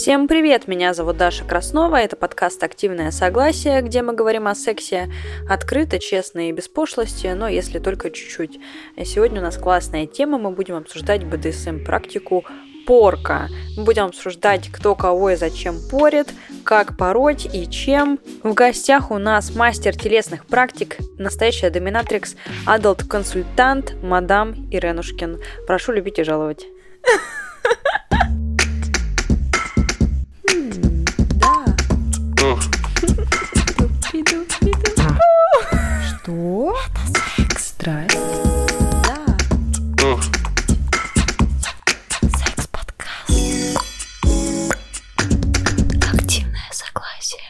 Всем 0.00 0.28
привет, 0.28 0.66
меня 0.66 0.94
зовут 0.94 1.18
Даша 1.18 1.44
Краснова, 1.44 1.96
это 1.96 2.16
подкаст 2.16 2.64
«Активное 2.64 3.10
согласие», 3.10 3.82
где 3.82 4.00
мы 4.00 4.14
говорим 4.14 4.48
о 4.48 4.54
сексе 4.54 5.12
открыто, 5.46 5.98
честно 5.98 6.48
и 6.48 6.52
без 6.52 6.68
пошлости, 6.68 7.26
но 7.26 7.48
если 7.48 7.80
только 7.80 8.10
чуть-чуть. 8.10 8.58
Сегодня 9.04 9.42
у 9.42 9.44
нас 9.44 9.58
классная 9.58 10.06
тема, 10.06 10.38
мы 10.38 10.52
будем 10.52 10.76
обсуждать 10.76 11.24
БДСМ-практику 11.24 12.46
порка. 12.86 13.48
Мы 13.76 13.84
будем 13.84 14.04
обсуждать, 14.04 14.70
кто 14.72 14.94
кого 14.94 15.32
и 15.32 15.36
зачем 15.36 15.76
порит, 15.90 16.28
как 16.64 16.96
пороть 16.96 17.46
и 17.54 17.68
чем. 17.68 18.20
В 18.42 18.54
гостях 18.54 19.10
у 19.10 19.18
нас 19.18 19.54
мастер 19.54 19.94
телесных 19.94 20.46
практик, 20.46 20.96
настоящая 21.18 21.68
доминатрикс, 21.68 22.36
адалт-консультант, 22.64 24.02
мадам 24.02 24.54
Иренушкин. 24.70 25.42
Прошу 25.66 25.92
любить 25.92 26.18
и 26.18 26.22
жаловать. 26.22 26.66
Что? 36.22 36.76
Это 36.86 37.00
секс. 37.38 37.68
Страсть? 37.68 38.18
Да. 39.06 40.18
Секс-подкаст. 42.20 43.30
Активное 46.12 46.68
согласие. 46.72 47.40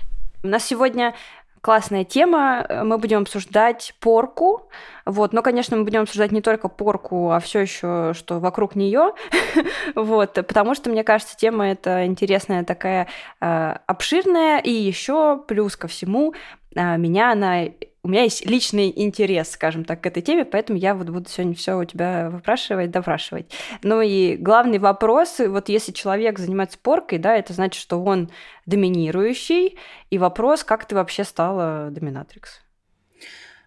У 0.44 0.46
нас 0.46 0.64
сегодня 0.64 1.16
классная 1.62 2.04
тема. 2.04 2.64
Мы 2.84 2.98
будем 2.98 3.22
обсуждать 3.22 3.92
порку. 3.98 4.70
Вот, 5.04 5.32
но, 5.32 5.42
конечно, 5.42 5.76
мы 5.76 5.82
будем 5.82 6.02
обсуждать 6.02 6.30
не 6.30 6.40
только 6.40 6.68
порку, 6.68 7.32
а 7.32 7.40
все 7.40 7.60
еще, 7.60 8.12
что 8.14 8.38
вокруг 8.38 8.76
нее. 8.76 9.14
вот, 9.96 10.34
потому 10.34 10.76
что, 10.76 10.90
мне 10.90 11.02
кажется, 11.02 11.36
тема 11.36 11.72
эта 11.72 12.06
интересная, 12.06 12.62
такая 12.62 13.08
э, 13.40 13.74
обширная, 13.86 14.58
и 14.60 14.70
еще 14.70 15.42
плюс 15.48 15.76
ко 15.76 15.88
всему 15.88 16.34
э, 16.76 16.96
меня 16.98 17.32
она 17.32 17.64
у 18.02 18.08
меня 18.08 18.22
есть 18.22 18.46
личный 18.46 18.92
интерес, 18.94 19.50
скажем 19.50 19.84
так, 19.84 20.00
к 20.00 20.06
этой 20.06 20.22
теме, 20.22 20.44
поэтому 20.44 20.78
я 20.78 20.94
вот 20.94 21.08
буду 21.10 21.28
сегодня 21.28 21.54
все 21.54 21.78
у 21.78 21.84
тебя 21.84 22.30
выпрашивать, 22.30 22.90
допрашивать. 22.90 23.52
Ну 23.82 24.00
и 24.00 24.36
главный 24.36 24.78
вопрос, 24.78 25.38
вот 25.38 25.68
если 25.68 25.92
человек 25.92 26.38
занимается 26.38 26.78
поркой, 26.78 27.18
да, 27.18 27.36
это 27.36 27.52
значит, 27.52 27.80
что 27.80 28.02
он 28.02 28.30
доминирующий, 28.64 29.76
и 30.10 30.18
вопрос, 30.18 30.64
как 30.64 30.86
ты 30.86 30.94
вообще 30.94 31.24
стала 31.24 31.90
доминатрикс? 31.90 32.62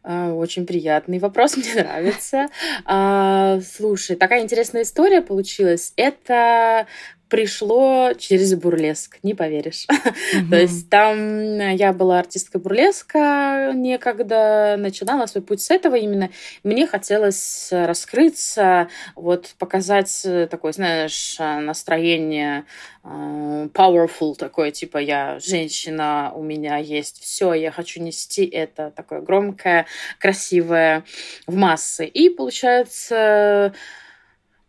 А, 0.04 0.34
Очень 0.34 0.66
приятный 0.66 1.20
вопрос, 1.20 1.56
мне 1.58 1.76
нравится. 1.76 2.48
А, 2.86 3.60
Слушай, 3.62 4.16
такая 4.16 4.42
интересная 4.42 4.82
история 4.82 5.22
получилась. 5.22 5.94
Это 5.96 6.88
пришло 7.34 8.14
через 8.14 8.54
бурлеск, 8.54 9.18
не 9.24 9.34
поверишь. 9.34 9.88
То 10.52 10.56
есть 10.56 10.88
там 10.88 11.58
я 11.72 11.92
была 11.92 12.20
артисткой 12.20 12.62
бурлеска 12.62 13.72
некогда, 13.74 14.76
начинала 14.78 15.26
свой 15.26 15.44
путь 15.44 15.60
с 15.60 15.72
этого 15.72 15.96
именно. 15.96 16.30
Мне 16.64 16.86
хотелось 16.86 17.70
раскрыться, 17.72 18.88
вот 19.16 19.56
показать 19.58 20.28
такое, 20.52 20.74
знаешь, 20.74 21.38
настроение 21.40 22.66
э, 23.04 23.68
powerful 23.74 24.36
такое, 24.36 24.70
типа 24.70 25.00
я 25.00 25.40
женщина, 25.40 26.32
у 26.36 26.44
меня 26.44 26.78
есть 26.78 27.20
все, 27.20 27.54
я 27.54 27.72
хочу 27.72 28.00
нести 28.00 28.46
это 28.46 28.94
такое 28.96 29.22
громкое, 29.22 29.88
красивое 30.20 31.04
в 31.48 31.56
массы. 31.56 32.06
И 32.06 32.30
получается 32.30 33.74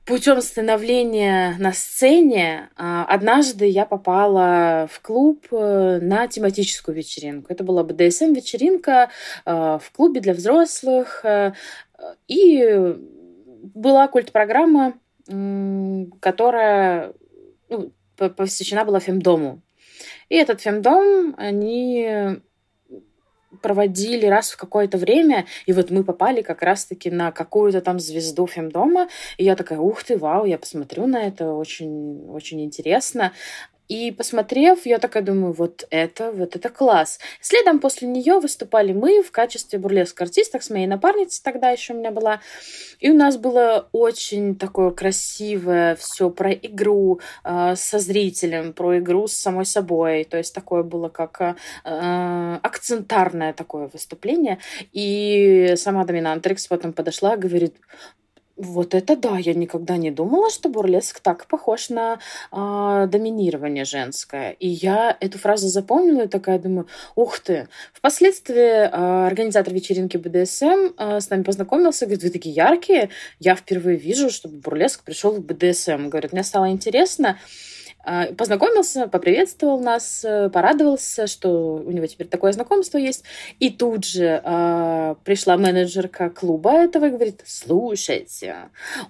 путем 0.05 0.41
становления 0.43 1.57
на 1.59 1.73
сцене 1.73 2.69
а, 2.77 3.05
однажды 3.07 3.67
я 3.67 3.87
попала 3.87 4.87
в 4.91 5.01
клуб 5.01 5.47
э, 5.51 5.99
на 6.03 6.27
тематическую 6.29 6.95
вечеринку. 6.95 7.53
Это 7.53 7.65
была 7.65 7.83
БДСМ-вечеринка 7.85 9.11
э, 9.47 9.51
в 9.81 9.91
клубе 9.93 10.21
для 10.21 10.35
взрослых. 10.35 11.25
э, 11.25 11.53
И 12.29 12.97
была 13.75 14.09
культ-программа, 14.09 14.95
которая 16.21 17.15
ну, 17.71 17.93
по- 18.17 18.29
посвящена 18.29 18.85
была 18.85 19.01
фемдому. 19.01 19.63
И 20.29 20.37
этот 20.37 20.61
фемдом 20.61 21.35
они 21.39 22.41
проводили 23.63 24.27
раз 24.27 24.51
в 24.51 24.57
какое-то 24.57 24.99
время, 24.99 25.47
и 25.67 25.73
вот 25.73 25.91
мы 25.91 26.05
попали 26.05 26.43
как 26.43 26.63
раз-таки 26.63 27.11
на 27.11 27.33
какую-то 27.33 27.81
там 27.81 27.99
звезду 27.99 28.47
фемдома, 28.47 29.09
и 29.39 29.45
я 29.45 29.57
такая, 29.57 29.79
ух 29.79 30.05
ты, 30.05 30.17
вау, 30.17 30.45
я 30.45 30.59
посмотрю 30.59 31.07
на 31.07 31.27
это, 31.27 31.53
очень, 31.53 32.27
очень 32.29 32.65
интересно. 32.65 33.33
И 33.89 34.11
посмотрев, 34.13 34.87
я 34.87 34.99
такая 34.99 35.23
думаю, 35.23 35.53
вот 35.53 35.87
это, 35.91 36.33
вот 36.33 36.57
это 36.57 36.69
класс. 36.71 37.19
Следом 37.41 37.81
после 37.81 38.09
нее 38.09 38.41
выступали 38.41 38.93
мы 38.93 39.23
в 39.23 39.31
качестве 39.31 39.79
бурлеск-артисток 39.79 40.63
с 40.63 40.71
моей 40.71 40.87
напарницей 40.87 41.43
тогда 41.45 41.71
еще 41.71 41.93
у 41.93 41.99
меня 41.99 42.11
была. 42.11 42.41
И 43.01 43.11
у 43.11 43.15
нас 43.15 43.37
было 43.37 43.89
очень 43.93 44.57
такое 44.57 44.91
красивое 44.91 45.97
все 45.97 46.31
про 46.31 46.53
игру 46.53 47.21
э, 47.45 47.75
со 47.77 47.99
зрителем, 47.99 48.73
про 48.73 48.99
игру 48.99 49.27
с 49.27 49.35
самой 49.35 49.67
собой. 49.67 50.25
То 50.25 50.39
есть 50.39 50.55
такое 50.55 50.83
было 50.83 51.09
как 51.09 51.41
э, 51.41 52.59
акцентарное 52.63 53.53
такое 53.53 53.91
выступление. 53.93 54.59
И 54.93 55.75
сама 55.77 56.05
доминантрикс 56.05 56.67
потом 56.69 56.93
подошла 56.93 57.37
говорит, 57.37 57.75
вот 58.57 58.95
это 58.95 59.17
да, 59.17 59.39
я 59.39 59.55
никогда 59.55 59.97
не 59.97 60.11
думала, 60.11 60.51
что 60.51 60.69
бурлеск 60.69 61.21
так 61.21 61.47
похож 61.47 61.89
на 61.89 62.21
а, 62.53 63.07
доминирование 63.07 63.85
женское. 63.85 64.53
И 64.53 64.69
я 64.69 65.17
эту 65.21 65.39
фразу 65.39 65.69
запомнила 65.69 66.23
и 66.23 66.29
такая 66.29 66.59
думаю, 66.59 66.87
ух 67.17 67.41
ты. 67.41 67.69
Впоследствии 67.93 68.89
а, 68.91 69.27
организатор 69.27 69.75
вечеринки 69.75 70.17
БДСМ 70.17 70.95
а, 70.97 71.21
с 71.21 71.31
нами 71.31 71.43
познакомился, 71.43 72.07
говорит, 72.07 72.23
вы 72.23 72.31
такие 72.31 72.55
яркие, 72.55 73.11
я 73.41 73.57
впервые 73.57 73.97
вижу, 73.97 74.31
чтобы 74.31 74.59
бурлеск 74.59 75.03
пришел 75.03 75.33
в 75.33 75.41
БДСМ. 75.41 76.09
Говорит, 76.09 76.33
мне 76.33 76.45
стало 76.45 76.71
интересно. 76.71 77.39
Познакомился, 78.37 79.09
поприветствовал 79.09 79.81
нас, 79.81 80.25
э, 80.25 80.51
порадовался, 80.51 81.27
что 81.27 81.77
у 81.77 81.91
него 81.91 82.07
теперь 82.07 82.27
такое 82.27 82.53
знакомство 82.53 82.99
есть. 82.99 83.25
И 83.61 83.71
тут 83.71 84.05
же 84.05 84.41
а, 84.45 85.17
пришла 85.25 85.57
менеджерка 85.57 86.29
клуба 86.29 86.73
этого 86.73 87.07
и 87.07 87.11
говорит, 87.11 87.43
слушайте, 87.47 88.57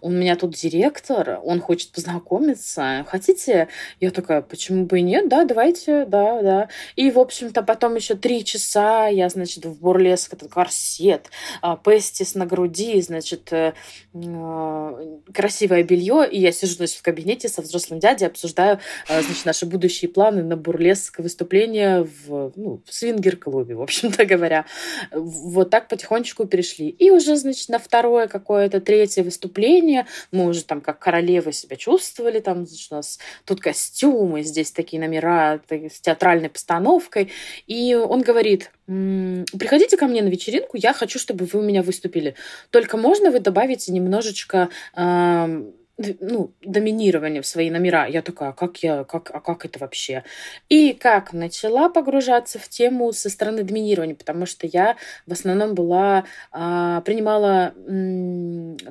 у 0.00 0.10
меня 0.10 0.36
тут 0.36 0.54
директор, 0.54 1.40
он 1.42 1.60
хочет 1.60 1.90
познакомиться, 1.90 3.04
хотите? 3.08 3.68
Я 4.00 4.10
такая, 4.10 4.42
почему 4.42 4.86
бы 4.86 5.00
и 5.00 5.02
нет, 5.02 5.28
да, 5.28 5.44
давайте, 5.44 6.04
да, 6.04 6.42
да. 6.42 6.68
И, 6.94 7.10
в 7.10 7.18
общем-то, 7.18 7.62
потом 7.62 7.96
еще 7.96 8.14
три 8.14 8.44
часа 8.44 9.08
я, 9.08 9.28
значит, 9.28 9.64
в 9.64 9.80
бурлеск, 9.80 10.34
этот 10.34 10.50
корсет, 10.50 11.30
а, 11.62 11.76
пестис 11.76 12.34
на 12.34 12.46
груди, 12.46 13.00
значит, 13.02 13.52
э, 13.52 13.72
э, 14.14 15.18
красивое 15.32 15.82
белье, 15.82 16.28
и 16.30 16.40
я 16.40 16.52
сижу, 16.52 16.74
значит, 16.76 16.98
в 16.98 17.02
кабинете 17.02 17.48
со 17.48 17.62
взрослым 17.62 17.98
дядей, 17.98 18.26
обсуждаю 18.26 18.74
а, 18.74 18.78
значит, 19.08 19.44
наши 19.44 19.66
будущие 19.66 20.08
планы 20.08 20.42
на 20.42 20.56
бурлеск 20.56 21.18
выступление 21.18 22.02
в, 22.04 22.52
ну, 22.56 22.82
в 22.86 22.94
свингер-клубе, 22.94 23.74
в 23.74 23.82
общем-то 23.82 24.24
говоря. 24.26 24.66
Вот 25.12 25.70
так 25.70 25.88
потихонечку 25.88 26.46
перешли. 26.46 26.88
И 26.88 27.10
уже, 27.10 27.36
значит, 27.36 27.68
на 27.68 27.78
второе 27.78 28.26
какое-то, 28.26 28.80
третье 28.80 29.22
выступление 29.22 30.06
мы 30.32 30.46
уже 30.46 30.64
там 30.64 30.80
как 30.80 30.98
королевы 30.98 31.52
себя 31.52 31.76
чувствовали, 31.76 32.40
там, 32.40 32.66
значит, 32.66 32.92
у 32.92 32.96
нас 32.96 33.18
тут 33.44 33.60
костюмы, 33.60 34.42
здесь 34.42 34.70
такие 34.72 35.00
номера 35.00 35.60
с 35.70 36.00
театральной 36.00 36.48
постановкой. 36.48 37.30
И 37.66 37.94
он 37.94 38.22
говорит, 38.22 38.70
«М, 38.86 39.44
приходите 39.58 39.96
ко 39.96 40.06
мне 40.06 40.22
на 40.22 40.28
вечеринку, 40.28 40.76
я 40.76 40.92
хочу, 40.92 41.18
чтобы 41.18 41.44
вы 41.46 41.60
у 41.60 41.62
меня 41.62 41.82
выступили. 41.82 42.34
Только 42.70 42.96
можно 42.96 43.30
вы 43.30 43.40
добавите 43.40 43.92
немножечко 43.92 44.68
д- 44.94 45.83
ну, 45.98 46.52
доминирование 46.62 47.40
в 47.42 47.46
свои 47.46 47.70
номера. 47.70 48.06
Я 48.06 48.22
такая, 48.22 48.50
а 48.50 48.52
как 48.52 48.78
я, 48.78 49.04
как, 49.04 49.30
а 49.32 49.40
как 49.40 49.64
это 49.64 49.78
вообще? 49.78 50.24
И 50.68 50.92
как 50.92 51.32
начала 51.32 51.88
погружаться 51.88 52.58
в 52.58 52.68
тему 52.68 53.12
со 53.12 53.30
стороны 53.30 53.62
доминирования, 53.62 54.14
потому 54.14 54.46
что 54.46 54.66
я 54.66 54.96
в 55.26 55.32
основном 55.32 55.74
была, 55.74 56.24
а, 56.50 57.00
принимала, 57.02 57.74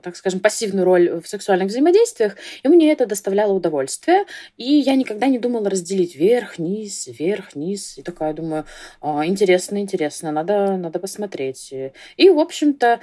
так 0.01 0.15
скажем, 0.15 0.39
пассивную 0.39 0.85
роль 0.85 1.21
в 1.21 1.27
сексуальных 1.27 1.67
взаимодействиях, 1.67 2.37
и 2.63 2.67
мне 2.67 2.91
это 2.91 3.05
доставляло 3.05 3.53
удовольствие, 3.53 4.25
и 4.57 4.63
я 4.63 4.95
никогда 4.95 5.27
не 5.27 5.39
думала 5.39 5.69
разделить 5.69 6.15
вверх, 6.15 6.57
низ, 6.57 7.07
вверх, 7.07 7.55
низ, 7.55 7.97
и 7.97 8.01
такая 8.01 8.33
думаю, 8.33 8.65
«А, 9.01 9.25
интересно, 9.25 9.77
интересно, 9.77 10.31
надо, 10.31 10.77
надо 10.77 10.99
посмотреть. 10.99 11.73
И, 12.17 12.29
в 12.29 12.39
общем-то, 12.39 12.99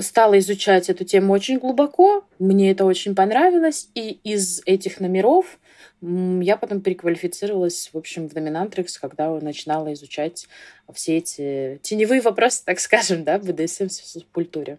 стала 0.00 0.38
изучать 0.38 0.90
эту 0.90 1.04
тему 1.04 1.32
очень 1.32 1.58
глубоко, 1.58 2.24
мне 2.38 2.70
это 2.70 2.84
очень 2.84 3.14
понравилось, 3.14 3.88
и 3.94 4.10
из 4.24 4.62
этих 4.66 5.00
номеров 5.00 5.58
я 6.00 6.56
потом 6.56 6.80
переквалифицировалась, 6.80 7.90
в 7.92 7.96
общем, 7.96 8.28
в 8.28 8.34
доминантрикс, 8.34 8.98
когда 8.98 9.30
начинала 9.40 9.92
изучать 9.94 10.46
все 10.92 11.18
эти 11.18 11.80
теневые 11.82 12.20
вопросы, 12.20 12.62
так 12.64 12.78
скажем, 12.80 13.24
да, 13.24 13.38
в 13.38 13.44
БДСМ 13.44 13.86
в 13.88 14.32
культуре. 14.32 14.78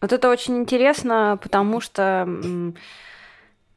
Вот 0.00 0.12
это 0.12 0.30
очень 0.30 0.56
интересно, 0.56 1.38
потому 1.42 1.80
что 1.80 2.26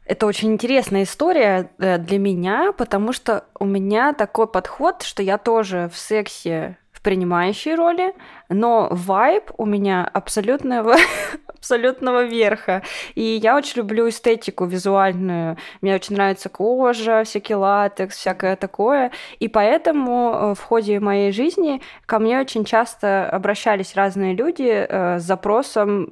Это 0.05 0.27
очень 0.27 0.53
интересная 0.53 1.03
история 1.03 1.71
э, 1.79 1.97
для 1.97 2.19
меня, 2.19 2.71
потому 2.73 3.11
что 3.11 3.45
у 3.57 3.65
меня 3.65 4.13
такой 4.13 4.47
подход, 4.47 5.01
что 5.01 5.23
я 5.23 5.39
тоже 5.39 5.89
в 5.91 5.97
сексе 5.97 6.77
принимающей 7.05 7.75
роли, 7.75 8.15
но 8.49 8.87
вайб 8.89 9.51
у 9.57 9.65
меня 9.67 10.09
абсолютного, 10.11 10.95
абсолютного 11.47 12.23
верха. 12.23 12.81
И 13.13 13.21
я 13.21 13.55
очень 13.55 13.77
люблю 13.81 14.09
эстетику 14.09 14.65
визуальную. 14.65 15.55
Мне 15.81 15.93
очень 15.93 16.15
нравится 16.15 16.49
кожа, 16.49 17.23
всякий 17.23 17.53
латекс, 17.53 18.17
всякое 18.17 18.55
такое. 18.55 19.11
И 19.37 19.47
поэтому 19.47 20.31
э, 20.33 20.55
в 20.55 20.61
ходе 20.63 20.99
моей 20.99 21.31
жизни 21.31 21.79
ко 22.07 22.17
мне 22.17 22.39
очень 22.39 22.65
часто 22.65 23.29
обращались 23.29 23.95
разные 23.95 24.33
люди 24.33 24.63
э, 24.67 25.19
с 25.19 25.23
запросом 25.23 26.09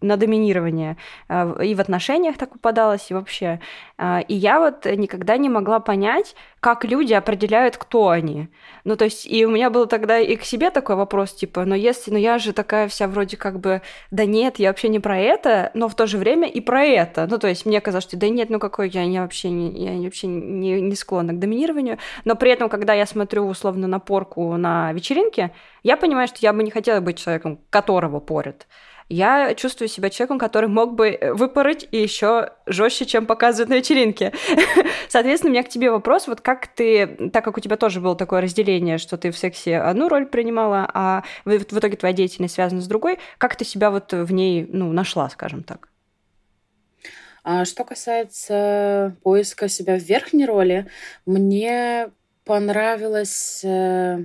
на 0.00 0.16
доминирование. 0.16 0.96
Э, 1.28 1.54
и 1.62 1.76
в 1.76 1.80
отношениях 1.80 2.36
так 2.36 2.50
попадалось, 2.50 3.12
и 3.12 3.14
вообще. 3.14 3.60
И 4.26 4.34
я 4.34 4.58
вот 4.58 4.86
никогда 4.86 5.36
не 5.36 5.48
могла 5.48 5.78
понять, 5.78 6.34
как 6.62 6.84
люди 6.84 7.12
определяют, 7.12 7.76
кто 7.76 8.10
они. 8.10 8.46
Ну, 8.84 8.94
то 8.96 9.06
есть, 9.06 9.26
и 9.26 9.44
у 9.44 9.50
меня 9.50 9.68
был 9.68 9.86
тогда 9.86 10.20
и 10.20 10.36
к 10.36 10.44
себе 10.44 10.70
такой 10.70 10.94
вопрос, 10.94 11.32
типа, 11.32 11.64
но 11.64 11.74
если, 11.74 12.12
ну 12.12 12.18
я 12.18 12.38
же 12.38 12.52
такая 12.52 12.86
вся 12.86 13.08
вроде 13.08 13.36
как 13.36 13.58
бы, 13.58 13.82
да 14.12 14.26
нет, 14.26 14.60
я 14.60 14.68
вообще 14.68 14.88
не 14.88 15.00
про 15.00 15.18
это, 15.18 15.72
но 15.74 15.88
в 15.88 15.96
то 15.96 16.06
же 16.06 16.18
время 16.18 16.48
и 16.48 16.60
про 16.60 16.84
это. 16.84 17.26
Ну, 17.28 17.40
то 17.40 17.48
есть 17.48 17.66
мне 17.66 17.80
казалось, 17.80 18.04
что 18.04 18.16
да 18.16 18.28
нет, 18.28 18.48
ну 18.48 18.60
какой 18.60 18.90
я, 18.90 19.02
я 19.02 19.22
вообще, 19.22 19.50
не, 19.50 19.96
я 19.96 20.04
вообще 20.04 20.28
не, 20.28 20.80
не 20.80 20.94
склонна 20.94 21.32
к 21.32 21.40
доминированию. 21.40 21.98
Но 22.24 22.36
при 22.36 22.52
этом, 22.52 22.68
когда 22.68 22.94
я 22.94 23.06
смотрю 23.06 23.44
условно 23.48 23.88
на 23.88 23.98
порку 23.98 24.56
на 24.56 24.92
вечеринке, 24.92 25.50
я 25.82 25.96
понимаю, 25.96 26.28
что 26.28 26.38
я 26.42 26.52
бы 26.52 26.62
не 26.62 26.70
хотела 26.70 27.00
быть 27.00 27.18
человеком, 27.18 27.58
которого 27.70 28.20
порят 28.20 28.68
я 29.08 29.54
чувствую 29.54 29.88
себя 29.88 30.10
человеком, 30.10 30.38
который 30.38 30.68
мог 30.68 30.94
бы 30.94 31.08
э, 31.10 31.32
выпороть 31.32 31.86
и 31.90 31.98
еще 31.98 32.50
жестче, 32.66 33.04
чем 33.04 33.26
показывают 33.26 33.70
на 33.70 33.74
вечеринке. 33.74 34.32
Соответственно, 35.08 35.50
у 35.50 35.52
меня 35.52 35.62
к 35.62 35.68
тебе 35.68 35.90
вопрос, 35.90 36.26
вот 36.26 36.40
как 36.40 36.68
ты, 36.68 37.30
так 37.32 37.44
как 37.44 37.56
у 37.56 37.60
тебя 37.60 37.76
тоже 37.76 38.00
было 38.00 38.16
такое 38.16 38.40
разделение, 38.40 38.98
что 38.98 39.16
ты 39.16 39.30
в 39.30 39.38
сексе 39.38 39.78
одну 39.78 40.08
роль 40.08 40.26
принимала, 40.26 40.88
а 40.92 41.24
в, 41.44 41.50
в 41.50 41.78
итоге 41.78 41.96
твоя 41.96 42.14
деятельность 42.14 42.54
связана 42.54 42.80
с 42.80 42.86
другой, 42.86 43.18
как 43.38 43.56
ты 43.56 43.64
себя 43.64 43.90
вот 43.90 44.12
в 44.12 44.32
ней, 44.32 44.68
ну, 44.72 44.92
нашла, 44.92 45.28
скажем 45.30 45.62
так? 45.62 45.88
А 47.44 47.64
что 47.64 47.84
касается 47.84 49.16
поиска 49.22 49.68
себя 49.68 49.98
в 49.98 50.02
верхней 50.02 50.46
роли, 50.46 50.86
мне 51.26 52.10
понравилось 52.44 53.62
э, 53.64 54.24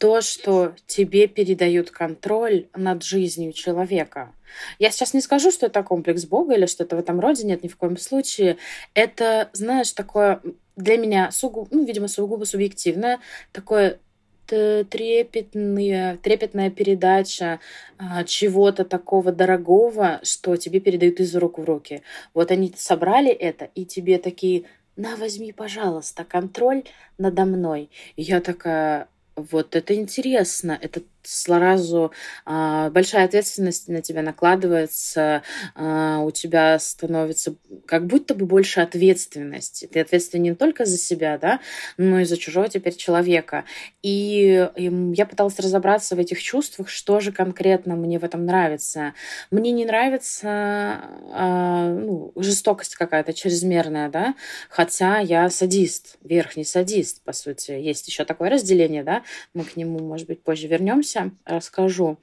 то, 0.00 0.22
что 0.22 0.74
тебе 0.86 1.28
передают 1.28 1.90
контроль 1.90 2.68
над 2.74 3.04
жизнью 3.04 3.52
человека. 3.52 4.32
Я 4.78 4.90
сейчас 4.90 5.12
не 5.12 5.20
скажу, 5.20 5.50
что 5.50 5.66
это 5.66 5.82
комплекс 5.82 6.24
Бога 6.24 6.54
или 6.54 6.64
что-то 6.64 6.96
в 6.96 6.98
этом 6.98 7.20
роде, 7.20 7.46
нет, 7.46 7.62
ни 7.62 7.68
в 7.68 7.76
коем 7.76 7.98
случае. 7.98 8.56
Это, 8.94 9.50
знаешь, 9.52 9.92
такое 9.92 10.40
для 10.74 10.96
меня, 10.96 11.30
сугубо, 11.30 11.68
ну, 11.70 11.84
видимо, 11.84 12.08
сугубо 12.08 12.44
субъективное, 12.44 13.20
такое 13.52 13.98
трепетная, 14.46 16.16
трепетная 16.16 16.70
передача 16.70 17.60
а, 17.98 18.24
чего-то 18.24 18.86
такого 18.86 19.32
дорогого, 19.32 20.18
что 20.22 20.56
тебе 20.56 20.80
передают 20.80 21.20
из 21.20 21.36
рук 21.36 21.58
в 21.58 21.64
руки. 21.64 22.02
Вот 22.32 22.50
они 22.50 22.72
собрали 22.74 23.30
это, 23.30 23.66
и 23.74 23.84
тебе 23.84 24.16
такие, 24.16 24.64
на, 24.96 25.16
возьми, 25.16 25.52
пожалуйста, 25.52 26.24
контроль 26.24 26.84
надо 27.18 27.44
мной. 27.44 27.90
И 28.16 28.22
я 28.22 28.40
такая, 28.40 29.08
вот 29.50 29.76
это 29.76 29.94
интересно, 29.94 30.78
это 30.80 31.02
сразу 31.22 32.12
а, 32.44 32.90
большая 32.90 33.24
ответственность 33.24 33.88
на 33.88 34.00
тебя 34.02 34.22
накладывается, 34.22 35.42
а, 35.74 36.20
у 36.20 36.30
тебя 36.30 36.78
становится 36.78 37.54
как 37.86 38.06
будто 38.06 38.34
бы 38.34 38.46
больше 38.46 38.80
ответственности. 38.80 39.86
Ты 39.86 40.00
ответственен 40.00 40.42
не 40.42 40.54
только 40.54 40.84
за 40.84 40.96
себя, 40.96 41.38
да, 41.38 41.60
но 41.96 42.20
и 42.20 42.24
за 42.24 42.36
чужого 42.36 42.68
теперь 42.68 42.94
человека. 42.94 43.64
И, 44.02 44.68
и 44.76 45.12
я 45.14 45.26
пыталась 45.26 45.58
разобраться 45.58 46.16
в 46.16 46.18
этих 46.18 46.42
чувствах, 46.42 46.88
что 46.88 47.20
же 47.20 47.32
конкретно 47.32 47.96
мне 47.96 48.18
в 48.18 48.24
этом 48.24 48.46
нравится. 48.46 49.14
Мне 49.50 49.72
не 49.72 49.84
нравится 49.84 51.00
а, 51.32 51.88
ну, 51.92 52.32
жестокость 52.36 52.96
какая-то 52.96 53.32
чрезмерная, 53.32 54.08
да, 54.08 54.34
хотя 54.68 55.18
я 55.18 55.48
садист, 55.50 56.16
верхний 56.22 56.64
садист, 56.64 57.22
по 57.22 57.32
сути. 57.32 57.72
Есть 57.72 58.08
еще 58.08 58.24
такое 58.24 58.50
разделение, 58.50 59.04
да, 59.04 59.22
мы 59.54 59.64
к 59.64 59.76
нему, 59.76 59.98
может 59.98 60.26
быть, 60.26 60.42
позже 60.42 60.66
вернемся 60.66 61.09
вернемся, 61.10 61.32
расскажу. 61.44 62.18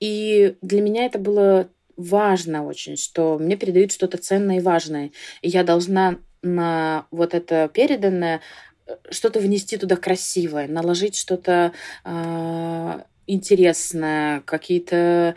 И 0.00 0.56
для 0.60 0.80
меня 0.80 1.06
это 1.06 1.18
было 1.18 1.68
важно 1.96 2.66
очень, 2.66 2.96
что 2.96 3.38
мне 3.38 3.56
передают 3.56 3.92
что-то 3.92 4.18
ценное 4.18 4.58
и 4.58 4.60
важное. 4.60 5.12
И 5.42 5.48
я 5.48 5.64
должна 5.64 6.18
на 6.42 7.06
вот 7.10 7.34
это 7.34 7.70
переданное 7.72 8.40
э, 8.86 8.96
что-то 9.10 9.40
внести 9.40 9.76
туда 9.76 9.96
красивое, 9.96 10.68
наложить 10.68 11.16
что-то 11.16 11.72
э, 12.04 13.00
интересное, 13.26 14.40
какие-то, 14.40 15.36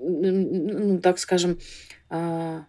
ну, 0.00 0.98
так 1.00 1.18
скажем, 1.18 1.60
э, 2.10 2.62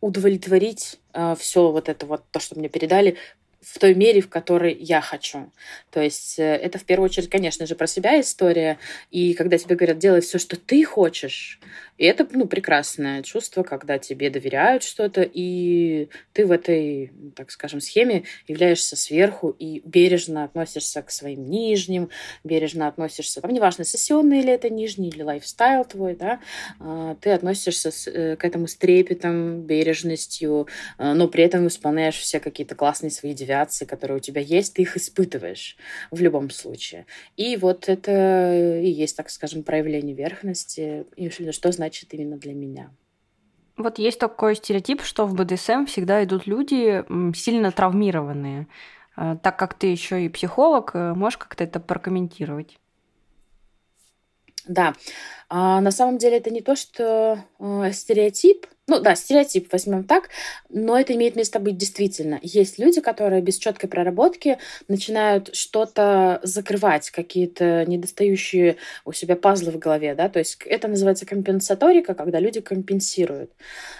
удовлетворить 0.00 1.00
э, 1.12 1.34
все 1.38 1.72
вот 1.72 1.88
это 1.88 2.06
вот, 2.06 2.22
то, 2.30 2.38
что 2.38 2.58
мне 2.58 2.68
передали, 2.68 3.16
в 3.60 3.78
той 3.78 3.94
мере, 3.94 4.20
в 4.20 4.28
которой 4.28 4.74
я 4.74 5.00
хочу. 5.00 5.52
То 5.90 6.00
есть 6.00 6.38
э, 6.38 6.42
это 6.42 6.78
в 6.78 6.84
первую 6.84 7.06
очередь, 7.06 7.28
конечно 7.28 7.66
же, 7.66 7.74
про 7.74 7.86
себя 7.86 8.20
история. 8.20 8.78
И 9.10 9.34
когда 9.34 9.58
тебе 9.58 9.76
говорят, 9.76 9.98
делай 9.98 10.20
все, 10.20 10.38
что 10.38 10.56
ты 10.56 10.84
хочешь, 10.84 11.60
и 12.00 12.06
это, 12.06 12.26
ну, 12.32 12.46
прекрасное 12.46 13.22
чувство, 13.22 13.62
когда 13.62 13.98
тебе 13.98 14.30
доверяют 14.30 14.82
что-то, 14.82 15.20
и 15.20 16.08
ты 16.32 16.46
в 16.46 16.50
этой, 16.50 17.12
так 17.36 17.50
скажем, 17.50 17.82
схеме 17.82 18.24
являешься 18.48 18.96
сверху 18.96 19.50
и 19.50 19.82
бережно 19.84 20.44
относишься 20.44 21.02
к 21.02 21.10
своим 21.10 21.50
нижним, 21.50 22.08
бережно 22.42 22.88
относишься, 22.88 23.42
там, 23.42 23.50
неважно, 23.52 23.84
сессионный 23.84 24.40
или 24.40 24.50
это 24.50 24.70
нижний, 24.70 25.10
или 25.10 25.22
лайфстайл 25.22 25.84
твой, 25.84 26.14
да, 26.14 26.40
а, 26.78 27.16
ты 27.20 27.32
относишься 27.32 27.90
э, 28.10 28.36
к 28.36 28.46
этому 28.46 28.66
с 28.66 28.76
трепетом, 28.76 29.60
бережностью, 29.66 30.68
а, 30.96 31.12
но 31.12 31.28
при 31.28 31.44
этом 31.44 31.66
исполняешь 31.66 32.16
все 32.16 32.40
какие-то 32.40 32.76
классные 32.76 33.10
свои 33.10 33.34
девиации, 33.34 33.49
которые 33.86 34.18
у 34.18 34.20
тебя 34.20 34.40
есть, 34.40 34.74
ты 34.74 34.82
их 34.82 34.96
испытываешь 34.96 35.76
в 36.10 36.20
любом 36.20 36.50
случае. 36.50 37.06
И 37.36 37.56
вот 37.56 37.88
это 37.88 38.80
и 38.82 38.88
есть, 38.88 39.16
так 39.16 39.30
скажем, 39.30 39.62
проявление 39.62 40.14
верхности, 40.14 41.06
и 41.16 41.30
что 41.52 41.72
значит 41.72 42.12
именно 42.14 42.36
для 42.36 42.54
меня. 42.54 42.90
Вот 43.76 43.98
есть 43.98 44.18
такой 44.18 44.56
стереотип, 44.56 45.02
что 45.02 45.26
в 45.26 45.34
БДСМ 45.34 45.86
всегда 45.86 46.22
идут 46.22 46.46
люди 46.46 47.02
сильно 47.34 47.72
травмированные. 47.72 48.66
Э, 49.16 49.36
так 49.42 49.58
как 49.58 49.74
ты 49.74 49.88
еще 49.88 50.24
и 50.24 50.28
психолог, 50.28 50.90
э, 50.94 51.14
можешь 51.14 51.38
как-то 51.38 51.64
это 51.64 51.80
прокомментировать? 51.80 52.78
Да, 54.66 54.94
а 55.48 55.80
на 55.80 55.90
самом 55.90 56.18
деле 56.18 56.36
это 56.36 56.50
не 56.50 56.60
то, 56.60 56.76
что 56.76 57.42
э, 57.58 57.92
стереотип, 57.92 58.66
ну 58.90 58.98
да, 58.98 59.14
стереотип 59.14 59.72
возьмем 59.72 60.02
так, 60.02 60.30
но 60.68 60.98
это 60.98 61.14
имеет 61.14 61.36
место 61.36 61.60
быть 61.60 61.76
действительно. 61.76 62.40
Есть 62.42 62.80
люди, 62.80 63.00
которые 63.00 63.40
без 63.40 63.56
четкой 63.56 63.88
проработки 63.88 64.58
начинают 64.88 65.54
что-то 65.54 66.40
закрывать, 66.42 67.10
какие-то 67.10 67.84
недостающие 67.86 68.76
у 69.04 69.12
себя 69.12 69.36
пазлы 69.36 69.70
в 69.70 69.78
голове, 69.78 70.16
да, 70.16 70.28
то 70.28 70.40
есть 70.40 70.60
это 70.66 70.88
называется 70.88 71.24
компенсаторика, 71.24 72.14
когда 72.14 72.40
люди 72.40 72.60
компенсируют. 72.60 73.52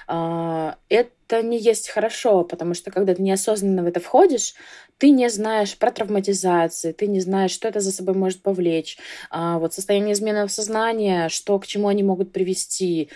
А, 0.09 0.77
это 0.89 1.41
не 1.43 1.59
есть 1.59 1.89
хорошо, 1.89 2.43
потому 2.43 2.75
что 2.75 2.91
когда 2.91 3.15
ты 3.15 3.23
неосознанно 3.23 3.85
в 3.85 3.87
это 3.87 4.01
входишь, 4.01 4.55
ты 4.99 5.11
не 5.11 5.31
знаешь 5.31 5.79
про 5.79 5.93
травматизации, 5.93 6.91
ты 6.91 7.07
не 7.07 7.21
знаешь, 7.21 7.53
что 7.53 7.69
это 7.69 7.79
за 7.79 7.93
собой 7.93 8.15
может 8.15 8.43
повлечь, 8.43 8.99
а, 9.31 9.61
вот 9.61 9.73
состояние 9.73 10.15
измены 10.15 10.49
сознания, 10.49 11.29
что 11.29 11.61
к 11.61 11.67
чему 11.69 11.87
они 11.87 12.03
могут 12.03 12.33
привести, 12.33 13.09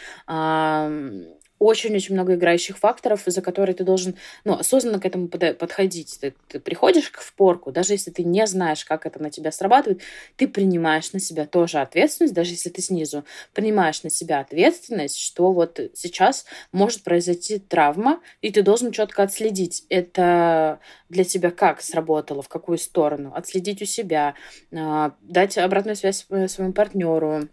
очень-очень 1.65 2.15
много 2.15 2.35
играющих 2.35 2.79
факторов, 2.79 3.23
за 3.27 3.43
которые 3.43 3.75
ты 3.75 3.85
должен 3.85 4.17
ну, 4.45 4.55
осознанно 4.55 5.01
к 5.01 5.07
этому 5.07 5.29
подходить. 5.29 6.19
Ты, 6.21 6.35
ты 6.49 6.61
приходишь 6.61 7.11
в 7.13 7.35
порку, 7.35 7.73
даже 7.73 7.95
если 7.95 8.11
ты 8.11 8.23
не 8.23 8.47
знаешь, 8.47 8.85
как 8.85 9.07
это 9.07 9.23
на 9.23 9.31
тебя 9.31 9.51
срабатывает, 9.51 10.03
ты 10.37 10.47
принимаешь 10.47 11.13
на 11.13 11.21
себя 11.21 11.47
тоже 11.47 11.79
ответственность, 11.79 12.35
даже 12.35 12.51
если 12.51 12.71
ты 12.71 12.83
снизу, 12.83 13.25
принимаешь 13.53 14.03
на 14.03 14.11
себя 14.11 14.41
ответственность, 14.41 15.19
что 15.19 15.53
вот 15.53 15.81
сейчас 15.95 16.45
может 16.73 17.03
произойти 17.03 17.59
травма, 17.59 18.21
и 18.43 18.51
ты 18.51 18.63
должен 18.63 18.93
четко 18.93 19.23
отследить, 19.23 19.85
это 19.89 20.81
для 21.09 21.25
тебя 21.25 21.51
как 21.51 21.81
сработало, 21.81 22.43
в 22.43 22.49
какую 22.49 22.79
сторону, 22.79 23.33
отследить 23.35 23.83
у 23.83 23.85
себя, 23.85 24.35
а, 24.73 25.15
дать 25.23 25.57
обратную 25.59 25.97
связь 25.97 26.27
своему 26.49 26.73
партнеру, 26.73 27.49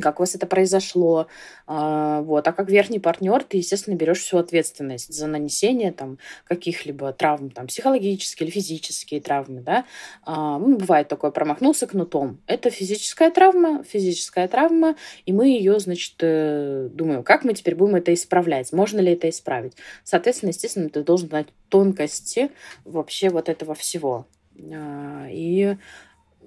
как 0.00 0.20
у 0.20 0.22
вас 0.22 0.34
это 0.34 0.46
произошло, 0.46 1.28
а, 1.66 2.20
вот, 2.22 2.46
а 2.46 2.52
как 2.52 2.68
верхний 2.68 2.98
партнер 2.98 3.42
ты, 3.42 3.58
естественно, 3.58 3.94
берешь 3.94 4.20
всю 4.20 4.38
ответственность 4.38 5.12
за 5.12 5.26
нанесение 5.26 5.92
там 5.92 6.18
каких-либо 6.44 7.12
травм, 7.12 7.50
там, 7.50 7.66
психологические 7.66 8.46
или 8.46 8.54
физические 8.54 9.20
травмы, 9.20 9.60
да, 9.60 9.84
а, 10.24 10.58
ну, 10.58 10.76
бывает 10.76 11.08
такое, 11.08 11.30
промахнулся 11.30 11.86
кнутом, 11.86 12.40
это 12.46 12.70
физическая 12.70 13.30
травма, 13.30 13.82
физическая 13.84 14.48
травма, 14.48 14.96
и 15.26 15.32
мы 15.32 15.48
ее, 15.48 15.78
значит, 15.80 16.14
э, 16.20 16.88
думаем, 16.92 17.22
как 17.22 17.44
мы 17.44 17.54
теперь 17.54 17.74
будем 17.74 17.96
это 17.96 18.12
исправлять, 18.12 18.72
можно 18.72 19.00
ли 19.00 19.12
это 19.12 19.28
исправить, 19.28 19.74
соответственно, 20.04 20.50
естественно, 20.50 20.88
ты 20.90 21.02
должен 21.02 21.28
знать 21.28 21.48
тонкости 21.68 22.50
вообще 22.84 23.30
вот 23.30 23.48
этого 23.48 23.74
всего, 23.74 24.26
а, 24.72 25.26
и 25.30 25.76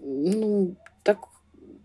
ну, 0.03 0.75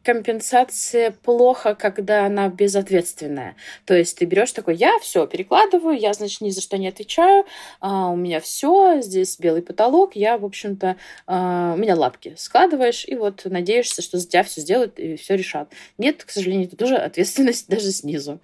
компенсация 0.07 1.11
плохо, 1.11 1.75
когда 1.75 2.27
она 2.27 2.49
безответственная. 2.49 3.57
То 3.87 3.95
есть 3.95 4.17
ты 4.17 4.25
берешь 4.25 4.53
такой, 4.53 4.77
я 4.77 5.01
все 5.01 5.27
перекладываю, 5.27 5.99
я, 5.99 6.13
значит, 6.13 6.43
ни 6.43 6.51
за 6.51 6.61
что 6.61 6.79
не 6.79 6.87
отвечаю, 6.87 7.45
а, 7.81 8.11
у 8.11 8.17
меня 8.17 8.39
все, 8.39 9.01
здесь 9.01 9.37
белый 9.41 9.63
потолок, 9.63 10.15
я, 10.15 10.39
в 10.39 10.45
общем-то, 10.45 10.95
а, 11.27 11.75
у 11.75 11.77
меня 11.77 11.97
лапки 11.97 12.35
складываешь, 12.39 13.05
и 13.09 13.17
вот 13.17 13.47
надеешься, 13.47 14.01
что 14.01 14.19
за 14.19 14.29
тебя 14.29 14.45
все 14.45 14.61
сделают 14.61 14.97
и 15.01 15.17
все 15.17 15.35
решат. 15.35 15.73
Нет, 15.99 16.23
к 16.23 16.31
сожалению, 16.31 16.69
это 16.69 16.77
тоже 16.77 16.95
ответственность 16.95 17.69
даже 17.69 17.91
снизу. 17.91 18.41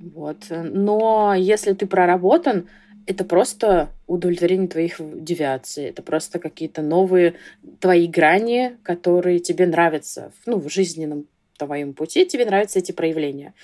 Вот. 0.00 0.46
Но 0.50 1.32
если 1.36 1.74
ты 1.74 1.86
проработан, 1.86 2.68
это 3.08 3.24
просто 3.24 3.88
удовлетворение 4.06 4.68
твоих 4.68 4.96
девиаций, 4.98 5.86
это 5.86 6.02
просто 6.02 6.38
какие-то 6.38 6.82
новые 6.82 7.36
твои 7.80 8.06
грани, 8.06 8.76
которые 8.82 9.38
тебе 9.38 9.66
нравятся, 9.66 10.30
ну, 10.44 10.58
в 10.58 10.68
жизненном 10.68 11.26
твоем 11.56 11.94
пути, 11.94 12.26
тебе 12.26 12.44
нравятся 12.44 12.80
эти 12.80 12.92
проявления. 12.92 13.54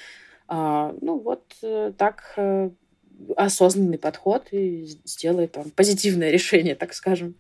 А, 0.49 0.95
ну, 1.03 1.19
вот 1.19 1.45
э, 1.63 1.93
так 1.99 2.33
э, 2.39 2.71
осознанный 3.37 3.99
подход 3.99 4.49
и 4.51 4.87
сделает 5.05 5.53
там 5.53 5.71
позитивное 5.71 6.31
решение, 6.39 6.75
так 6.75 6.95
скажем. 6.95 7.35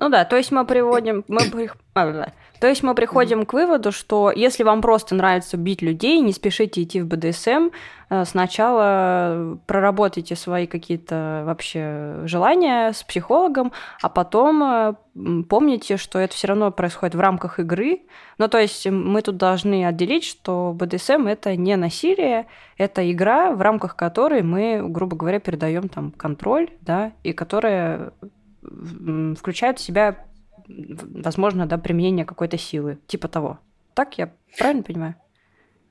Ну 0.00 0.08
да, 0.08 0.24
то 0.24 0.36
есть 0.36 0.50
мы 0.50 0.66
приводим, 0.66 1.24
мы 1.28 1.70
а, 1.94 2.32
то 2.58 2.68
есть 2.68 2.82
мы 2.82 2.94
приходим 2.94 3.46
к 3.46 3.52
выводу, 3.52 3.92
что 3.92 4.32
если 4.34 4.64
вам 4.64 4.80
просто 4.80 5.14
нравится 5.14 5.56
бить 5.56 5.82
людей, 5.82 6.20
не 6.20 6.32
спешите 6.32 6.82
идти 6.82 7.00
в 7.00 7.06
БДСМ, 7.06 7.70
э, 8.10 8.24
сначала 8.24 9.58
проработайте 9.66 10.34
свои 10.34 10.66
какие-то 10.66 11.44
вообще 11.46 12.22
желания 12.24 12.92
с 12.92 13.04
психологом, 13.04 13.70
а 14.02 14.08
потом 14.08 14.62
э, 14.64 14.94
помните, 15.48 15.96
что 15.96 16.18
это 16.18 16.34
все 16.34 16.48
равно 16.48 16.72
происходит 16.72 17.14
в 17.14 17.20
рамках 17.20 17.60
игры. 17.60 18.00
Ну 18.38 18.48
то 18.48 18.58
есть 18.58 18.88
мы 18.88 19.22
тут 19.22 19.36
должны 19.36 19.86
отделить, 19.86 20.24
что 20.24 20.74
БДСМ 20.74 21.28
это 21.28 21.54
не 21.54 21.76
насилие, 21.76 22.46
это 22.78 23.08
игра, 23.12 23.52
в 23.52 23.60
рамках 23.60 23.94
которой 23.94 24.42
мы, 24.42 24.82
грубо 24.88 25.16
говоря, 25.16 25.38
передаем 25.38 25.88
там 25.88 26.10
контроль, 26.10 26.70
да, 26.80 27.12
и 27.22 27.32
которая 27.32 28.12
включают 29.38 29.78
в 29.78 29.82
себя, 29.82 30.24
возможно, 30.66 31.66
да, 31.66 31.78
применение 31.78 32.24
какой-то 32.24 32.58
силы, 32.58 32.98
типа 33.06 33.28
того. 33.28 33.58
Так 33.94 34.18
я 34.18 34.32
правильно 34.58 34.82
понимаю? 34.82 35.14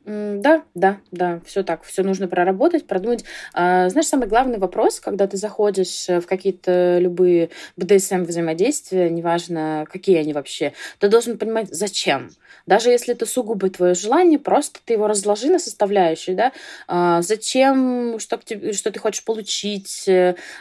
Да, 0.06 0.64
да, 0.76 1.00
да, 1.12 1.40
все 1.46 1.64
так, 1.64 1.84
все 1.84 2.04
нужно 2.04 2.28
проработать, 2.28 2.86
продумать. 2.86 3.24
А, 3.54 3.88
знаешь, 3.88 4.08
самый 4.08 4.28
главный 4.28 4.58
вопрос, 4.58 5.00
когда 5.00 5.28
ты 5.28 5.38
заходишь 5.38 6.08
в 6.10 6.24
какие-то 6.24 6.98
любые 7.00 7.52
БДСМ 7.78 8.24
взаимодействия, 8.24 9.10
неважно, 9.10 9.86
какие 9.90 10.18
они 10.18 10.34
вообще, 10.34 10.74
ты 11.00 11.08
должен 11.08 11.38
понимать, 11.38 11.70
зачем. 11.70 12.32
Даже 12.66 12.90
если 12.92 13.14
это 13.14 13.26
сугубо 13.26 13.70
твое 13.70 13.94
желание, 13.94 14.40
просто 14.40 14.80
ты 14.84 14.94
его 14.94 15.08
разложи 15.08 15.48
на 15.50 15.60
составляющие, 15.60 16.36
да, 16.36 16.52
а, 16.88 17.22
зачем, 17.22 18.20
что, 18.20 18.40
что 18.74 18.92
ты 18.92 19.00
хочешь 19.00 19.24
получить, 19.24 20.06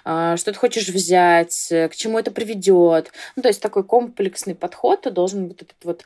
а, 0.05 0.37
что 0.37 0.53
ты 0.53 0.59
хочешь 0.59 0.89
взять, 0.89 1.67
к 1.69 1.91
чему 1.97 2.19
это 2.21 2.31
приведет. 2.31 3.11
Ну, 3.35 3.43
то 3.43 3.49
есть 3.49 3.61
такой 3.61 3.83
комплексный 3.83 4.55
подход, 4.55 5.03
ты 5.03 5.11
должен 5.11 5.49
вот 5.49 5.63
этот 5.63 5.77
вот, 5.83 6.05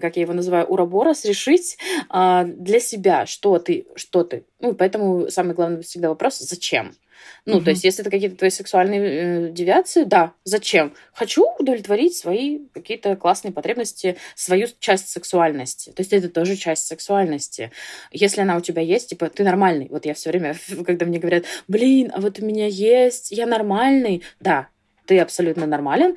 как 0.00 0.16
я 0.16 0.22
его 0.22 0.32
называю, 0.32 0.64
уроборос 0.64 1.26
решить 1.26 1.76
для 2.70 2.80
себя, 2.80 3.26
что 3.26 3.58
ты, 3.58 3.86
что 3.96 4.22
ты. 4.22 4.44
Ну, 4.60 4.74
поэтому 4.74 5.28
самый 5.28 5.54
главный 5.54 5.82
всегда 5.82 6.08
вопрос, 6.08 6.38
зачем? 6.38 6.94
Ну, 7.46 7.56
угу. 7.56 7.64
то 7.64 7.70
есть, 7.70 7.84
если 7.84 8.02
это 8.02 8.10
какие-то 8.10 8.36
твои 8.36 8.50
сексуальные 8.50 9.00
э, 9.00 9.50
девиации, 9.50 10.04
да, 10.04 10.34
зачем? 10.44 10.94
Хочу 11.12 11.44
удовлетворить 11.58 12.16
свои 12.16 12.60
какие-то 12.72 13.16
классные 13.16 13.52
потребности, 13.52 14.16
свою 14.36 14.68
часть 14.78 15.08
сексуальности. 15.08 15.90
То 15.90 16.00
есть, 16.00 16.12
это 16.12 16.28
тоже 16.28 16.56
часть 16.56 16.86
сексуальности. 16.86 17.72
Если 18.12 18.40
она 18.40 18.56
у 18.56 18.60
тебя 18.60 18.82
есть, 18.82 19.10
типа, 19.10 19.28
ты 19.28 19.42
нормальный. 19.42 19.88
Вот 19.90 20.06
я 20.06 20.14
все 20.14 20.30
время, 20.30 20.54
когда 20.86 21.06
мне 21.06 21.18
говорят, 21.18 21.44
блин, 21.66 22.12
а 22.14 22.20
вот 22.20 22.38
у 22.38 22.46
меня 22.46 22.66
есть, 22.66 23.32
я 23.32 23.46
нормальный. 23.46 24.22
Да, 24.38 24.68
ты 25.10 25.18
абсолютно 25.18 25.66
нормален, 25.66 26.14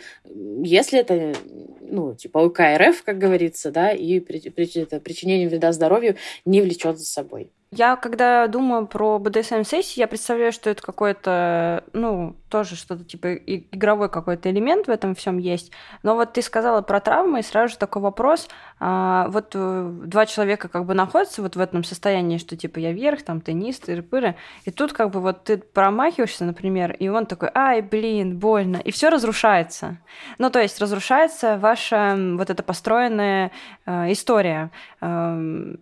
если 0.63 0.99
это, 0.99 1.33
ну, 1.81 2.13
типа 2.13 2.37
УКРФ, 2.37 3.01
как 3.03 3.17
говорится, 3.17 3.71
да, 3.71 3.89
и 3.89 4.19
причинение 4.19 5.49
вреда 5.49 5.71
здоровью 5.71 6.15
не 6.45 6.61
влечет 6.61 6.99
за 6.99 7.05
собой. 7.05 7.49
Я, 7.75 7.95
когда 7.95 8.47
думаю 8.47 8.85
про 8.87 9.17
BDSM-сессии, 9.17 9.99
я 9.99 10.07
представляю, 10.07 10.51
что 10.51 10.69
это 10.69 10.81
какой-то, 10.81 11.83
ну, 11.93 12.35
тоже 12.49 12.75
что-то 12.75 13.03
типа 13.03 13.33
игровой 13.33 14.09
какой-то 14.09 14.51
элемент 14.51 14.85
в 14.85 14.91
этом 14.91 15.15
всем 15.15 15.39
есть. 15.39 15.71
Но 16.03 16.15
вот 16.15 16.33
ты 16.33 16.43
сказала 16.43 16.83
про 16.83 16.99
травмы, 16.99 17.39
и 17.39 17.43
сразу 17.43 17.73
же 17.73 17.77
такой 17.79 18.03
вопрос. 18.03 18.47
А, 18.79 19.27
вот 19.29 19.53
э, 19.55 19.91
два 20.05 20.27
человека 20.27 20.67
как 20.67 20.85
бы 20.85 20.93
находятся 20.93 21.41
вот 21.41 21.55
в 21.55 21.59
этом 21.59 21.83
состоянии, 21.83 22.37
что 22.37 22.55
типа 22.55 22.77
я 22.77 22.91
вверх, 22.91 23.23
там 23.23 23.41
теннист, 23.41 23.85
тыры 23.85 24.35
и 24.65 24.71
тут 24.71 24.93
как 24.93 25.09
бы 25.09 25.19
вот 25.19 25.45
ты 25.45 25.57
промахиваешься, 25.57 26.45
например, 26.45 26.91
и 26.91 27.07
он 27.07 27.25
такой, 27.25 27.49
ай, 27.55 27.81
блин, 27.81 28.37
больно, 28.37 28.77
и 28.77 28.91
все 28.91 29.09
разрушается. 29.09 29.97
Ну, 30.37 30.51
то 30.51 30.61
есть 30.61 30.79
разрушается 30.79 31.57
ваша 31.57 32.15
вот 32.37 32.51
эта 32.51 32.61
построенная 32.61 33.51
э, 33.87 34.11
история. 34.11 34.69
Э, 35.01 35.75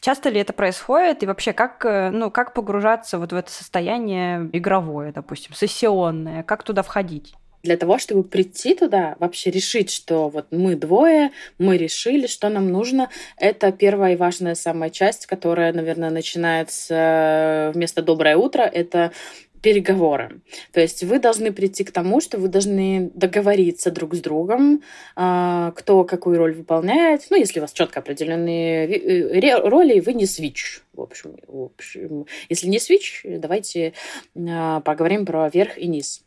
Часто 0.00 0.28
ли 0.28 0.40
это 0.40 0.52
происходит? 0.52 1.22
И 1.22 1.26
вообще, 1.26 1.52
как, 1.52 1.84
э, 1.84 2.10
ну, 2.10 2.30
как 2.30 2.54
погружаться 2.54 3.18
вот 3.18 3.32
в 3.32 3.36
это 3.36 3.50
состояние 3.50 4.48
игровое, 4.52 5.12
допустим, 5.12 5.54
сессионное? 5.54 6.42
Как 6.42 6.62
туда 6.62 6.82
входить? 6.82 7.34
для 7.62 7.76
того, 7.76 7.98
чтобы 7.98 8.22
прийти 8.22 8.74
туда, 8.74 9.16
вообще 9.18 9.50
решить, 9.50 9.90
что 9.90 10.28
вот 10.28 10.46
мы 10.50 10.76
двое, 10.76 11.32
мы 11.58 11.76
решили, 11.76 12.26
что 12.26 12.48
нам 12.48 12.70
нужно, 12.70 13.10
это 13.36 13.72
первая 13.72 14.14
и 14.14 14.16
важная 14.16 14.54
самая 14.54 14.90
часть, 14.90 15.26
которая, 15.26 15.72
наверное, 15.72 16.10
начинается 16.10 16.94
э, 16.94 17.72
вместо 17.74 18.00
«доброе 18.00 18.36
утро», 18.36 18.62
это 18.62 19.12
переговоры. 19.62 20.40
То 20.72 20.80
есть 20.80 21.02
вы 21.04 21.18
должны 21.18 21.52
прийти 21.52 21.84
к 21.84 21.90
тому, 21.90 22.20
что 22.20 22.38
вы 22.38 22.48
должны 22.48 23.10
договориться 23.14 23.90
друг 23.90 24.14
с 24.14 24.20
другом, 24.20 24.82
а, 25.16 25.72
кто 25.72 26.04
какую 26.04 26.38
роль 26.38 26.54
выполняет. 26.54 27.26
Ну, 27.30 27.36
если 27.36 27.60
у 27.60 27.62
вас 27.62 27.72
четко 27.72 28.00
определенные 28.00 28.86
э, 28.86 29.68
роли, 29.68 30.00
вы 30.00 30.14
не 30.14 30.26
свич. 30.26 30.82
В 30.92 31.00
общем, 31.02 31.36
в 31.46 31.64
общем 31.64 32.26
если 32.48 32.68
не 32.68 32.78
свич, 32.78 33.22
давайте 33.24 33.92
а, 34.36 34.80
поговорим 34.80 35.26
про 35.26 35.48
верх 35.48 35.78
и 35.78 35.86
низ. 35.86 36.22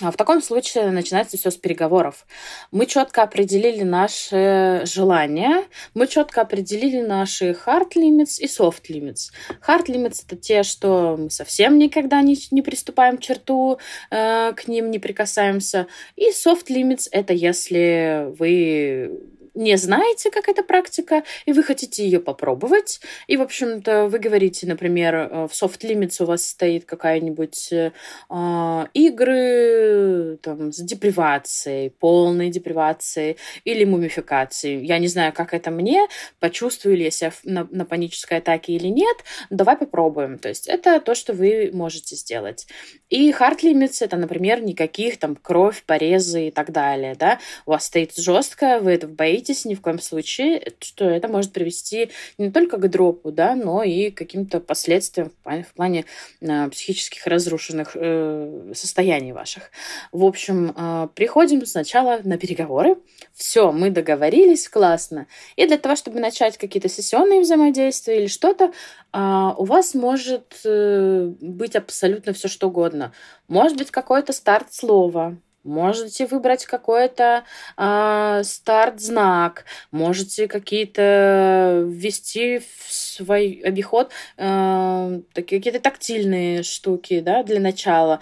А 0.00 0.10
в 0.10 0.16
таком 0.16 0.42
случае 0.42 0.90
начинается 0.90 1.36
все 1.36 1.52
с 1.52 1.56
переговоров. 1.56 2.26
Мы 2.72 2.86
четко 2.86 3.22
определили 3.22 3.84
наши 3.84 4.82
желания, 4.86 5.64
мы 5.94 6.08
четко 6.08 6.40
определили 6.40 7.00
наши 7.00 7.50
hard 7.52 7.92
limits 7.94 8.40
и 8.40 8.46
soft 8.46 8.82
limits. 8.88 9.30
Hard 9.64 9.86
limits 9.86 10.24
это 10.26 10.36
те, 10.36 10.64
что 10.64 11.16
мы 11.16 11.30
совсем 11.30 11.78
никогда 11.78 12.22
не, 12.22 12.36
не 12.50 12.60
приступаем 12.60 13.18
к 13.18 13.20
черту, 13.20 13.78
э, 14.10 14.52
к 14.54 14.66
ним 14.66 14.90
не 14.90 14.98
прикасаемся. 14.98 15.86
И 16.16 16.30
soft 16.30 16.66
limits 16.70 17.06
это 17.12 17.32
если 17.32 18.32
вы 18.36 19.20
не 19.54 19.76
знаете, 19.76 20.30
как 20.30 20.48
эта 20.48 20.62
практика, 20.62 21.22
и 21.46 21.52
вы 21.52 21.62
хотите 21.62 22.04
ее 22.04 22.20
попробовать, 22.20 23.00
и, 23.26 23.36
в 23.36 23.42
общем-то, 23.42 24.06
вы 24.06 24.18
говорите, 24.18 24.66
например, 24.66 25.14
э, 25.14 25.48
в 25.48 25.52
Soft 25.52 25.80
Limits 25.80 26.22
у 26.22 26.26
вас 26.26 26.46
стоит 26.46 26.84
какая-нибудь 26.84 27.72
э, 27.72 27.92
а, 28.28 28.88
игры 28.94 30.38
там, 30.42 30.72
с 30.72 30.78
депривацией, 30.78 31.90
полной 31.90 32.50
депривацией 32.50 33.36
или 33.64 33.84
мумификацией. 33.84 34.84
Я 34.84 34.98
не 34.98 35.08
знаю, 35.08 35.32
как 35.32 35.54
это 35.54 35.70
мне, 35.70 36.06
почувствую 36.40 36.96
ли 36.96 37.04
я 37.04 37.10
себя 37.10 37.32
на, 37.44 37.66
на 37.70 37.84
панической 37.84 38.38
атаке 38.38 38.72
или 38.72 38.88
нет, 38.88 39.16
давай 39.50 39.76
попробуем. 39.76 40.38
То 40.38 40.48
есть 40.48 40.66
это 40.66 41.00
то, 41.00 41.14
что 41.14 41.32
вы 41.32 41.70
можете 41.72 42.16
сделать. 42.16 42.66
И 43.08 43.30
Hard 43.30 43.60
Limits 43.60 43.98
это, 44.00 44.16
например, 44.16 44.62
никаких 44.62 45.18
там 45.18 45.36
кровь, 45.36 45.84
порезы 45.84 46.48
и 46.48 46.50
так 46.50 46.72
далее, 46.72 47.14
да, 47.14 47.38
у 47.66 47.70
вас 47.70 47.86
стоит 47.86 48.16
жестко, 48.16 48.80
вы 48.80 48.92
это 48.92 49.06
боитесь, 49.06 49.43
боитесь 49.44 49.64
ни 49.64 49.74
в 49.74 49.80
коем 49.80 49.98
случае, 49.98 50.72
что 50.80 51.04
это 51.04 51.28
может 51.28 51.52
привести 51.52 52.10
не 52.38 52.50
только 52.50 52.78
к 52.78 52.88
дропу, 52.88 53.30
да, 53.30 53.54
но 53.54 53.82
и 53.82 54.10
к 54.10 54.18
каким-то 54.18 54.60
последствиям 54.60 55.30
в 55.30 55.34
плане, 55.42 55.62
в 55.62 55.74
плане 55.74 56.04
э, 56.40 56.68
психических 56.70 57.26
разрушенных 57.26 57.90
э, 57.94 58.72
состояний 58.74 59.32
ваших. 59.32 59.70
В 60.12 60.24
общем, 60.24 60.74
э, 60.76 61.08
приходим 61.14 61.66
сначала 61.66 62.20
на 62.24 62.38
переговоры. 62.38 62.96
Все, 63.34 63.70
мы 63.72 63.90
договорились, 63.90 64.68
классно. 64.68 65.26
И 65.56 65.66
для 65.66 65.78
того, 65.78 65.96
чтобы 65.96 66.20
начать 66.20 66.56
какие-то 66.56 66.88
сессионные 66.88 67.40
взаимодействия 67.40 68.20
или 68.20 68.26
что-то, 68.26 68.64
э, 68.64 69.52
у 69.56 69.64
вас 69.64 69.94
может 69.94 70.60
э, 70.64 71.32
быть 71.40 71.76
абсолютно 71.76 72.32
все 72.32 72.48
что 72.48 72.68
угодно. 72.68 73.12
Может 73.48 73.76
быть 73.76 73.90
какой-то 73.90 74.32
старт 74.32 74.72
слова, 74.72 75.36
Можете 75.64 76.26
выбрать 76.26 76.66
какой-то 76.66 77.44
э, 77.76 78.42
старт-знак, 78.44 79.64
можете 79.90 80.46
какие-то 80.46 81.84
ввести 81.88 82.58
в 82.58 82.92
свой 82.92 83.62
обиход 83.64 84.10
э, 84.36 85.20
какие-то 85.34 85.80
тактильные 85.80 86.62
штуки, 86.62 87.20
да, 87.20 87.42
для 87.42 87.60
начала 87.60 88.20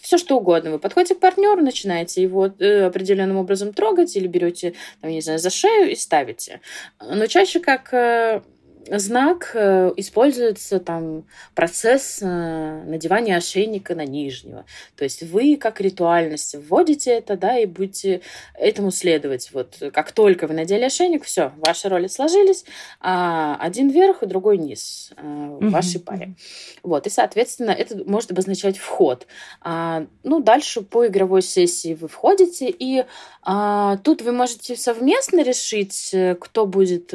все 0.00 0.18
что 0.18 0.36
угодно. 0.36 0.70
Вы 0.70 0.78
подходите 0.78 1.14
к 1.14 1.20
партнеру, 1.20 1.62
начинаете 1.62 2.22
его 2.22 2.46
э, 2.46 2.84
определенным 2.84 3.36
образом 3.36 3.72
трогать 3.72 4.16
или 4.16 4.26
берете, 4.26 4.74
не 5.02 5.20
знаю, 5.20 5.38
за 5.38 5.50
шею 5.50 5.90
и 5.90 5.94
ставите. 5.94 6.60
Но 7.00 7.26
чаще 7.26 7.60
как 7.60 7.92
э, 7.92 8.42
знак 8.90 9.50
э, 9.54 9.92
используется 9.96 10.78
там 10.80 11.24
процесс 11.54 12.18
э, 12.22 12.26
надевания 12.26 13.36
ошейника 13.36 13.94
на 13.94 14.04
нижнего. 14.04 14.64
То 14.96 15.04
есть 15.04 15.22
вы 15.22 15.56
как 15.56 15.80
ритуальность 15.80 16.54
вводите 16.54 17.10
это, 17.12 17.36
да, 17.36 17.58
и 17.58 17.66
будете 17.66 18.20
этому 18.54 18.90
следовать. 18.90 19.50
Вот 19.52 19.82
как 19.92 20.12
только 20.12 20.46
вы 20.46 20.54
надели 20.54 20.84
ошейник, 20.84 21.24
все, 21.24 21.52
ваши 21.56 21.88
роли 21.88 22.06
сложились, 22.06 22.64
а 23.00 23.56
один 23.60 23.88
вверх, 23.88 24.22
и 24.22 24.26
другой 24.26 24.58
низ 24.58 25.10
э, 25.16 25.58
в 25.60 25.70
вашей 25.70 26.00
паре. 26.00 26.34
Вот, 26.82 27.06
и, 27.06 27.10
соответственно, 27.10 27.70
это 27.70 28.02
может 28.04 28.30
обозначать 28.30 28.78
вход. 28.78 29.26
А, 29.60 30.06
ну, 30.22 30.40
дальше 30.40 30.82
по 30.82 31.06
игровой 31.06 31.42
сессии 31.42 31.94
вы 31.94 32.08
входите, 32.08 32.68
и 32.68 33.04
а, 33.42 33.96
тут 33.98 34.22
вы 34.22 34.32
можете 34.32 34.76
совместно 34.76 35.42
решить, 35.42 36.14
кто 36.40 36.66
будет 36.66 37.12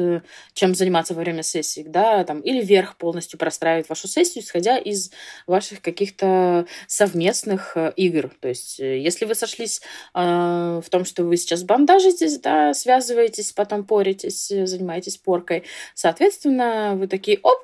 чем 0.54 0.74
заниматься 0.74 1.14
во 1.14 1.20
время 1.20 1.42
сессии, 1.42 1.61
сессии, 1.62 1.84
да, 1.86 2.24
там, 2.24 2.40
или 2.40 2.60
вверх 2.60 2.96
полностью 2.96 3.38
простраивает 3.38 3.88
вашу 3.88 4.08
сессию, 4.08 4.44
исходя 4.44 4.76
из 4.78 5.10
ваших 5.46 5.80
каких-то 5.80 6.66
совместных 6.86 7.76
э, 7.76 7.92
игр. 7.96 8.30
То 8.40 8.48
есть, 8.48 8.80
э, 8.80 8.98
если 8.98 9.24
вы 9.24 9.34
сошлись 9.34 9.80
э, 10.14 10.20
в 10.84 10.90
том, 10.90 11.04
что 11.04 11.24
вы 11.24 11.36
сейчас 11.36 11.62
бандажитесь, 11.62 12.38
да, 12.38 12.74
связываетесь, 12.74 13.52
потом 13.52 13.84
поритесь, 13.84 14.50
э, 14.50 14.66
занимаетесь 14.66 15.16
поркой, 15.16 15.64
соответственно, 15.94 16.94
вы 16.96 17.06
такие, 17.06 17.38
оп, 17.42 17.60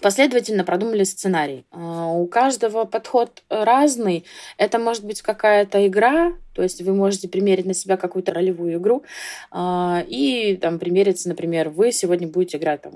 последовательно 0.00 0.64
продумали 0.64 1.04
сценарий. 1.04 1.64
А, 1.70 2.08
у 2.08 2.26
каждого 2.26 2.84
подход 2.84 3.42
разный. 3.48 4.24
Это 4.58 4.78
может 4.78 5.04
быть 5.04 5.22
какая-то 5.22 5.86
игра, 5.86 6.34
то 6.54 6.62
есть 6.62 6.82
вы 6.82 6.94
можете 6.94 7.28
примерить 7.28 7.66
на 7.66 7.74
себя 7.74 7.96
какую-то 7.96 8.32
ролевую 8.32 8.74
игру 8.74 9.04
а, 9.50 10.04
и 10.06 10.56
там 10.56 10.78
примериться, 10.78 11.28
например, 11.28 11.70
вы 11.70 11.92
сегодня 11.92 12.28
будете 12.28 12.58
играть, 12.58 12.82
там, 12.82 12.92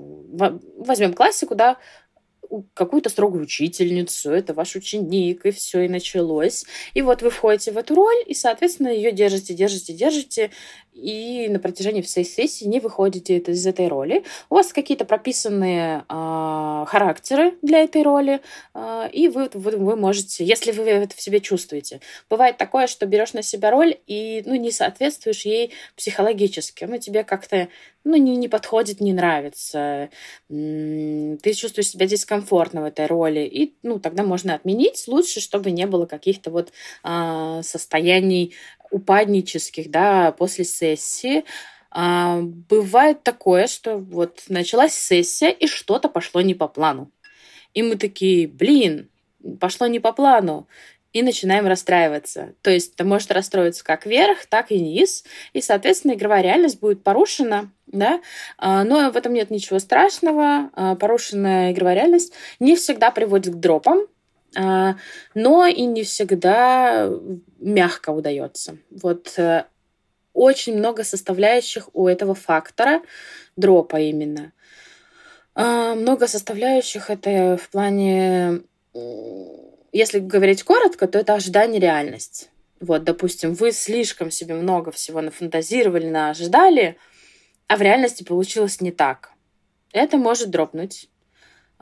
возьмем 0.77 1.13
классику, 1.13 1.55
да, 1.55 1.77
какую-то 2.73 3.09
строгую 3.09 3.43
учительницу, 3.43 4.31
это 4.31 4.53
ваш 4.53 4.75
ученик, 4.75 5.45
и 5.45 5.51
все, 5.51 5.81
и 5.81 5.89
началось. 5.89 6.65
И 6.93 7.01
вот 7.01 7.21
вы 7.21 7.29
входите 7.29 7.71
в 7.71 7.77
эту 7.77 7.95
роль, 7.95 8.23
и, 8.25 8.33
соответственно, 8.33 8.87
ее 8.87 9.11
держите, 9.11 9.53
держите, 9.53 9.93
держите, 9.93 10.51
и 10.99 11.47
на 11.49 11.59
протяжении 11.59 12.01
всей 12.01 12.25
сессии 12.25 12.65
не 12.65 12.79
выходите 12.79 13.37
из 13.37 13.65
этой 13.65 13.87
роли. 13.87 14.23
У 14.49 14.55
вас 14.55 14.73
какие-то 14.73 15.05
прописанные 15.05 16.03
э, 16.09 16.85
характеры 16.87 17.55
для 17.61 17.79
этой 17.79 18.03
роли, 18.03 18.41
э, 18.73 19.09
и 19.11 19.27
вы, 19.27 19.49
вы, 19.53 19.77
вы 19.77 19.95
можете, 19.95 20.43
если 20.43 20.71
вы 20.71 20.83
это 20.83 21.15
в 21.15 21.21
себе 21.21 21.39
чувствуете. 21.39 22.01
Бывает 22.29 22.57
такое, 22.57 22.87
что 22.87 23.05
берешь 23.05 23.33
на 23.33 23.43
себя 23.43 23.71
роль 23.71 23.97
и 24.07 24.43
ну, 24.45 24.55
не 24.55 24.71
соответствуешь 24.71 25.45
ей 25.45 25.71
психологически, 25.95 26.85
ну, 26.85 26.97
тебе 26.97 27.23
как-то 27.23 27.69
ну, 28.03 28.15
не, 28.15 28.37
не 28.37 28.47
подходит, 28.47 29.01
не 29.01 29.13
нравится, 29.13 30.09
ты 30.47 31.53
чувствуешь 31.53 31.89
себя 31.89 32.07
дискомфортно 32.07 32.81
в 32.81 32.85
этой 32.85 33.05
роли, 33.05 33.41
и 33.41 33.75
ну, 33.83 33.99
тогда 33.99 34.23
можно 34.23 34.55
отменить. 34.55 35.03
Лучше, 35.07 35.41
чтобы 35.41 35.71
не 35.71 35.85
было 35.85 36.05
каких-то 36.05 36.49
вот 36.49 36.71
э, 37.03 37.61
состояний 37.63 38.53
упаднических, 38.91 39.89
да, 39.91 40.31
после 40.31 40.65
сессии. 40.65 41.45
А, 41.91 42.41
бывает 42.41 43.23
такое, 43.23 43.67
что 43.67 43.97
вот 43.97 44.43
началась 44.47 44.93
сессия, 44.93 45.49
и 45.49 45.67
что-то 45.67 46.09
пошло 46.09 46.41
не 46.41 46.53
по 46.53 46.67
плану. 46.67 47.11
И 47.73 47.83
мы 47.83 47.95
такие, 47.95 48.47
блин, 48.47 49.09
пошло 49.59 49.87
не 49.87 49.99
по 49.99 50.11
плану. 50.11 50.67
И 51.11 51.23
начинаем 51.23 51.65
расстраиваться. 51.65 52.53
То 52.61 52.69
есть 52.69 52.93
это 52.93 53.03
может 53.03 53.31
расстроиться 53.31 53.83
как 53.83 54.05
вверх, 54.05 54.45
так 54.45 54.71
и 54.71 54.79
низ. 54.79 55.23
И, 55.53 55.61
соответственно, 55.61 56.13
игровая 56.13 56.43
реальность 56.43 56.79
будет 56.79 57.03
порушена, 57.03 57.71
да, 57.87 58.21
а, 58.59 58.83
но 58.83 59.09
в 59.11 59.17
этом 59.17 59.33
нет 59.33 59.49
ничего 59.49 59.79
страшного. 59.79 60.69
А, 60.73 60.93
порушенная 60.95 61.71
игровая 61.71 61.95
реальность 61.95 62.33
не 62.59 62.75
всегда 62.75 63.09
приводит 63.09 63.55
к 63.55 63.57
дропам, 63.57 64.01
но 64.55 65.65
и 65.67 65.81
не 65.83 66.03
всегда 66.03 67.09
мягко 67.59 68.09
удается. 68.09 68.77
Вот 68.89 69.37
э, 69.37 69.65
очень 70.33 70.77
много 70.77 71.03
составляющих 71.03 71.89
у 71.93 72.07
этого 72.07 72.33
фактора 72.33 73.01
дропа 73.55 73.99
именно. 73.99 74.53
А, 75.55 75.95
много 75.95 76.27
составляющих 76.27 77.09
это 77.09 77.57
в 77.61 77.69
плане, 77.69 78.61
если 79.91 80.19
говорить 80.19 80.63
коротко, 80.63 81.07
то 81.07 81.19
это 81.19 81.33
ожидание 81.33 81.81
реальность. 81.81 82.49
Вот, 82.79 83.03
допустим, 83.03 83.53
вы 83.53 83.73
слишком 83.73 84.31
себе 84.31 84.55
много 84.55 84.91
всего 84.91 85.21
нафантазировали, 85.21 86.09
наожидали, 86.09 86.97
а 87.67 87.75
в 87.75 87.81
реальности 87.81 88.23
получилось 88.23 88.79
не 88.79 88.91
так. 88.91 89.31
Это 89.91 90.17
может 90.17 90.49
дропнуть. 90.49 91.09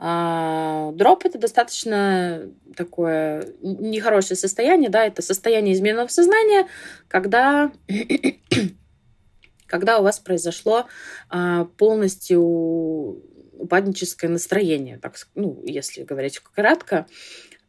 А, 0.00 0.92
дроп 0.92 1.24
это 1.24 1.38
достаточно 1.38 2.48
такое 2.76 3.52
нехорошее 3.62 4.36
состояние, 4.36 4.90
да, 4.90 5.04
это 5.04 5.22
состояние 5.22 5.74
измененного 5.74 6.06
сознания, 6.06 6.68
когда, 7.08 7.72
когда 9.66 9.98
у 9.98 10.04
вас 10.04 10.20
произошло 10.20 10.86
а, 11.28 11.64
полностью 11.76 12.40
упадническое 13.58 14.30
настроение, 14.30 14.98
так, 14.98 15.16
ну, 15.34 15.60
если 15.64 16.04
говорить 16.04 16.38
кратко, 16.38 17.06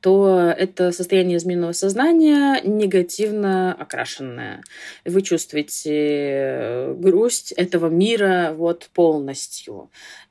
то 0.02 0.54
это 0.56 0.92
состояние 0.92 1.38
измененного 1.38 1.74
сознания 1.74 2.62
негативно 2.64 3.74
окрашенное. 3.74 4.64
Вы 5.04 5.22
чувствуете 5.22 6.94
грусть 6.96 7.52
этого 7.52 7.90
мира 7.90 8.54
вот 8.56 8.90
полностью 8.94 9.90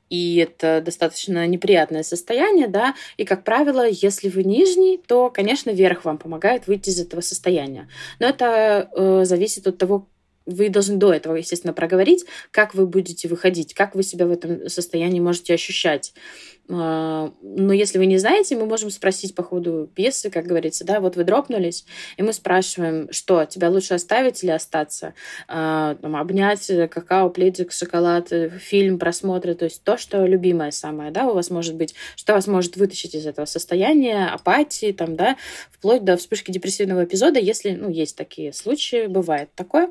и 0.09 0.37
это 0.37 0.81
достаточно 0.81 1.47
неприятное 1.47 2.03
состояние, 2.03 2.67
да, 2.67 2.95
и, 3.17 3.25
как 3.25 3.43
правило, 3.43 3.87
если 3.87 4.29
вы 4.29 4.43
нижний, 4.43 4.97
то, 4.97 5.29
конечно, 5.29 5.69
верх 5.69 6.05
вам 6.05 6.17
помогает 6.17 6.67
выйти 6.67 6.89
из 6.89 6.99
этого 6.99 7.21
состояния. 7.21 7.87
Но 8.19 8.27
это 8.27 8.89
э, 8.95 9.25
зависит 9.25 9.67
от 9.67 9.77
того, 9.77 10.07
вы 10.49 10.69
должны 10.69 10.97
до 10.97 11.13
этого, 11.13 11.35
естественно, 11.35 11.73
проговорить, 11.73 12.25
как 12.51 12.73
вы 12.73 12.87
будете 12.87 13.27
выходить, 13.27 13.73
как 13.73 13.95
вы 13.95 14.03
себя 14.03 14.25
в 14.25 14.31
этом 14.31 14.67
состоянии 14.67 15.19
можете 15.19 15.53
ощущать. 15.53 16.13
А, 16.71 17.33
но 17.41 17.73
если 17.73 17.97
вы 17.97 18.05
не 18.05 18.17
знаете, 18.17 18.55
мы 18.55 18.65
можем 18.65 18.91
спросить 18.91 19.33
по 19.33 19.43
ходу 19.43 19.89
пьесы, 19.93 20.29
как 20.29 20.45
говорится, 20.45 20.85
да, 20.85 20.99
вот 20.99 21.15
вы 21.15 21.23
дропнулись, 21.23 21.85
и 22.17 22.21
мы 22.21 22.31
спрашиваем, 22.31 23.11
что, 23.11 23.45
тебя 23.45 23.69
лучше 23.69 23.95
оставить 23.95 24.43
или 24.43 24.51
остаться? 24.51 25.13
А, 25.47 25.95
там, 25.95 26.15
обнять 26.15 26.69
э, 26.69 26.87
какао, 26.87 27.29
пледик, 27.29 27.71
шоколад, 27.71 28.31
э, 28.31 28.49
фильм, 28.49 28.99
просмотры, 28.99 29.55
то 29.55 29.65
есть 29.65 29.83
то, 29.83 29.97
что 29.97 30.25
любимое 30.25 30.71
самое, 30.71 31.11
да, 31.11 31.27
у 31.27 31.33
вас 31.33 31.49
может 31.49 31.75
быть, 31.75 31.95
что 32.15 32.33
вас 32.33 32.45
может 32.45 32.77
вытащить 32.77 33.15
из 33.15 33.25
этого 33.25 33.45
состояния, 33.45 34.27
апатии, 34.27 34.91
там, 34.91 35.15
да, 35.15 35.37
вплоть 35.71 36.03
до 36.03 36.17
вспышки 36.17 36.51
депрессивного 36.51 37.05
эпизода, 37.05 37.39
если, 37.39 37.71
ну, 37.71 37.89
есть 37.89 38.15
такие 38.15 38.53
случаи, 38.53 39.07
бывает 39.07 39.49
такое. 39.55 39.89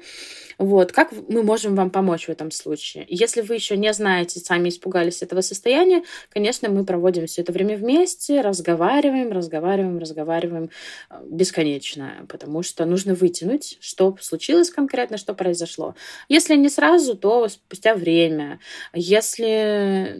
Вот, 0.58 0.90
как 0.90 1.12
мы 1.28 1.44
можем 1.44 1.76
вам 1.76 1.90
помочь 1.90 2.26
в 2.26 2.30
этом 2.30 2.50
случае? 2.50 3.06
Если 3.08 3.42
вы 3.42 3.54
еще 3.54 3.76
не 3.76 3.92
знаете, 3.92 4.40
сами 4.40 4.68
испугались 4.68 5.22
этого 5.22 5.40
состояния, 5.40 6.02
конечно, 6.30 6.68
мы 6.68 6.84
проводим 6.84 7.26
все 7.26 7.42
это 7.42 7.52
время 7.52 7.76
вместе, 7.76 8.40
разговариваем, 8.40 9.30
разговариваем, 9.30 9.98
разговариваем 9.98 10.70
э, 11.10 11.22
бесконечно, 11.30 12.26
потому 12.28 12.64
что 12.64 12.84
нужно 12.86 13.14
вытянуть, 13.14 13.78
что 13.80 14.16
случилось 14.20 14.70
конкретно, 14.70 15.16
что 15.16 15.32
произошло. 15.32 15.94
Если 16.28 16.56
не 16.56 16.68
сразу, 16.68 17.16
то 17.16 17.48
спустя 17.48 17.94
время. 17.94 18.58
Если 18.92 20.16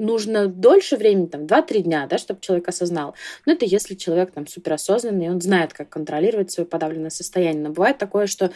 нужно 0.00 0.48
дольше 0.48 0.96
времени, 0.96 1.26
там, 1.26 1.42
2-3 1.42 1.82
дня, 1.82 2.06
да, 2.08 2.18
чтобы 2.18 2.40
человек 2.40 2.68
осознал. 2.68 3.14
Но 3.46 3.52
это 3.52 3.64
если 3.64 3.94
человек 3.94 4.32
там 4.32 4.46
суперосознанный, 4.46 5.30
он 5.30 5.40
знает, 5.40 5.72
как 5.72 5.88
контролировать 5.88 6.50
свое 6.50 6.66
подавленное 6.66 7.10
состояние. 7.10 7.62
Но 7.62 7.70
бывает 7.70 7.98
такое, 7.98 8.26
что 8.26 8.50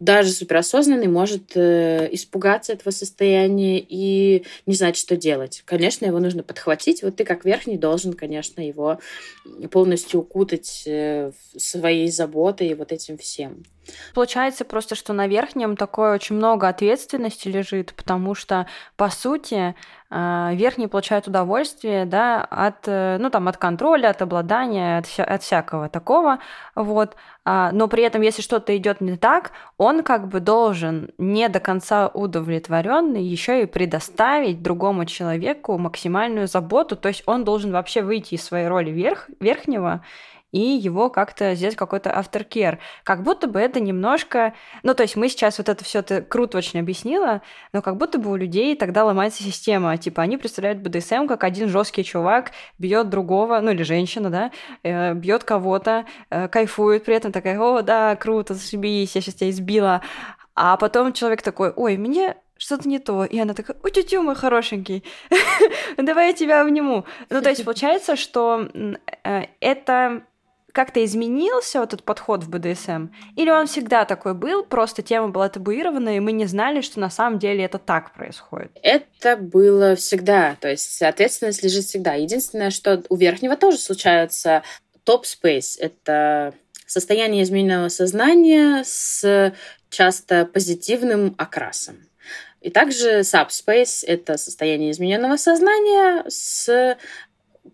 даже 0.00 0.30
суперосознанный 0.30 1.08
может 1.08 1.52
э, 1.54 2.08
испугаться 2.12 2.72
этого 2.72 2.90
состояния 2.90 3.78
и 3.78 4.44
не 4.66 4.74
знать, 4.74 4.96
что 4.96 5.16
делать. 5.16 5.62
Конечно, 5.64 6.06
его 6.06 6.18
нужно 6.18 6.42
подхватить. 6.42 7.02
Вот 7.02 7.16
ты 7.16 7.24
как 7.24 7.44
верхний 7.44 7.78
должен, 7.78 8.12
конечно, 8.12 8.60
его 8.60 8.98
полностью 9.70 10.20
укутать 10.20 10.82
э, 10.86 11.32
своей 11.56 12.10
заботой 12.10 12.68
и 12.68 12.74
вот 12.74 12.92
этим 12.92 13.18
всем. 13.18 13.62
Получается 14.14 14.64
просто, 14.64 14.94
что 14.94 15.12
на 15.12 15.26
верхнем 15.26 15.76
такое 15.76 16.14
очень 16.14 16.36
много 16.36 16.68
ответственности 16.68 17.48
лежит, 17.48 17.94
потому 17.94 18.34
что, 18.34 18.66
по 18.96 19.08
сути, 19.10 19.74
а, 20.10 20.52
верхние 20.54 20.88
получают 20.88 21.28
удовольствие 21.28 22.06
да, 22.06 22.42
от, 22.42 22.86
э, 22.86 23.18
ну, 23.20 23.28
там, 23.28 23.46
от 23.46 23.58
контроля, 23.58 24.08
от 24.08 24.22
обладания, 24.22 24.98
от, 24.98 25.06
вся, 25.06 25.22
от 25.22 25.42
всякого 25.42 25.90
такого. 25.90 26.38
Вот. 26.74 27.14
А, 27.44 27.70
но 27.72 27.88
при 27.88 28.04
этом, 28.04 28.22
если 28.22 28.40
что-то 28.40 28.74
идет 28.74 29.02
не 29.02 29.16
так, 29.16 29.52
он 29.76 30.02
как 30.02 30.28
бы 30.28 30.40
должен 30.40 31.10
не 31.18 31.48
до 31.50 31.60
конца 31.60 32.08
удовлетворенный 32.08 33.22
еще 33.22 33.62
и 33.62 33.66
предоставить 33.66 34.62
другому 34.62 35.04
человеку 35.04 35.76
максимальную 35.76 36.46
заботу. 36.46 36.96
То 36.96 37.08
есть 37.08 37.22
он 37.26 37.44
должен 37.44 37.72
вообще 37.72 38.00
выйти 38.00 38.34
из 38.34 38.44
своей 38.44 38.66
роли 38.66 38.90
верх, 38.90 39.28
верхнего 39.40 40.02
и 40.52 40.60
его 40.60 41.10
как-то 41.10 41.54
сделать 41.54 41.76
какой-то 41.76 42.10
aftercare. 42.10 42.78
Как 43.04 43.22
будто 43.22 43.48
бы 43.48 43.60
это 43.60 43.80
немножко... 43.80 44.54
Ну, 44.82 44.94
то 44.94 45.02
есть 45.02 45.16
мы 45.16 45.28
сейчас 45.28 45.58
вот 45.58 45.68
это 45.68 45.84
все 45.84 46.02
ты 46.02 46.22
круто 46.22 46.58
очень 46.58 46.80
объяснила, 46.80 47.42
но 47.72 47.82
как 47.82 47.96
будто 47.96 48.18
бы 48.18 48.30
у 48.30 48.36
людей 48.36 48.74
тогда 48.76 49.04
ломается 49.04 49.42
система. 49.42 49.96
Типа 49.98 50.22
они 50.22 50.36
представляют 50.36 50.78
БДСМ 50.78 51.26
как 51.26 51.44
один 51.44 51.68
жесткий 51.68 52.04
чувак 52.04 52.52
бьет 52.78 53.10
другого, 53.10 53.60
ну 53.60 53.70
или 53.70 53.82
женщина, 53.82 54.30
да, 54.30 54.50
э, 54.82 55.14
бьет 55.14 55.44
кого-то, 55.44 56.06
э, 56.30 56.48
кайфует 56.48 57.04
при 57.04 57.14
этом 57.14 57.32
такая, 57.32 57.58
о, 57.58 57.82
да, 57.82 58.16
круто, 58.16 58.54
зашибись, 58.54 59.14
я 59.14 59.20
сейчас 59.20 59.34
тебя 59.34 59.50
избила. 59.50 60.02
А 60.54 60.76
потом 60.76 61.12
человек 61.12 61.42
такой, 61.42 61.70
ой, 61.70 61.96
мне 61.96 62.36
что-то 62.56 62.88
не 62.88 62.98
то. 62.98 63.24
И 63.24 63.38
она 63.38 63.54
такая, 63.54 63.76
ой, 63.82 63.90
тетю 63.90 64.22
мой 64.22 64.34
хорошенький, 64.34 65.04
давай 65.96 66.28
я 66.28 66.32
тебя 66.32 66.62
обниму. 66.62 67.04
Ну, 67.30 67.40
то 67.40 67.48
есть 67.48 67.64
получается, 67.64 68.16
что 68.16 68.68
э, 69.24 69.46
это 69.60 70.22
как-то 70.78 71.04
изменился 71.04 71.80
вот 71.80 71.92
этот 71.92 72.04
подход 72.04 72.44
в 72.44 72.50
БДСМ? 72.50 73.08
Или 73.34 73.50
он 73.50 73.66
всегда 73.66 74.04
такой 74.04 74.32
был, 74.32 74.62
просто 74.62 75.02
тема 75.02 75.26
была 75.26 75.48
табуирована, 75.48 76.16
и 76.16 76.20
мы 76.20 76.30
не 76.30 76.46
знали, 76.46 76.82
что 76.82 77.00
на 77.00 77.10
самом 77.10 77.40
деле 77.40 77.64
это 77.64 77.78
так 77.78 78.14
происходит? 78.14 78.70
Это 78.80 79.36
было 79.36 79.96
всегда, 79.96 80.56
то 80.60 80.68
есть 80.68 81.02
ответственность 81.02 81.64
лежит 81.64 81.84
всегда. 81.84 82.14
Единственное, 82.14 82.70
что 82.70 83.02
у 83.08 83.16
верхнего 83.16 83.56
тоже 83.56 83.76
случается 83.76 84.62
топ-спейс. 85.02 85.78
Это 85.80 86.54
состояние 86.86 87.42
измененного 87.42 87.88
сознания 87.88 88.84
с 88.84 89.52
часто 89.90 90.46
позитивным 90.46 91.34
окрасом. 91.38 91.96
И 92.60 92.70
также 92.70 93.20
subspace— 93.20 94.04
это 94.06 94.36
состояние 94.36 94.92
измененного 94.92 95.38
сознания 95.38 96.24
с 96.28 96.96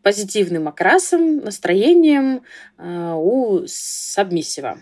позитивным 0.04 0.68
окрасом, 0.68 1.38
настроением 1.38 2.42
э, 2.78 3.14
у 3.16 3.64
сабмиссива. 3.66 4.78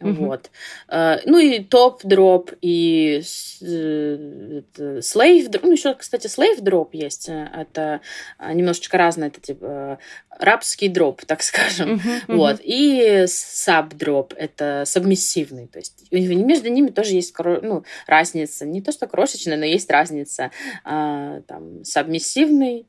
Mm-hmm. 0.00 0.26
Вот. 0.26 0.50
Э, 0.88 1.18
ну 1.26 1.38
и 1.38 1.62
top-drop, 1.62 2.52
и 2.62 3.20
slave-drop. 3.22 5.62
Ну, 5.62 5.72
еще, 5.72 5.94
кстати, 5.94 6.26
slave-drop 6.26 6.94
есть. 6.94 7.28
Это 7.28 8.00
немножечко 8.40 8.96
разное. 8.96 9.28
Это 9.28 9.40
типа 9.40 9.98
рабский 10.38 10.88
дроп, 10.88 11.22
так 11.26 11.42
скажем. 11.42 11.94
Uh-huh, 11.94 12.26
uh-huh. 12.26 12.36
Вот. 12.36 12.60
И 12.62 13.24
sub-drop— 13.26 14.34
это 14.38 14.84
сабмиссивный. 14.86 15.66
То 15.66 15.78
есть 15.78 16.06
между 16.10 16.70
ними 16.70 16.88
тоже 16.88 17.14
есть 17.14 17.34
ну, 17.38 17.84
разница. 18.06 18.66
Не 18.66 18.80
то, 18.80 18.92
что 18.92 19.06
крошечная, 19.06 19.56
но 19.56 19.66
есть 19.66 19.90
разница. 19.90 20.50
Там, 20.84 21.84
сабмиссивный 21.84 22.86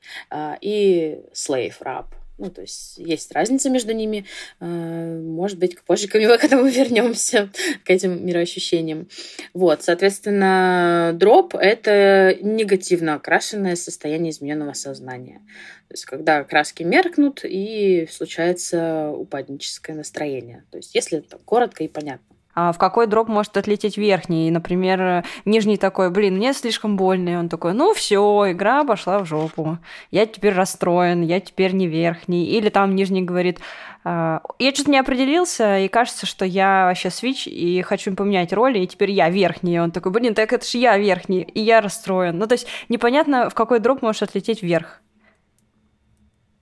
и 0.61 1.19
слейв-раб. 1.33 2.15
Ну, 2.41 2.49
то 2.49 2.61
есть 2.61 2.97
есть 2.97 3.31
разница 3.33 3.69
между 3.69 3.93
ними. 3.93 4.25
А, 4.59 4.65
может 4.65 5.59
быть, 5.59 5.79
позже 5.81 6.07
к 6.09 6.15
этому 6.15 6.65
вернемся, 6.65 7.51
к 7.85 7.89
этим 7.91 8.25
мироощущениям. 8.25 9.07
Вот, 9.53 9.83
соответственно, 9.83 11.11
дроп— 11.13 11.53
это 11.59 12.35
негативно 12.41 13.13
окрашенное 13.13 13.75
состояние 13.75 14.31
измененного 14.31 14.73
сознания. 14.73 15.43
То 15.87 15.93
есть, 15.93 16.05
когда 16.05 16.43
краски 16.43 16.81
меркнут, 16.81 17.41
и 17.43 18.07
случается 18.09 19.11
упадническое 19.11 19.95
настроение. 19.95 20.63
То 20.71 20.77
есть, 20.77 20.95
если 20.95 21.19
это 21.19 21.37
коротко 21.37 21.83
и 21.83 21.87
понятно. 21.87 22.25
А 22.53 22.71
в 22.71 22.77
какой 22.77 23.07
дроп 23.07 23.27
может 23.27 23.55
отлететь 23.57 23.97
верхний? 23.97 24.51
Например, 24.51 25.23
нижний 25.45 25.77
такой, 25.77 26.09
блин, 26.09 26.35
мне 26.35 26.53
слишком 26.53 26.97
больно. 26.97 27.29
И 27.29 27.35
он 27.35 27.49
такой, 27.49 27.73
ну 27.73 27.93
все, 27.93 28.51
игра 28.51 28.83
пошла 28.83 29.19
в 29.19 29.25
жопу. 29.25 29.77
Я 30.11 30.25
теперь 30.25 30.53
расстроен, 30.53 31.21
я 31.21 31.39
теперь 31.39 31.73
не 31.73 31.87
верхний. 31.87 32.45
Или 32.45 32.69
там 32.69 32.95
нижний 32.95 33.21
говорит, 33.21 33.59
«А, 34.03 34.41
я 34.59 34.73
что-то 34.73 34.91
не 34.91 34.97
определился, 34.97 35.79
и 35.79 35.87
кажется, 35.87 36.25
что 36.25 36.43
я 36.43 36.85
вообще 36.85 37.09
свич, 37.09 37.47
и 37.47 37.81
хочу 37.81 38.13
поменять 38.15 38.51
роли, 38.51 38.79
и 38.79 38.87
теперь 38.87 39.11
я 39.11 39.29
верхний. 39.29 39.75
И 39.75 39.79
он 39.79 39.91
такой, 39.91 40.11
блин, 40.11 40.33
так 40.33 40.51
это 40.53 40.65
же 40.65 40.77
я 40.77 40.97
верхний, 40.97 41.41
и 41.41 41.61
я 41.61 41.81
расстроен. 41.81 42.37
Ну, 42.37 42.47
то 42.47 42.53
есть 42.53 42.67
непонятно, 42.89 43.49
в 43.49 43.53
какой 43.53 43.79
дроп 43.79 44.01
может 44.01 44.23
отлететь 44.23 44.63
вверх. 44.63 45.01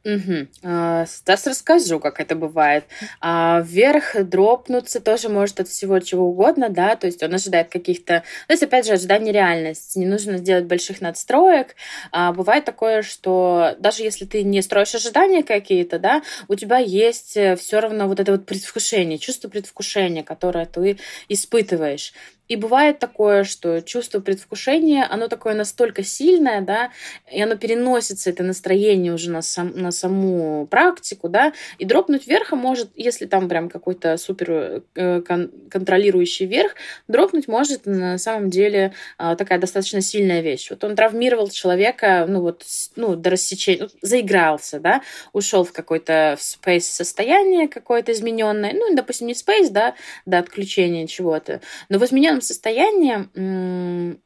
Угу. 0.06 0.48
Сейчас 0.62 1.46
расскажу, 1.46 2.00
как 2.00 2.22
это 2.22 2.36
бывает. 2.36 2.86
А, 3.20 3.62
вверх 3.66 4.16
дропнуться 4.24 5.02
тоже 5.02 5.28
может 5.28 5.60
от 5.60 5.68
всего 5.68 6.00
чего 6.00 6.28
угодно, 6.28 6.70
да, 6.70 6.96
то 6.96 7.08
есть 7.08 7.22
он 7.22 7.34
ожидает 7.34 7.70
каких-то... 7.70 8.24
То 8.48 8.54
есть, 8.54 8.64
опять 8.64 8.86
же, 8.86 8.94
ожидание 8.94 9.34
реальности. 9.34 10.00
Не 10.00 10.06
нужно 10.06 10.38
сделать 10.38 10.66
больших 10.66 11.02
надстроек. 11.02 11.76
А, 12.12 12.32
бывает 12.32 12.64
такое, 12.64 13.02
что 13.02 13.76
даже 13.80 14.04
если 14.04 14.26
ты 14.26 14.44
не 14.44 14.62
строишь 14.62 14.96
ожидания 14.96 15.44
какие-то, 15.44 16.00
да, 16.00 16.22
у 16.48 16.56
тебя 16.56 16.78
есть 16.78 17.36
э, 17.36 17.58
все 17.58 17.80
равно 17.82 18.08
вот 18.08 18.22
это 18.22 18.32
вот 18.32 18.46
предвкушение, 18.46 19.20
чувство 19.20 19.50
предвкушения, 19.50 20.24
которое 20.24 20.66
ты 20.66 20.98
испытываешь. 21.28 22.14
И 22.50 22.56
бывает 22.56 22.98
такое, 22.98 23.44
что 23.44 23.82
чувство 23.82 24.20
предвкушения, 24.20 25.08
оно 25.10 25.28
такое 25.28 25.54
настолько 25.54 26.04
сильное, 26.04 26.62
да, 26.62 26.92
и 27.32 27.40
оно 27.42 27.56
переносится, 27.56 28.32
это 28.32 28.44
настроение 28.44 29.14
уже 29.14 29.30
на, 29.30 29.44
сам, 29.44 29.72
на 29.76 29.92
саму 29.92 30.66
практику, 30.66 31.30
да, 31.30 31.54
и 31.78 31.86
дропнуть 31.86 32.26
вверх 32.26 32.52
может, 32.54 32.90
если 32.96 33.28
там 33.28 33.48
прям 33.48 33.70
какой-то 33.70 34.18
супер 34.18 34.82
э, 34.96 35.22
кон- 35.22 35.52
контролирующий 35.70 36.48
верх, 36.48 36.74
дропнуть 37.08 37.48
может 37.48 37.86
на 37.86 38.18
самом 38.18 38.50
деле 38.50 38.94
э, 39.20 39.36
такая 39.38 39.60
достаточно 39.60 40.02
сильная 40.02 40.42
вещь. 40.42 40.72
Вот 40.72 40.84
он 40.84 40.96
травмировал 40.96 41.50
человека, 41.50 42.26
ну 42.28 42.42
вот, 42.42 42.66
ну, 42.96 43.16
до 43.16 43.30
рассечения, 43.30 43.84
ну, 43.84 43.90
заигрался, 44.02 44.80
да, 44.80 45.04
ушел 45.34 45.64
в 45.64 45.72
какой-то 45.72 46.36
space 46.40 46.82
состояние 46.82 47.68
какое-то 47.68 48.12
измененное, 48.12 48.74
ну, 48.74 48.96
допустим, 48.96 49.28
не 49.28 49.34
space, 49.34 49.70
да, 49.70 49.94
до 50.26 50.40
отключения 50.40 51.06
чего-то, 51.06 51.62
но 51.90 52.00
в 52.00 52.06
измененном 52.06 52.39
этом 52.40 52.42
состоянии 52.42 54.20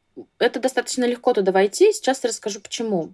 это 0.45 0.59
достаточно 0.59 1.05
легко 1.05 1.33
туда 1.33 1.51
войти. 1.51 1.91
Сейчас 1.93 2.23
расскажу, 2.23 2.59
почему. 2.59 3.11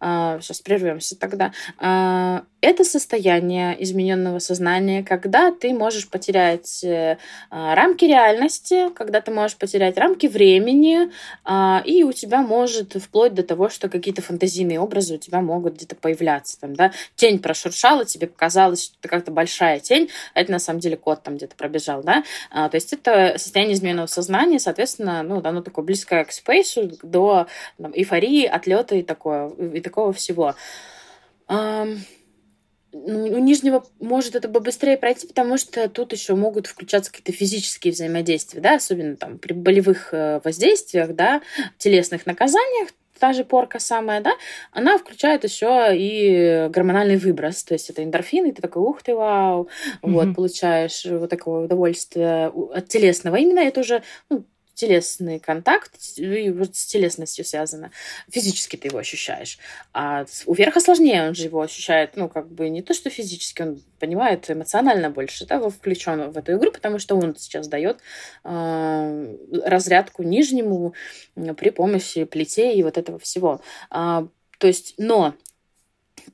Сейчас 0.00 0.60
а, 0.60 0.64
прервемся 0.64 1.18
тогда. 1.18 1.52
А, 1.78 2.44
это 2.60 2.84
состояние 2.84 3.80
измененного 3.82 4.38
сознания, 4.38 5.04
когда 5.04 5.52
ты 5.52 5.72
можешь 5.72 6.08
потерять 6.08 6.82
э, 6.82 7.18
а, 7.50 7.74
рамки 7.74 8.04
реальности, 8.04 8.90
когда 8.94 9.20
ты 9.20 9.30
можешь 9.30 9.56
потерять 9.56 9.96
рамки 9.96 10.26
времени, 10.26 11.10
и 11.84 12.02
у 12.02 12.12
тебя 12.12 12.42
может 12.42 13.00
вплоть 13.00 13.34
до 13.34 13.42
того, 13.42 13.68
что 13.68 13.88
какие-то 13.88 14.22
фантазийные 14.22 14.80
образы 14.80 15.14
у 15.14 15.18
тебя 15.18 15.40
могут 15.40 15.74
где-то 15.74 15.94
появляться. 15.96 16.58
Там, 16.60 16.74
да? 16.74 16.92
Тень 17.16 17.38
прошуршала, 17.38 18.04
тебе 18.04 18.26
показалось, 18.26 18.84
что 18.84 18.96
это 19.00 19.08
как-то 19.08 19.30
большая 19.30 19.80
тень, 19.80 20.10
а 20.34 20.40
это 20.40 20.52
на 20.52 20.58
самом 20.58 20.80
деле 20.80 20.96
кот 20.96 21.22
там 21.22 21.36
где-то 21.36 21.54
пробежал. 21.56 22.02
Да? 22.02 22.24
То 22.52 22.74
есть 22.74 22.92
это 22.92 23.34
состояние 23.38 23.74
измененного 23.74 24.06
сознания, 24.06 24.58
соответственно, 24.58 25.22
ну, 25.22 25.40
оно 25.42 25.62
такое 25.62 25.84
близкое 25.84 26.24
к 26.24 26.32
спейсу, 26.32 26.67
до 26.76 27.46
там, 27.80 27.92
эйфории, 27.94 28.46
отлета 28.46 28.96
и, 28.96 29.02
такое, 29.02 29.48
и 29.50 29.80
такого 29.80 30.12
всего. 30.12 30.54
Ну, 31.48 31.96
у 32.92 33.38
нижнего 33.38 33.84
может 34.00 34.34
это 34.34 34.48
бы 34.48 34.60
быстрее 34.60 34.96
пройти, 34.96 35.26
потому 35.26 35.58
что 35.58 35.88
тут 35.90 36.12
еще 36.12 36.34
могут 36.34 36.66
включаться 36.66 37.12
какие-то 37.12 37.32
физические 37.32 37.92
взаимодействия, 37.92 38.60
да, 38.60 38.76
особенно 38.76 39.16
там 39.16 39.38
при 39.38 39.52
болевых 39.52 40.14
э, 40.14 40.40
воздействиях, 40.42 41.14
да, 41.14 41.42
телесных 41.76 42.24
наказаниях, 42.24 42.88
та 43.18 43.32
же 43.34 43.44
порка 43.44 43.78
самая, 43.78 44.22
да, 44.22 44.32
она 44.72 44.96
включает 44.96 45.44
еще 45.44 45.90
и 45.92 46.68
гормональный 46.70 47.18
выброс, 47.18 47.62
то 47.64 47.74
есть 47.74 47.90
это 47.90 48.02
эндорфины, 48.02 48.48
и 48.48 48.52
ты 48.52 48.62
такой, 48.62 48.82
ух 48.82 49.02
ты, 49.02 49.14
вау, 49.14 49.64
mm-hmm. 50.02 50.10
вот, 50.10 50.34
получаешь 50.34 51.04
вот 51.04 51.28
такое 51.28 51.64
удовольствие 51.64 52.48
от 52.48 52.88
телесного. 52.88 53.36
Именно 53.36 53.60
это 53.60 53.80
уже 53.80 54.02
ну, 54.30 54.44
телесный 54.78 55.40
контакт, 55.40 55.92
и 56.16 56.50
вот 56.50 56.76
с 56.76 56.86
телесностью 56.86 57.44
связано. 57.44 57.90
Физически 58.30 58.76
ты 58.76 58.86
его 58.86 58.98
ощущаешь. 58.98 59.58
А 59.92 60.24
у 60.46 60.54
верха 60.54 60.78
сложнее, 60.78 61.26
он 61.26 61.34
же 61.34 61.44
его 61.44 61.60
ощущает, 61.60 62.16
ну, 62.16 62.28
как 62.28 62.48
бы 62.48 62.68
не 62.68 62.80
то, 62.80 62.94
что 62.94 63.10
физически, 63.10 63.62
он 63.62 63.82
понимает 63.98 64.48
эмоционально 64.48 65.10
больше, 65.10 65.46
да, 65.46 65.58
включен 65.68 66.30
в 66.30 66.38
эту 66.38 66.52
игру, 66.52 66.70
потому 66.70 67.00
что 67.00 67.16
он 67.16 67.34
сейчас 67.34 67.66
дает 67.66 67.98
э, 68.44 69.36
разрядку 69.64 70.22
нижнему 70.22 70.94
при 71.56 71.70
помощи 71.70 72.22
плетей 72.22 72.78
и 72.78 72.84
вот 72.84 72.98
этого 72.98 73.18
всего. 73.18 73.60
А, 73.90 74.28
то 74.58 74.68
есть, 74.68 74.94
но 74.96 75.34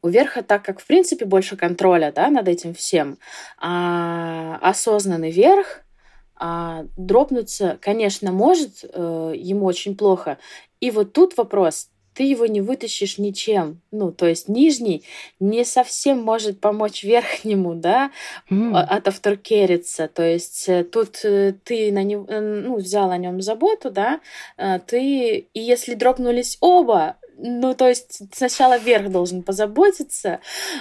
у 0.02 0.08
верха, 0.08 0.42
так 0.42 0.62
как, 0.62 0.80
в 0.80 0.86
принципе, 0.86 1.24
больше 1.24 1.56
контроля 1.56 2.12
да, 2.12 2.28
над 2.28 2.46
этим 2.46 2.74
всем, 2.74 3.18
а, 3.58 4.58
осознанный 4.60 5.30
верх 5.30 5.83
а, 6.46 6.84
дропнуться, 6.98 7.78
конечно, 7.80 8.30
может, 8.30 8.84
э, 8.84 9.32
ему 9.34 9.64
очень 9.64 9.96
плохо. 9.96 10.36
И 10.78 10.90
вот 10.90 11.14
тут 11.14 11.38
вопрос, 11.38 11.88
ты 12.12 12.24
его 12.24 12.44
не 12.44 12.60
вытащишь 12.60 13.16
ничем. 13.16 13.80
Ну, 13.90 14.12
то 14.12 14.26
есть 14.26 14.46
нижний 14.46 15.04
не 15.40 15.64
совсем 15.64 16.20
может 16.20 16.60
помочь 16.60 17.02
верхнему, 17.02 17.74
да, 17.74 18.10
mm. 18.50 18.76
от 18.76 19.08
авторкериться. 19.08 20.06
То 20.06 20.22
есть 20.22 20.68
э, 20.68 20.84
тут 20.84 21.24
э, 21.24 21.54
ты 21.64 21.90
на 21.90 22.02
него, 22.02 22.26
э, 22.28 22.40
ну, 22.40 22.76
взял 22.76 23.10
о 23.10 23.16
нем 23.16 23.40
заботу, 23.40 23.90
да, 23.90 24.20
ты, 24.86 25.46
и 25.54 25.60
если 25.60 25.94
дропнулись 25.94 26.58
оба, 26.60 27.16
ну, 27.38 27.74
то 27.74 27.88
есть 27.88 28.22
сначала 28.32 28.78
вверх 28.78 29.10
должен 29.10 29.42
позаботиться, 29.42 30.40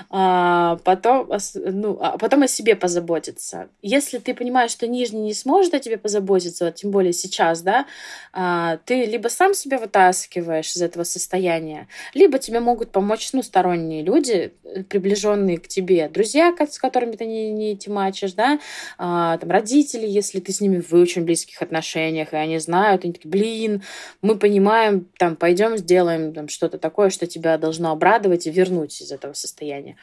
а 0.09 0.77
потом, 0.83 1.29
ну, 1.55 1.97
а 1.99 2.17
потом 2.17 2.43
о 2.43 2.47
себе 2.47 2.75
позаботиться. 2.75 3.69
Если 3.81 4.19
ты 4.19 4.33
понимаешь, 4.33 4.71
что 4.71 4.87
нижний 4.87 5.21
не 5.21 5.33
сможет 5.33 5.73
о 5.73 5.79
тебе 5.79 5.97
позаботиться, 5.97 6.65
вот 6.65 6.75
тем 6.75 6.91
более 6.91 7.13
сейчас, 7.13 7.61
да, 7.61 7.85
а, 8.31 8.77
ты 8.85 9.05
либо 9.05 9.27
сам 9.27 9.53
себя 9.53 9.77
вытаскиваешь 9.77 10.71
из 10.75 10.81
этого 10.81 11.03
состояния, 11.03 11.87
либо 12.13 12.39
тебе 12.39 12.59
могут 12.59 12.91
помочь, 12.91 13.29
ну, 13.33 13.41
сторонние 13.41 14.03
люди, 14.03 14.53
приближенные 14.89 15.57
к 15.57 15.67
тебе, 15.67 16.09
друзья, 16.09 16.55
с 16.59 16.77
которыми 16.77 17.13
ты 17.13 17.25
не, 17.25 17.51
не 17.51 17.77
тимачишь, 17.77 18.33
да, 18.33 18.59
а, 18.97 19.37
там, 19.37 19.49
родители, 19.49 20.07
если 20.07 20.39
ты 20.39 20.51
с 20.51 20.61
ними 20.61 20.81
в 20.81 20.93
очень 20.93 21.23
близких 21.23 21.61
отношениях, 21.61 22.33
и 22.33 22.37
они 22.37 22.59
знают, 22.59 23.03
они 23.03 23.13
такие, 23.13 23.29
блин, 23.29 23.83
мы 24.21 24.37
понимаем, 24.37 25.07
там, 25.17 25.35
пойдем 25.35 25.77
сделаем, 25.77 26.33
там, 26.43 26.49
что-то 26.49 26.77
такое, 26.77 27.09
что 27.09 27.25
тебя 27.25 27.57
должно 27.57 27.91
обрадовать 27.91 28.47
и 28.47 28.51
вернуть 28.51 29.01
из 29.01 29.11
этого 29.11 29.33
состояния. 29.33 29.95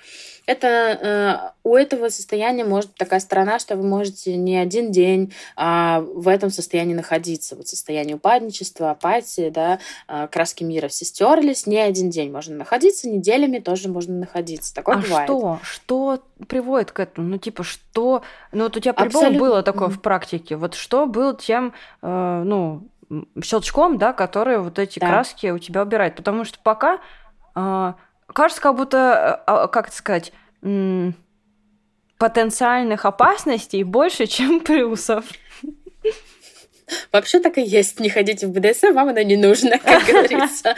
Это 0.46 0.68
э, 0.68 1.68
у 1.68 1.76
этого 1.76 2.08
состояния 2.08 2.64
может 2.64 2.90
быть 2.90 2.98
такая 2.98 3.20
сторона, 3.20 3.58
что 3.58 3.76
вы 3.76 3.86
можете 3.86 4.36
не 4.36 4.56
один 4.56 4.90
день 4.90 5.32
а, 5.56 6.00
в 6.00 6.28
этом 6.28 6.50
состоянии 6.50 6.94
находиться, 6.94 7.56
вот 7.56 7.68
состояние 7.68 8.16
упадничества, 8.16 8.90
апатии, 8.90 9.50
да, 9.50 9.78
э, 10.08 10.28
краски 10.30 10.64
мира 10.64 10.88
все 10.88 11.04
стерлись, 11.04 11.66
не 11.66 11.78
один 11.78 12.10
день 12.10 12.32
можно 12.32 12.56
находиться, 12.56 13.08
неделями 13.08 13.58
тоже 13.58 13.88
можно 13.88 14.14
находиться. 14.14 14.74
Такое 14.74 14.96
а 14.96 14.98
бывает. 15.00 15.26
что? 15.26 15.58
Что 15.62 16.22
приводит 16.48 16.92
к 16.92 17.00
этому? 17.00 17.28
Ну, 17.28 17.38
типа, 17.38 17.62
что... 17.62 18.22
Ну, 18.52 18.64
вот 18.64 18.76
у 18.76 18.80
тебя 18.80 18.94
по-любому 18.94 19.26
Абсолютно... 19.26 19.48
было 19.48 19.62
такое 19.62 19.88
в 19.88 20.00
практике. 20.00 20.56
Вот 20.56 20.74
что 20.74 21.06
был 21.06 21.36
тем, 21.36 21.74
э, 22.02 22.42
ну, 22.44 22.82
щелчком, 23.42 23.98
да, 23.98 24.12
который 24.12 24.58
вот 24.58 24.78
эти 24.78 24.98
да. 24.98 25.08
краски 25.08 25.48
у 25.48 25.58
тебя 25.58 25.82
убирает. 25.82 26.16
Потому 26.16 26.44
что 26.44 26.58
пока 26.62 27.00
э, 27.54 27.92
кажется, 28.26 28.62
как 28.62 28.76
будто, 28.76 29.42
э, 29.46 29.68
как 29.68 29.88
это 29.88 29.96
сказать, 29.96 30.32
м- 30.62 31.14
потенциальных 32.18 33.04
опасностей 33.04 33.82
больше, 33.82 34.26
чем 34.26 34.60
плюсов. 34.60 35.24
Вообще 37.12 37.40
так 37.40 37.58
и 37.58 37.62
есть. 37.62 38.00
Не 38.00 38.08
ходите 38.08 38.46
в 38.46 38.50
БДСМ, 38.50 38.92
вам 38.92 39.08
она 39.08 39.22
не 39.22 39.36
нужна, 39.36 39.78
как 39.78 40.04
говорится. 40.06 40.74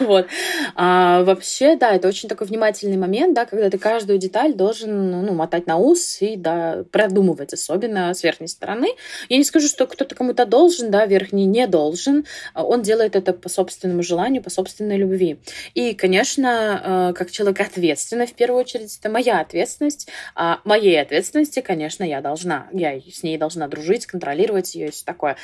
Вот. 0.00 0.26
А, 0.74 1.22
вообще, 1.24 1.76
да, 1.76 1.94
это 1.94 2.08
очень 2.08 2.28
такой 2.28 2.46
внимательный 2.46 2.96
момент, 2.96 3.34
да, 3.34 3.46
когда 3.46 3.70
ты 3.70 3.78
каждую 3.78 4.18
деталь 4.18 4.54
должен 4.54 5.24
ну, 5.24 5.32
мотать 5.32 5.66
на 5.66 5.76
ус 5.76 6.20
и 6.20 6.36
да, 6.36 6.84
продумывать, 6.90 7.52
особенно 7.52 8.14
с 8.14 8.22
верхней 8.22 8.48
стороны. 8.48 8.88
Я 9.28 9.38
не 9.38 9.44
скажу, 9.44 9.68
что 9.68 9.86
кто-то 9.86 10.14
кому-то 10.14 10.46
должен, 10.46 10.90
да, 10.90 11.06
верхний 11.06 11.46
не 11.46 11.66
должен. 11.66 12.24
Он 12.54 12.82
делает 12.82 13.16
это 13.16 13.32
по 13.32 13.48
собственному 13.48 14.02
желанию, 14.02 14.42
по 14.42 14.50
собственной 14.50 14.96
любви. 14.96 15.38
И, 15.74 15.94
конечно, 15.94 17.10
э, 17.12 17.14
как 17.16 17.30
человек 17.30 17.60
ответственный, 17.60 18.26
в 18.26 18.34
первую 18.34 18.60
очередь, 18.60 18.96
это 18.98 19.08
моя 19.08 19.40
ответственность. 19.40 20.08
А 20.34 20.60
моей 20.64 21.00
ответственности, 21.00 21.60
конечно, 21.60 22.04
я 22.04 22.20
должна. 22.20 22.68
Я 22.72 22.98
с 23.00 23.22
ней 23.22 23.38
должна 23.38 23.68
дружить, 23.68 24.06
контролировать 24.06 24.74
ее 24.74 24.88
и 24.88 24.90
все 24.90 25.04
такое. 25.04 25.36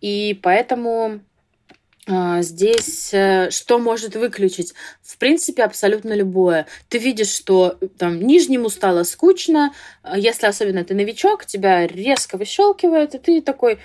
И 0.00 0.38
поэтому 0.42 1.20
а, 2.08 2.40
Здесь 2.40 3.12
э, 3.12 3.50
что 3.50 3.80
может 3.80 4.14
выключить? 4.14 4.74
В 5.02 5.18
принципе, 5.18 5.64
абсолютно 5.64 6.14
любое. 6.14 6.66
Ты 6.88 6.98
видишь, 6.98 7.30
что 7.34 7.78
там 7.98 8.20
нижнему 8.20 8.68
стало 8.68 9.02
скучно, 9.02 9.74
а 10.02 10.16
если 10.16 10.46
особенно 10.46 10.84
ты 10.84 10.94
новичок, 10.94 11.46
тебя 11.46 11.84
резко 11.84 12.36
выщелкивает, 12.36 13.16
и 13.16 13.18
ты 13.18 13.42
такой, 13.42 13.80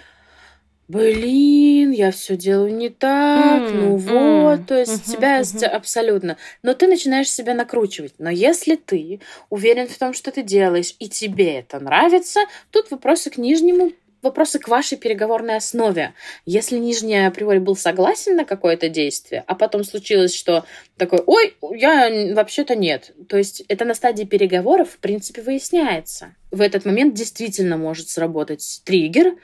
блин, 0.87 1.89
я 1.89 2.11
все 2.11 2.37
делаю 2.37 2.75
не 2.75 2.89
так, 2.89 3.63
mm, 3.63 3.73
ну 3.73 3.95
вот, 3.95 4.59
mm, 4.59 4.65
то 4.65 4.77
есть 4.77 5.07
uh-huh, 5.07 5.11
тебя 5.11 5.41
uh-huh. 5.41 5.65
абсолютно. 5.65 6.37
Но 6.61 6.75
ты 6.75 6.85
начинаешь 6.85 7.31
себя 7.31 7.55
накручивать. 7.55 8.13
Но 8.19 8.29
если 8.29 8.75
ты 8.75 9.19
уверен 9.49 9.87
в 9.87 9.97
том, 9.97 10.13
что 10.13 10.31
ты 10.31 10.43
делаешь, 10.43 10.95
и 10.99 11.09
тебе 11.09 11.55
это 11.55 11.79
нравится, 11.79 12.41
тут 12.69 12.91
вопросы 12.91 13.31
к 13.31 13.37
нижнему 13.37 13.93
вопросы 14.21 14.59
к 14.59 14.67
вашей 14.67 14.97
переговорной 14.97 15.57
основе. 15.57 16.13
Если 16.45 16.77
нижний 16.77 17.25
априори 17.25 17.59
был 17.59 17.75
согласен 17.75 18.35
на 18.35 18.45
какое-то 18.45 18.89
действие, 18.89 19.43
а 19.47 19.55
потом 19.55 19.83
случилось, 19.83 20.35
что 20.35 20.65
такой, 20.97 21.19
ой, 21.25 21.55
я 21.61 22.33
вообще-то 22.33 22.75
нет. 22.75 23.13
То 23.27 23.37
есть 23.37 23.63
это 23.67 23.85
на 23.85 23.93
стадии 23.93 24.23
переговоров, 24.23 24.91
в 24.91 24.97
принципе, 24.97 25.41
выясняется. 25.41 26.35
В 26.51 26.61
этот 26.61 26.85
момент 26.85 27.13
действительно 27.13 27.77
может 27.77 28.09
сработать 28.09 28.81
триггер, 28.85 29.35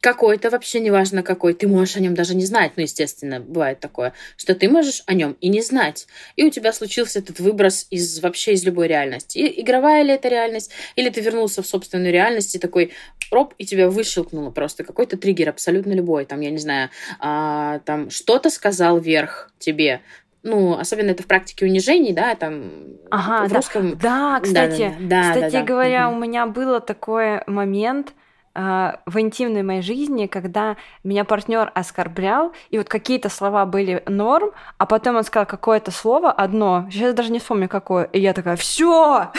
какой-то, 0.00 0.50
вообще 0.50 0.80
неважно 0.80 1.22
какой, 1.22 1.54
ты 1.54 1.66
можешь 1.66 1.96
о 1.96 2.00
нем 2.00 2.14
даже 2.14 2.34
не 2.34 2.44
знать, 2.44 2.72
ну, 2.76 2.82
естественно, 2.82 3.40
бывает 3.40 3.80
такое, 3.80 4.12
что 4.36 4.54
ты 4.54 4.68
можешь 4.68 5.02
о 5.06 5.14
нем 5.14 5.36
и 5.40 5.48
не 5.48 5.60
знать. 5.60 6.06
И 6.36 6.44
у 6.44 6.50
тебя 6.50 6.72
случился 6.72 7.18
этот 7.18 7.40
выброс 7.40 7.86
из 7.90 8.20
вообще 8.20 8.52
из 8.52 8.64
любой 8.64 8.88
реальности. 8.88 9.38
И 9.38 9.62
игровая 9.62 10.02
ли 10.02 10.12
это 10.12 10.28
реальность, 10.28 10.70
или 10.96 11.10
ты 11.10 11.20
вернулся 11.20 11.62
в 11.62 11.66
собственную 11.66 12.12
реальность 12.12 12.54
и 12.54 12.58
такой, 12.58 12.92
роп, 13.30 13.54
и 13.58 13.66
тебя 13.66 13.88
выщелкнуло 13.88 14.50
просто 14.50 14.84
какой-то 14.84 15.16
триггер, 15.16 15.48
абсолютно 15.48 15.92
любой, 15.92 16.24
там, 16.24 16.40
я 16.40 16.50
не 16.50 16.58
знаю, 16.58 16.90
а, 17.18 17.80
там, 17.80 18.10
что-то 18.10 18.50
сказал 18.50 18.98
вверх 19.00 19.52
тебе, 19.58 20.00
ну, 20.44 20.78
особенно 20.78 21.10
это 21.10 21.24
в 21.24 21.26
практике 21.26 21.66
унижений, 21.66 22.12
да, 22.12 22.34
там 22.36 22.70
ага, 23.10 23.46
в 23.46 23.50
да. 23.50 23.56
русском. 23.56 23.98
Да, 23.98 24.40
кстати, 24.40 24.94
да, 25.00 25.22
да, 25.22 25.22
да. 25.22 25.34
кстати 25.34 25.52
да, 25.52 25.60
да, 25.60 25.64
говоря, 25.64 26.08
угу. 26.08 26.16
у 26.16 26.20
меня 26.20 26.46
было 26.46 26.80
такой 26.80 27.42
момент, 27.46 28.12
в 28.58 29.20
интимной 29.20 29.62
моей 29.62 29.82
жизни, 29.82 30.26
когда 30.26 30.76
меня 31.04 31.24
партнер 31.24 31.70
оскорблял, 31.74 32.52
и 32.70 32.78
вот 32.78 32.88
какие-то 32.88 33.28
слова 33.28 33.64
были 33.66 34.02
норм, 34.06 34.50
а 34.78 34.86
потом 34.86 35.16
он 35.16 35.22
сказал 35.22 35.46
какое-то 35.46 35.92
слово 35.92 36.32
одно, 36.32 36.88
сейчас 36.90 37.14
даже 37.14 37.30
не 37.30 37.38
вспомню 37.38 37.68
какое, 37.68 38.04
и 38.04 38.18
я 38.18 38.32
такая, 38.32 38.56
все, 38.56 39.30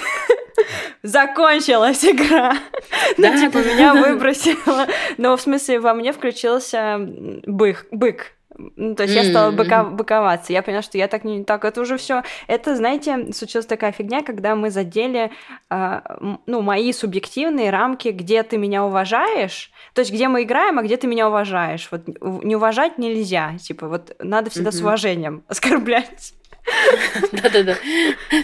закончилась 1.04 2.06
игра. 2.06 2.54
Ну, 3.18 3.38
типа, 3.38 3.58
меня 3.58 3.94
выбросило. 3.94 4.88
Но 5.18 5.36
в 5.36 5.42
смысле, 5.42 5.80
во 5.80 5.94
мне 5.94 6.14
включился 6.14 6.98
бык, 7.46 7.88
бык, 7.92 8.34
ну, 8.76 8.96
то 8.96 9.04
есть 9.04 9.16
mm-hmm. 9.16 9.24
я 9.24 9.30
стала 9.30 9.52
быка, 9.52 9.84
быковаться. 9.84 10.54
Я 10.54 10.62
поняла, 10.62 10.82
что 10.82 10.98
я 10.98 11.08
так 11.08 11.24
не 11.24 11.44
так. 11.44 11.66
Это 11.66 11.82
уже 11.82 11.98
все. 11.98 12.24
Это, 12.48 12.76
знаете, 12.76 13.32
случилась 13.34 13.66
такая 13.66 13.92
фигня, 13.92 14.22
когда 14.22 14.56
мы 14.56 14.70
задели, 14.70 15.32
э, 15.70 16.02
ну, 16.46 16.62
мои 16.62 16.92
субъективные 16.92 17.70
рамки, 17.70 18.10
где 18.10 18.44
ты 18.44 18.58
меня 18.58 18.86
уважаешь. 18.86 19.72
То 19.94 20.02
есть, 20.02 20.12
где 20.12 20.28
мы 20.28 20.44
играем, 20.44 20.80
а 20.80 20.84
где 20.84 20.98
ты 20.98 21.08
меня 21.08 21.28
уважаешь. 21.28 21.88
Вот 21.92 22.02
не 22.22 22.56
уважать 22.56 22.98
нельзя. 22.98 23.58
Типа, 23.58 23.88
вот 23.88 24.16
надо 24.20 24.50
всегда 24.50 24.70
mm-hmm. 24.70 24.74
с 24.74 24.82
уважением 24.82 25.44
оскорблять. 25.48 26.34
Да-да-да. 27.32 27.76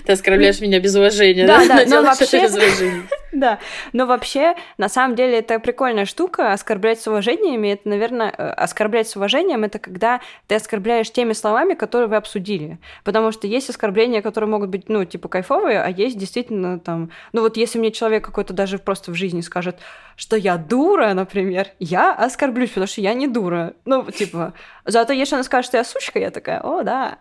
Ты 0.06 0.14
оскорбляешь 0.14 0.60
меня 0.62 0.80
без 0.80 0.96
уважения. 0.96 1.46
Да, 1.46 1.66
да, 1.68 1.84
но 1.88 2.02
вообще... 2.04 2.48
Да, 3.36 3.60
но 3.92 4.06
вообще, 4.06 4.56
на 4.78 4.88
самом 4.88 5.16
деле, 5.16 5.40
это 5.40 5.60
прикольная 5.60 6.06
штука, 6.06 6.54
оскорблять 6.54 7.02
с 7.02 7.08
уважением, 7.08 7.64
это, 7.64 7.90
наверное, 7.90 8.34
э, 8.36 8.50
оскорблять 8.52 9.10
с 9.10 9.18
уважением, 9.18 9.66
это 9.66 9.78
когда 9.78 10.22
ты 10.48 10.56
оскорбляешь 10.56 11.12
теми 11.12 11.34
словами, 11.34 11.74
которые 11.74 12.08
вы 12.08 12.16
обсудили. 12.16 12.78
Потому 13.04 13.34
что 13.34 13.46
есть 13.46 13.70
оскорбления, 13.70 14.22
которые 14.22 14.50
могут 14.50 14.70
быть, 14.70 14.88
ну, 14.88 15.04
типа, 15.04 15.28
кайфовые, 15.28 15.82
а 15.82 15.90
есть 15.90 16.18
действительно 16.18 16.80
там... 16.80 17.12
Ну, 17.34 17.42
вот 17.42 17.58
если 17.58 17.78
мне 17.78 17.92
человек 17.92 18.24
какой-то 18.24 18.54
даже 18.54 18.78
просто 18.78 19.12
в 19.12 19.16
жизни 19.16 19.42
скажет, 19.42 19.80
что 20.16 20.36
я 20.36 20.58
дура, 20.58 21.14
например, 21.14 21.68
я 21.80 22.14
оскорблюсь, 22.14 22.70
потому 22.70 22.88
что 22.88 23.02
я 23.02 23.14
не 23.14 23.28
дура. 23.28 23.74
Ну, 23.86 24.10
типа, 24.10 24.54
зато 24.86 25.14
если 25.14 25.36
она 25.36 25.44
скажет, 25.44 25.68
что 25.68 25.78
я 25.78 25.84
сучка, 25.84 26.20
я 26.20 26.32
такая, 26.32 26.62
о, 26.62 26.84
да. 26.84 27.20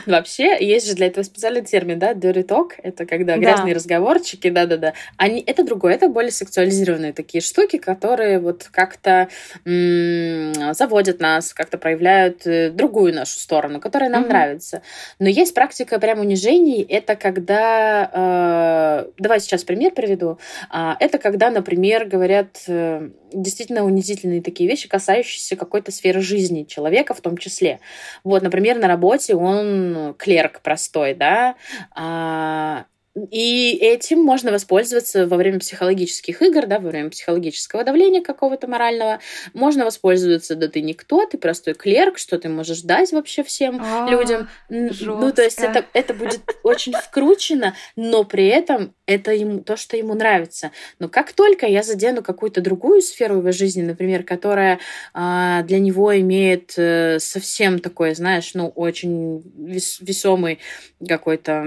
Вообще, 0.06 0.56
есть 0.64 0.88
же 0.88 0.94
для 0.94 1.08
этого 1.08 1.24
специальный 1.24 1.62
термин, 1.62 1.98
да, 1.98 2.12
dirty 2.14 2.46
talk. 2.46 2.70
Это 2.82 3.04
когда 3.04 3.36
грязные 3.36 3.74
разговорчики, 3.74 4.48
да-да-да. 4.48 4.94
Они, 5.16 5.42
это 5.46 5.64
другое, 5.64 5.94
это 5.94 6.08
более 6.08 6.32
сексуализированные 6.32 7.12
такие 7.12 7.42
штуки, 7.42 7.78
которые 7.78 8.38
вот 8.38 8.68
как-то 8.70 9.28
заводят 9.64 11.20
нас, 11.20 11.52
как-то 11.52 11.78
проявляют 11.78 12.46
э, 12.46 12.70
другую 12.70 13.14
нашу 13.14 13.38
сторону, 13.38 13.80
которая 13.80 14.10
нам 14.10 14.28
нравится. 14.28 14.82
Но 15.18 15.28
есть 15.28 15.54
практика 15.54 15.98
прям 15.98 16.20
унижений. 16.20 16.82
Это 16.82 17.16
когда... 17.16 18.10
Э, 18.12 19.10
давай 19.18 19.40
сейчас 19.40 19.64
пример 19.64 19.92
приведу. 19.92 20.38
А, 20.70 20.96
это 21.00 21.18
когда, 21.18 21.50
например, 21.50 22.06
говорят 22.06 22.64
э, 22.66 23.10
действительно 23.32 23.84
унизительные 23.84 24.42
такие 24.42 24.68
вещи, 24.68 24.88
касающиеся 24.88 25.56
какой-то 25.56 25.92
сферы 25.92 26.20
жизни 26.20 26.64
человека 26.64 27.14
в 27.14 27.20
том 27.20 27.36
числе. 27.36 27.80
Вот, 28.24 28.42
например, 28.42 28.78
на 28.78 28.88
работе 28.88 29.34
он 29.34 30.14
клерк 30.18 30.60
простой, 30.60 31.14
да, 31.14 31.56
а, 31.94 32.86
и 33.14 33.76
этим 33.78 34.22
можно 34.22 34.52
воспользоваться 34.52 35.26
во 35.26 35.36
время 35.36 35.58
психологических 35.58 36.40
игр, 36.40 36.66
да, 36.66 36.78
во 36.78 36.88
время 36.88 37.10
психологического 37.10 37.84
давления 37.84 38.22
какого-то 38.22 38.68
морального. 38.68 39.20
Можно 39.52 39.84
воспользоваться, 39.84 40.54
да 40.54 40.68
ты 40.68 40.80
никто, 40.80 41.26
ты 41.26 41.36
простой 41.36 41.74
клерк, 41.74 42.16
что 42.16 42.38
ты 42.38 42.48
можешь 42.48 42.80
дать 42.80 43.12
вообще 43.12 43.42
всем 43.42 43.82
а, 43.82 44.08
людям. 44.08 44.48
Жестко. 44.70 45.14
Ну, 45.14 45.32
то 45.32 45.42
есть 45.42 45.58
это, 45.58 45.84
это 45.92 46.14
будет 46.14 46.40
очень 46.62 46.94
вкручено, 46.94 47.76
но 47.96 48.24
при 48.24 48.46
этом 48.46 48.94
это 49.04 49.32
ему, 49.32 49.60
то, 49.60 49.76
что 49.76 49.98
ему 49.98 50.14
нравится. 50.14 50.70
Но 50.98 51.10
как 51.10 51.34
только 51.34 51.66
я 51.66 51.82
задену 51.82 52.22
какую-то 52.22 52.62
другую 52.62 53.02
сферу 53.02 53.38
его 53.38 53.52
жизни, 53.52 53.82
например, 53.82 54.22
которая 54.22 54.78
а, 55.12 55.62
для 55.64 55.80
него 55.80 56.18
имеет 56.18 56.72
а, 56.78 57.18
совсем 57.20 57.78
такой, 57.78 58.14
знаешь, 58.14 58.52
ну, 58.54 58.68
очень 58.68 59.42
вес, 59.54 59.98
весомый 60.00 60.60
какой-то 61.06 61.62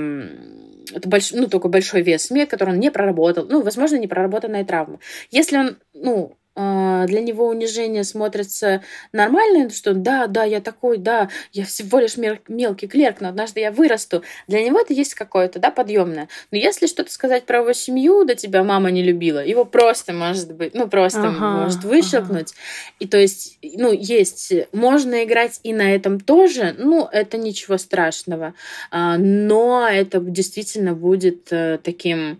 это 0.94 1.10
больш, 1.10 1.32
ну, 1.36 1.48
только 1.48 1.68
большой 1.68 2.02
вес 2.02 2.24
СМИ, 2.24 2.46
который 2.46 2.74
он 2.74 2.80
не 2.80 2.92
проработал, 2.92 3.46
ну, 3.48 3.62
возможно, 3.62 3.98
не 3.98 4.08
проработанная 4.08 4.66
травма. 4.66 5.00
Если 5.32 5.58
он, 5.58 5.78
ну, 5.94 6.38
для 6.56 7.22
него 7.22 7.48
унижение 7.48 8.04
смотрится 8.04 8.82
нормально, 9.12 9.70
что 9.70 9.94
да, 9.94 10.28
да, 10.28 10.44
я 10.44 10.62
такой, 10.62 10.98
да, 10.98 11.30
я 11.52 11.66
всего 11.66 12.00
лишь 12.00 12.16
мелкий 12.48 12.88
клерк, 12.88 13.20
но 13.20 13.30
однажды 13.30 13.60
я 13.60 13.72
вырасту. 13.72 14.24
Для 14.48 14.64
него 14.64 14.80
это 14.80 14.94
есть 14.94 15.16
какое-то, 15.16 15.60
да, 15.60 15.70
подъемное. 15.72 16.30
Но 16.52 16.58
если 16.58 16.88
что-то 16.88 17.12
сказать 17.12 17.46
про 17.46 17.60
его 17.60 17.74
семью, 17.74 18.24
да 18.24 18.36
тебя 18.36 18.64
мама 18.64 18.92
не 18.92 19.04
любила, 19.04 19.44
его 19.44 19.66
просто 19.66 20.14
может 20.14 20.54
быть, 20.54 20.74
ну, 20.74 20.88
просто 20.88 21.28
ага, 21.28 21.64
может 21.64 21.84
выщелкнуть. 21.84 22.52
Ага. 22.52 22.96
И 23.00 23.08
то 23.08 23.18
есть, 23.18 23.60
ну, 23.62 23.92
есть, 23.92 24.54
можно 24.72 25.24
играть 25.24 25.60
и 25.64 25.74
на 25.74 25.94
этом 25.94 26.20
тоже, 26.20 26.76
ну, 26.78 27.08
это 27.12 27.38
ничего 27.38 27.78
страшного. 27.78 28.54
А, 28.92 29.18
но 29.18 29.88
это 29.88 30.20
действительно 30.20 30.94
будет 30.94 31.52
э, 31.52 31.80
таким 31.84 32.40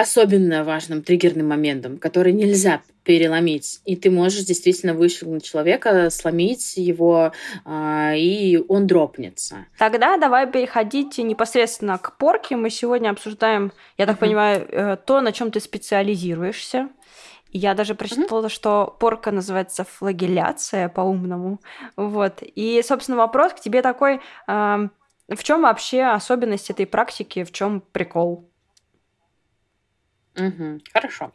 особенно 0.00 0.64
важным 0.64 1.02
триггерным 1.02 1.48
моментом, 1.48 1.98
который 1.98 2.32
нельзя 2.32 2.82
переломить. 3.04 3.80
И 3.86 3.96
ты 3.96 4.10
можешь 4.10 4.44
действительно 4.44 4.92
выщелкнуть 4.92 5.42
человека, 5.42 6.10
сломить 6.10 6.76
его, 6.76 7.32
э, 7.64 8.18
и 8.18 8.62
он 8.68 8.86
дропнется. 8.86 9.66
Тогда 9.78 10.18
давай 10.18 10.50
переходить 10.50 11.16
непосредственно 11.16 11.96
к 11.96 12.18
порке. 12.18 12.56
Мы 12.56 12.68
сегодня 12.68 13.08
обсуждаем, 13.08 13.72
я 13.96 14.04
так 14.04 14.16
mm-hmm. 14.16 14.20
понимаю, 14.20 14.68
э, 14.70 14.96
то, 15.04 15.20
на 15.22 15.32
чем 15.32 15.50
ты 15.50 15.60
специализируешься. 15.60 16.90
Я 17.50 17.74
даже 17.74 17.94
прочитала, 17.94 18.46
mm-hmm. 18.46 18.50
что 18.50 18.96
порка 19.00 19.30
называется 19.30 19.84
флагеляция 19.84 20.90
по-умному. 20.90 21.60
Вот. 21.96 22.42
И, 22.42 22.82
собственно, 22.84 23.16
вопрос 23.16 23.54
к 23.54 23.60
тебе 23.60 23.80
такой: 23.80 24.20
э, 24.46 24.88
в 25.28 25.44
чем 25.44 25.62
вообще 25.62 26.02
особенность 26.02 26.68
этой 26.68 26.86
практики, 26.86 27.44
в 27.44 27.52
чем 27.52 27.80
прикол? 27.80 28.50
Угу, 30.38 30.80
хорошо. 30.92 31.32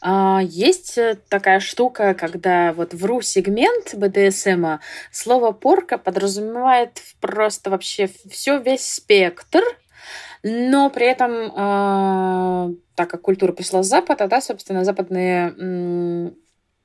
А, 0.00 0.40
есть 0.42 0.98
э, 0.98 1.16
такая 1.28 1.60
штука, 1.60 2.14
когда 2.14 2.72
вот 2.72 2.92
в 2.92 3.04
ру-сегмент 3.04 3.94
БДСМа 3.94 4.80
слово 5.12 5.52
порка 5.52 5.96
подразумевает 5.96 7.00
просто 7.20 7.70
вообще 7.70 8.10
все, 8.30 8.58
весь 8.58 8.86
спектр, 8.86 9.62
но 10.42 10.90
при 10.90 11.06
этом, 11.06 11.52
а, 11.54 12.70
так 12.96 13.10
как 13.10 13.22
культура 13.22 13.52
пришла 13.52 13.84
с 13.84 13.88
Запада, 13.88 14.26
да, 14.26 14.40
собственно, 14.40 14.84
западные 14.84 16.34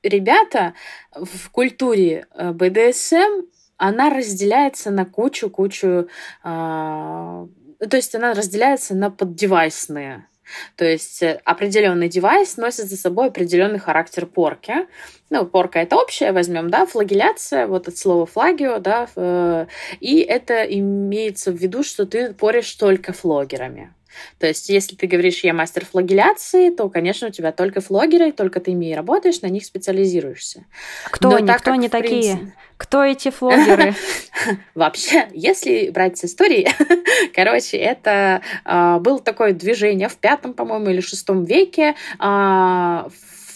ребята 0.04 0.76
в 1.12 1.50
культуре 1.50 2.28
э, 2.36 2.52
БДСМ, 2.52 3.48
она 3.78 4.10
разделяется 4.10 4.91
на 4.91 5.06
кучу-кучу, 5.06 6.08
а, 6.43 7.48
то 7.80 7.96
есть 7.98 8.13
она 8.15 8.34
разделяется 8.34 8.96
на 8.96 9.10
поддевайсные 9.10 10.28
то 10.75 10.86
есть 10.86 11.21
э, 11.23 11.39
определенный 11.43 12.10
девайс 12.10 12.57
носит 12.57 12.86
за 12.89 12.97
собой 12.97 13.27
определенный 13.27 13.79
характер 13.79 14.25
порки. 14.25 14.88
Ну, 15.29 15.45
порка 15.45 15.79
это 15.79 15.97
общее, 15.97 16.31
возьмем, 16.31 16.69
да, 16.69 16.86
флагеляция, 16.86 17.67
вот 17.67 17.88
от 17.88 17.97
слова 17.97 18.25
флагио, 18.25 18.79
да, 18.79 19.07
э, 19.15 19.65
и 19.99 20.19
это 20.19 20.63
имеется 20.63 21.51
в 21.51 21.55
виду, 21.55 21.83
что 21.83 22.05
ты 22.05 22.33
поришь 22.33 22.71
только 22.73 23.13
флогерами. 23.13 23.93
То 24.39 24.48
есть, 24.48 24.70
если 24.70 24.96
ты 24.96 25.08
говоришь, 25.08 25.43
я 25.43 25.54
мастер 25.54 25.86
флагеляции, 25.86 26.70
то, 26.70 26.89
конечно, 26.89 27.28
у 27.28 27.32
тебя 27.32 27.52
только 27.52 27.82
флогеры, 27.82 28.32
только 28.32 28.60
ты 28.60 28.72
ими 28.72 28.91
и 28.91 28.96
работаешь, 28.96 29.41
на 29.41 29.48
них 29.48 29.65
специализируешься. 29.65 30.65
Кто 31.12 31.30
Но 31.30 31.36
они, 31.38 31.48
так, 31.48 31.62
кто 31.62 31.72
они 31.72 31.89
такие? 31.89 32.38
Принцип... 32.38 32.56
Кто 32.78 33.04
эти 33.04 33.32
флогеры? 33.32 33.96
Вообще, 34.76 35.28
если 35.34 35.89
брать 35.89 36.17
с 36.17 36.26
истории, 36.26 36.70
короче, 37.36 37.78
это 37.78 38.41
э, 38.65 38.98
было 39.00 39.20
такое 39.20 39.54
движение 39.54 40.10
в 40.10 40.17
пятом, 40.17 40.54
по-моему, 40.54 40.89
или 40.89 41.02
шестом 41.02 41.43
веке 41.43 41.96
э, 42.20 43.08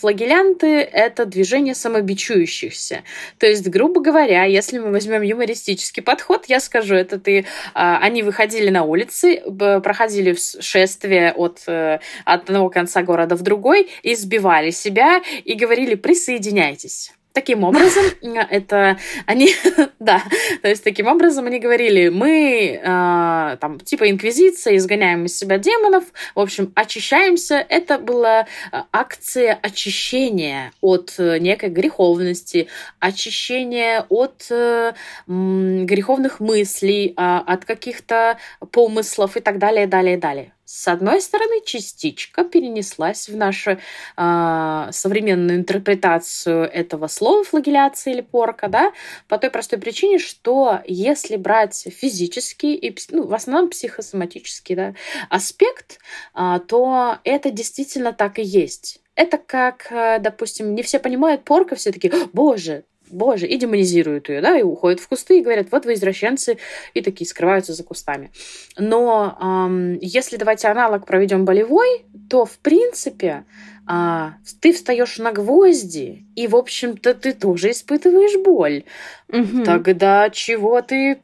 флагелянты— 0.01 0.81
это 0.93 1.25
движение 1.25 1.75
самобичующихся. 1.75 3.03
То 3.37 3.45
есть, 3.45 3.67
грубо 3.67 4.01
говоря, 4.01 4.45
если 4.45 4.79
мы 4.79 4.91
возьмем 4.91 5.21
юмористический 5.21 6.01
подход, 6.01 6.45
я 6.47 6.59
скажу, 6.59 6.95
это 6.95 7.19
ты... 7.19 7.45
А, 7.73 7.99
они 7.99 8.23
выходили 8.23 8.69
на 8.69 8.83
улицы, 8.83 9.41
проходили 9.83 10.35
шествие 10.59 11.31
от, 11.33 11.61
э, 11.67 11.99
от 12.25 12.49
одного 12.49 12.69
конца 12.69 13.03
города 13.03 13.35
в 13.35 13.43
другой, 13.43 13.89
избивали 14.03 14.71
себя 14.71 15.21
и 15.45 15.53
говорили 15.53 15.95
«присоединяйтесь». 15.95 17.13
Таким 17.33 17.63
образом, 17.63 18.03
это 18.49 18.97
они, 19.25 19.55
да, 19.99 20.21
то 20.61 20.67
есть 20.67 20.83
таким 20.83 21.07
образом 21.07 21.45
они 21.45 21.59
говорили, 21.59 22.09
мы 22.09 22.81
э, 22.81 23.57
там 23.59 23.79
типа 23.79 24.09
инквизиция, 24.09 24.75
изгоняем 24.75 25.25
из 25.25 25.37
себя 25.37 25.57
демонов, 25.57 26.03
в 26.35 26.39
общем, 26.39 26.71
очищаемся. 26.75 27.65
Это 27.69 27.99
была 27.99 28.47
а, 28.71 28.85
акция 28.91 29.57
очищения 29.61 30.73
от 30.81 31.15
э, 31.17 31.37
некой 31.39 31.69
греховности, 31.69 32.67
очищения 32.99 34.05
от 34.09 34.47
э, 34.49 34.93
греховных 35.27 36.39
мыслей, 36.39 37.13
от 37.15 37.65
каких-то 37.65 38.37
помыслов 38.71 39.37
и 39.37 39.39
так 39.39 39.57
далее, 39.57 39.87
далее, 39.87 40.17
далее. 40.17 40.53
С 40.65 40.87
одной 40.87 41.21
стороны, 41.21 41.61
частичка 41.65 42.43
перенеслась 42.43 43.27
в 43.27 43.35
нашу 43.35 43.71
э, 43.71 44.87
современную 44.91 45.59
интерпретацию 45.59 46.63
этого 46.63 47.07
слова 47.07 47.43
флагеляция 47.43 48.13
или 48.13 48.21
порка, 48.21 48.67
да, 48.67 48.93
по 49.27 49.37
той 49.37 49.49
простой 49.49 49.79
причине, 49.79 50.19
что 50.19 50.81
если 50.85 51.35
брать 51.35 51.87
физический 51.91 52.75
и 52.75 52.97
ну, 53.09 53.27
в 53.27 53.33
основном 53.33 53.69
психосоматический 53.69 54.75
да, 54.75 54.93
аспект, 55.29 55.99
э, 56.35 56.59
то 56.67 57.17
это 57.23 57.51
действительно 57.51 58.13
так 58.13 58.39
и 58.39 58.43
есть. 58.43 59.01
Это 59.15 59.37
как, 59.37 59.91
допустим, 60.21 60.73
не 60.73 60.83
все 60.83 60.97
понимают 60.97 61.43
порка, 61.43 61.75
все 61.75 61.91
таки 61.91 62.11
боже, 62.33 62.85
боже, 63.11 63.47
и 63.47 63.57
демонизируют 63.57 64.29
ее, 64.29 64.41
да, 64.41 64.57
и 64.57 64.63
уходят 64.63 64.99
в 64.99 65.07
кусты 65.07 65.39
и 65.39 65.41
говорят, 65.41 65.67
вот 65.71 65.85
вы 65.85 65.93
извращенцы, 65.93 66.57
и 66.93 67.01
такие 67.01 67.27
скрываются 67.27 67.73
за 67.73 67.83
кустами. 67.83 68.31
Но 68.77 69.37
эм, 69.41 69.97
если 70.01 70.37
давайте 70.37 70.67
аналог 70.67 71.05
проведем 71.05 71.45
болевой, 71.45 72.05
то 72.29 72.45
в 72.45 72.57
принципе 72.59 73.45
а, 73.93 74.35
ты 74.61 74.71
встаешь 74.71 75.17
на 75.17 75.33
гвозди, 75.33 76.23
и, 76.37 76.47
в 76.47 76.55
общем-то, 76.55 77.13
ты 77.13 77.33
тоже 77.33 77.71
испытываешь 77.71 78.41
боль. 78.41 78.85
Угу. 79.27 79.65
Тогда 79.65 80.29
чего 80.29 80.81
ты, 80.81 81.19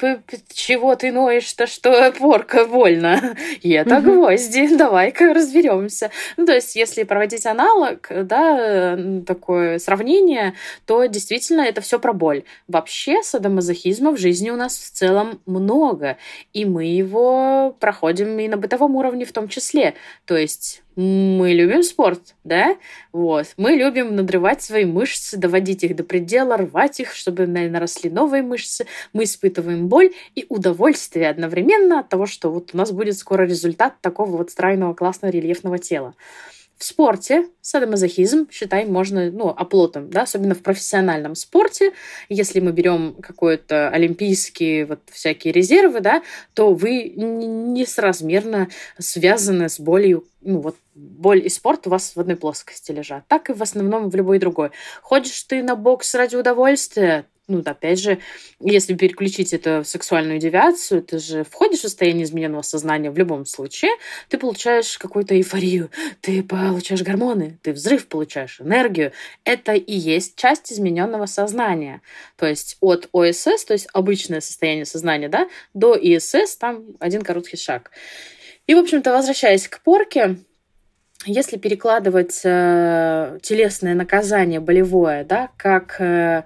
чего 0.51 0.95
ты 0.95 1.13
ноешь-то, 1.13 1.65
что 1.65 2.11
порка 2.19 2.65
больно? 2.65 3.37
И 3.61 3.71
это 3.71 3.99
угу. 3.99 4.15
гвозди, 4.15 4.75
давай-ка 4.75 5.33
разберемся. 5.33 6.11
Ну, 6.35 6.45
то 6.45 6.55
есть, 6.55 6.75
если 6.75 7.03
проводить 7.03 7.45
аналог, 7.45 8.05
да, 8.09 8.99
такое 9.25 9.79
сравнение, 9.79 10.53
то 10.85 11.05
действительно 11.05 11.61
это 11.61 11.79
все 11.79 11.99
про 11.99 12.11
боль. 12.11 12.43
Вообще 12.67 13.23
садомазохизма 13.23 14.11
в 14.11 14.17
жизни 14.17 14.49
у 14.49 14.57
нас 14.57 14.77
в 14.77 14.91
целом 14.91 15.39
много, 15.45 16.17
и 16.51 16.65
мы 16.65 16.83
его 16.83 17.73
проходим 17.79 18.37
и 18.39 18.49
на 18.49 18.57
бытовом 18.57 18.97
уровне 18.97 19.23
в 19.23 19.31
том 19.31 19.47
числе. 19.47 19.93
То 20.25 20.35
есть 20.35 20.83
мы 20.97 21.53
любим 21.53 21.83
спорт, 21.83 22.35
да? 22.43 22.75
Вот. 23.13 23.53
Мы 23.55 23.71
любим 23.73 24.15
надрывать 24.15 24.63
свои 24.63 24.83
мышцы, 24.83 25.37
доводить 25.37 25.83
их 25.83 25.95
до 25.95 26.03
предела, 26.03 26.57
рвать 26.57 26.99
их, 26.99 27.13
чтобы 27.13 27.45
наросли 27.45 28.09
новые 28.09 28.41
мышцы. 28.41 28.87
Мы 29.13 29.25
испытываем 29.25 29.87
боль 29.87 30.13
и 30.33 30.47
удовольствие 30.49 31.29
одновременно 31.29 31.99
от 31.99 32.09
того, 32.09 32.25
что 32.25 32.51
вот 32.51 32.71
у 32.73 32.77
нас 32.77 32.91
будет 32.91 33.15
скоро 33.15 33.43
результат 33.43 34.01
такого 34.01 34.37
вот 34.37 34.49
стройного, 34.49 34.95
классного, 34.95 35.31
рельефного 35.31 35.77
тела. 35.77 36.15
В 36.77 36.83
спорте 36.83 37.47
садомазохизм, 37.61 38.47
считай, 38.51 38.85
можно, 38.85 39.31
ну, 39.31 39.49
оплотом, 39.49 40.11
да, 40.11 40.21
особенно 40.21 40.53
в 40.53 40.61
профессиональном 40.61 41.33
спорте. 41.33 41.93
Если 42.29 42.59
мы 42.59 42.71
берем 42.71 43.15
какой-то 43.15 43.89
олимпийские 43.89 44.85
вот 44.85 44.99
всякие 45.11 45.51
резервы, 45.51 46.01
да, 46.01 46.21
то 46.53 46.73
вы 46.73 47.09
несразмерно 47.15 48.69
связаны 48.99 49.69
с 49.69 49.79
болью, 49.79 50.25
ну, 50.41 50.59
вот 50.59 50.75
боль 50.93 51.45
и 51.45 51.49
спорт 51.49 51.87
у 51.87 51.89
вас 51.89 52.15
в 52.15 52.19
одной 52.19 52.35
плоскости 52.35 52.91
лежат. 52.91 53.27
Так 53.27 53.49
и 53.49 53.53
в 53.53 53.63
основном 53.63 54.09
в 54.09 54.15
любой 54.15 54.37
другой. 54.37 54.69
Ходишь 55.01 55.41
ты 55.43 55.63
на 55.63 55.75
бокс 55.75 56.13
ради 56.13 56.35
удовольствия, 56.35 57.25
ну, 57.47 57.61
опять 57.65 57.99
же, 57.99 58.19
если 58.59 58.93
переключить 58.93 59.53
это 59.53 59.81
в 59.81 59.87
сексуальную 59.87 60.37
девиацию, 60.37 61.01
ты 61.01 61.17
же 61.17 61.45
входишь 61.45 61.79
в 61.79 61.83
состояние 61.83 62.25
измененного 62.25 62.61
сознания 62.61 63.09
в 63.09 63.17
любом 63.17 63.45
случае, 63.45 63.91
ты 64.27 64.37
получаешь 64.37 64.97
какую-то 64.97 65.33
эйфорию, 65.35 65.89
ты 66.19 66.43
получаешь 66.43 67.03
гормоны, 67.03 67.57
ты 67.63 67.71
взрыв 67.71 68.07
получаешь, 68.07 68.59
энергию. 68.59 69.13
Это 69.45 69.73
и 69.73 69.93
есть 69.95 70.35
часть 70.35 70.73
измененного 70.73 71.25
сознания. 71.25 72.01
То 72.35 72.45
есть 72.45 72.77
от 72.81 73.07
ОСС, 73.13 73.63
то 73.65 73.73
есть 73.73 73.87
обычное 73.93 74.41
состояние 74.41 74.85
сознания, 74.85 75.29
да, 75.29 75.47
до 75.73 75.95
ИСС 75.95 76.57
там 76.57 76.83
один 76.99 77.21
короткий 77.21 77.57
шаг. 77.57 77.91
И, 78.67 78.75
в 78.75 78.79
общем-то, 78.79 79.13
возвращаясь 79.13 79.69
к 79.69 79.81
порке, 79.81 80.35
если 81.25 81.57
перекладывать 81.57 82.41
э, 82.43 83.39
телесное 83.41 83.95
наказание 83.95 84.59
болевое, 84.59 85.23
да, 85.23 85.49
как 85.57 85.99
э, 85.99 86.43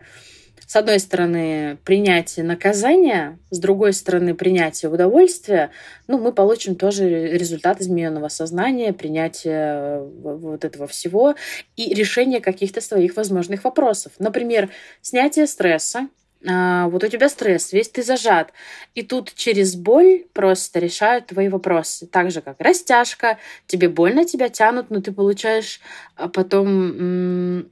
с 0.71 0.75
одной 0.77 0.99
стороны, 0.99 1.77
принятие 1.83 2.45
наказания, 2.45 3.37
с 3.49 3.59
другой 3.59 3.91
стороны, 3.91 4.33
принятие 4.33 4.89
удовольствия, 4.89 5.69
ну, 6.07 6.17
мы 6.17 6.31
получим 6.31 6.77
тоже 6.77 7.27
результат 7.27 7.81
измененного 7.81 8.29
сознания, 8.29 8.93
принятие 8.93 9.53
э, 9.53 10.09
вот 10.15 10.63
этого 10.63 10.87
всего 10.87 11.35
и 11.75 11.93
решение 11.93 12.39
каких-то 12.39 12.79
своих 12.79 13.17
возможных 13.17 13.65
вопросов. 13.65 14.13
Например, 14.17 14.69
снятие 15.01 15.45
стресса, 15.45 16.07
а, 16.47 16.87
вот 16.87 17.03
у 17.03 17.07
тебя 17.09 17.27
стресс, 17.27 17.73
весь 17.73 17.89
ты 17.89 18.01
зажат. 18.01 18.53
И 18.95 19.03
тут 19.03 19.33
через 19.35 19.75
боль 19.75 20.23
просто 20.31 20.79
решают 20.79 21.25
твои 21.25 21.49
вопросы. 21.49 22.07
Так 22.07 22.31
же, 22.31 22.39
как 22.39 22.55
растяжка, 22.61 23.39
тебе 23.67 23.89
больно, 23.89 24.23
тебя 24.23 24.47
тянут, 24.47 24.89
но 24.89 25.01
ты 25.01 25.11
получаешь 25.11 25.81
а 26.15 26.29
потом, 26.29 27.65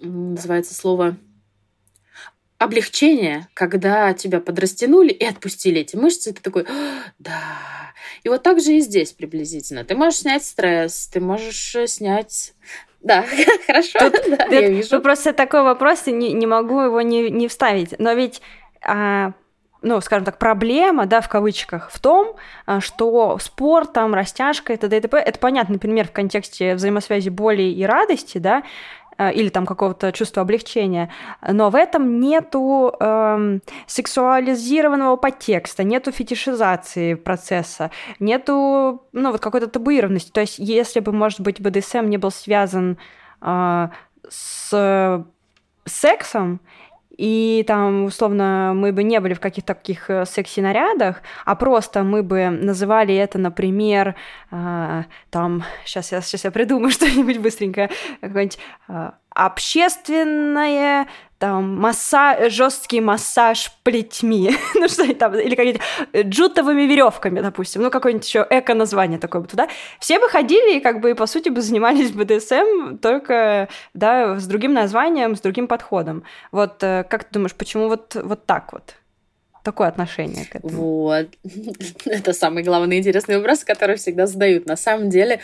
называется 0.00 0.74
слово 0.74 1.16
облегчение, 2.60 3.48
когда 3.54 4.12
тебя 4.12 4.38
подрастянули 4.38 5.08
и 5.08 5.24
отпустили 5.24 5.80
эти 5.80 5.96
мышцы, 5.96 6.28
и 6.30 6.32
ты 6.34 6.42
такой, 6.42 6.66
да. 7.18 7.40
И 8.22 8.28
вот 8.28 8.42
так 8.42 8.60
же 8.60 8.74
и 8.74 8.80
здесь 8.80 9.12
приблизительно. 9.12 9.82
Ты 9.82 9.94
можешь 9.94 10.20
снять 10.20 10.44
стресс, 10.44 11.06
ты 11.06 11.20
можешь 11.20 11.74
э, 11.74 11.86
снять 11.86 12.52
да, 13.00 13.24
хорошо, 13.66 13.98
Тут, 13.98 14.20
да, 14.38 14.44
я 14.50 14.68
вижу. 14.68 14.88
Ну, 14.92 15.00
просто 15.00 15.32
такой 15.32 15.62
вопрос, 15.62 16.04
не, 16.06 16.34
не 16.34 16.46
могу 16.46 16.80
его 16.80 17.00
не, 17.00 17.30
не 17.30 17.48
вставить. 17.48 17.98
Но 17.98 18.12
ведь, 18.12 18.42
а, 18.82 19.32
ну, 19.80 19.98
скажем 20.02 20.26
так, 20.26 20.36
проблема, 20.36 21.06
да, 21.06 21.22
в 21.22 21.30
кавычках, 21.30 21.90
в 21.90 21.98
том, 21.98 22.36
а, 22.66 22.80
что 22.80 23.38
спорт, 23.38 23.94
там, 23.94 24.12
растяжка 24.12 24.74
и 24.74 24.76
т.д. 24.76 24.98
и 24.98 25.00
т.п. 25.00 25.16
Это 25.16 25.38
понятно, 25.38 25.74
например, 25.74 26.08
в 26.08 26.12
контексте 26.12 26.74
взаимосвязи 26.74 27.30
боли 27.30 27.62
и 27.62 27.84
радости, 27.84 28.36
да, 28.36 28.64
или 29.28 29.48
там 29.48 29.66
какого-то 29.66 30.12
чувства 30.12 30.42
облегчения, 30.42 31.10
но 31.46 31.70
в 31.70 31.74
этом 31.74 32.20
нету 32.20 32.94
эм, 32.98 33.62
сексуализированного 33.86 35.16
подтекста, 35.16 35.84
нету 35.84 36.12
фетишизации 36.12 37.14
процесса, 37.14 37.90
нету 38.18 39.02
ну, 39.12 39.32
вот 39.32 39.40
какой-то 39.40 39.66
табуированности. 39.66 40.30
То 40.30 40.40
есть 40.40 40.58
если 40.58 41.00
бы, 41.00 41.12
может 41.12 41.40
быть, 41.40 41.60
БДСМ 41.60 42.08
не 42.08 42.16
был 42.16 42.30
связан 42.30 42.98
э, 43.42 43.88
с 44.28 45.24
сексом, 45.84 46.60
и 47.16 47.64
там, 47.66 48.04
условно, 48.04 48.72
мы 48.74 48.92
бы 48.92 49.02
не 49.02 49.20
были 49.20 49.34
в 49.34 49.40
каких-то 49.40 49.74
таких 49.74 50.08
э, 50.10 50.24
секси-нарядах, 50.24 51.22
а 51.44 51.54
просто 51.54 52.02
мы 52.02 52.22
бы 52.22 52.48
называли 52.48 53.14
это, 53.14 53.38
например, 53.38 54.14
э, 54.50 55.02
там, 55.30 55.64
сейчас 55.84 56.12
я, 56.12 56.20
сейчас 56.22 56.44
я 56.44 56.50
придумаю 56.50 56.90
что-нибудь 56.90 57.38
быстренько, 57.38 57.90
какое-нибудь 58.20 58.58
э, 58.88 59.10
общественное 59.34 61.06
там 61.40 61.80
масса... 61.80 62.50
жесткий 62.50 63.00
массаж 63.00 63.72
плетьми, 63.82 64.50
ну 64.74 64.88
что 64.88 65.12
там, 65.14 65.34
или 65.34 65.54
какие-то 65.54 65.80
э, 66.12 66.22
джутовыми 66.22 66.82
веревками, 66.82 67.40
допустим, 67.40 67.82
ну 67.82 67.90
какое-нибудь 67.90 68.28
еще 68.28 68.46
эко-название 68.48 69.18
такое 69.18 69.40
бы 69.40 69.48
туда. 69.48 69.66
Все 69.98 70.18
бы 70.18 70.28
ходили 70.28 70.76
и 70.76 70.80
как 70.80 71.00
бы, 71.00 71.14
по 71.14 71.26
сути, 71.26 71.48
бы 71.48 71.62
занимались 71.62 72.12
БДСМ, 72.12 72.98
только, 72.98 73.70
да, 73.94 74.38
с 74.38 74.46
другим 74.46 74.74
названием, 74.74 75.34
с 75.34 75.40
другим 75.40 75.66
подходом. 75.66 76.24
Вот 76.52 76.82
э, 76.82 77.04
как 77.08 77.24
ты 77.24 77.30
думаешь, 77.32 77.54
почему 77.54 77.88
вот, 77.88 78.14
вот 78.22 78.44
так 78.44 78.74
вот? 78.74 78.96
Такое 79.62 79.88
отношение 79.88 80.44
к 80.44 80.56
этому. 80.56 80.74
Вот. 80.74 81.28
Это 82.04 82.34
самый 82.34 82.62
главный 82.62 82.98
интересный 82.98 83.38
вопрос, 83.38 83.64
который 83.64 83.96
всегда 83.96 84.26
задают. 84.26 84.66
На 84.66 84.76
самом 84.76 85.08
деле, 85.08 85.40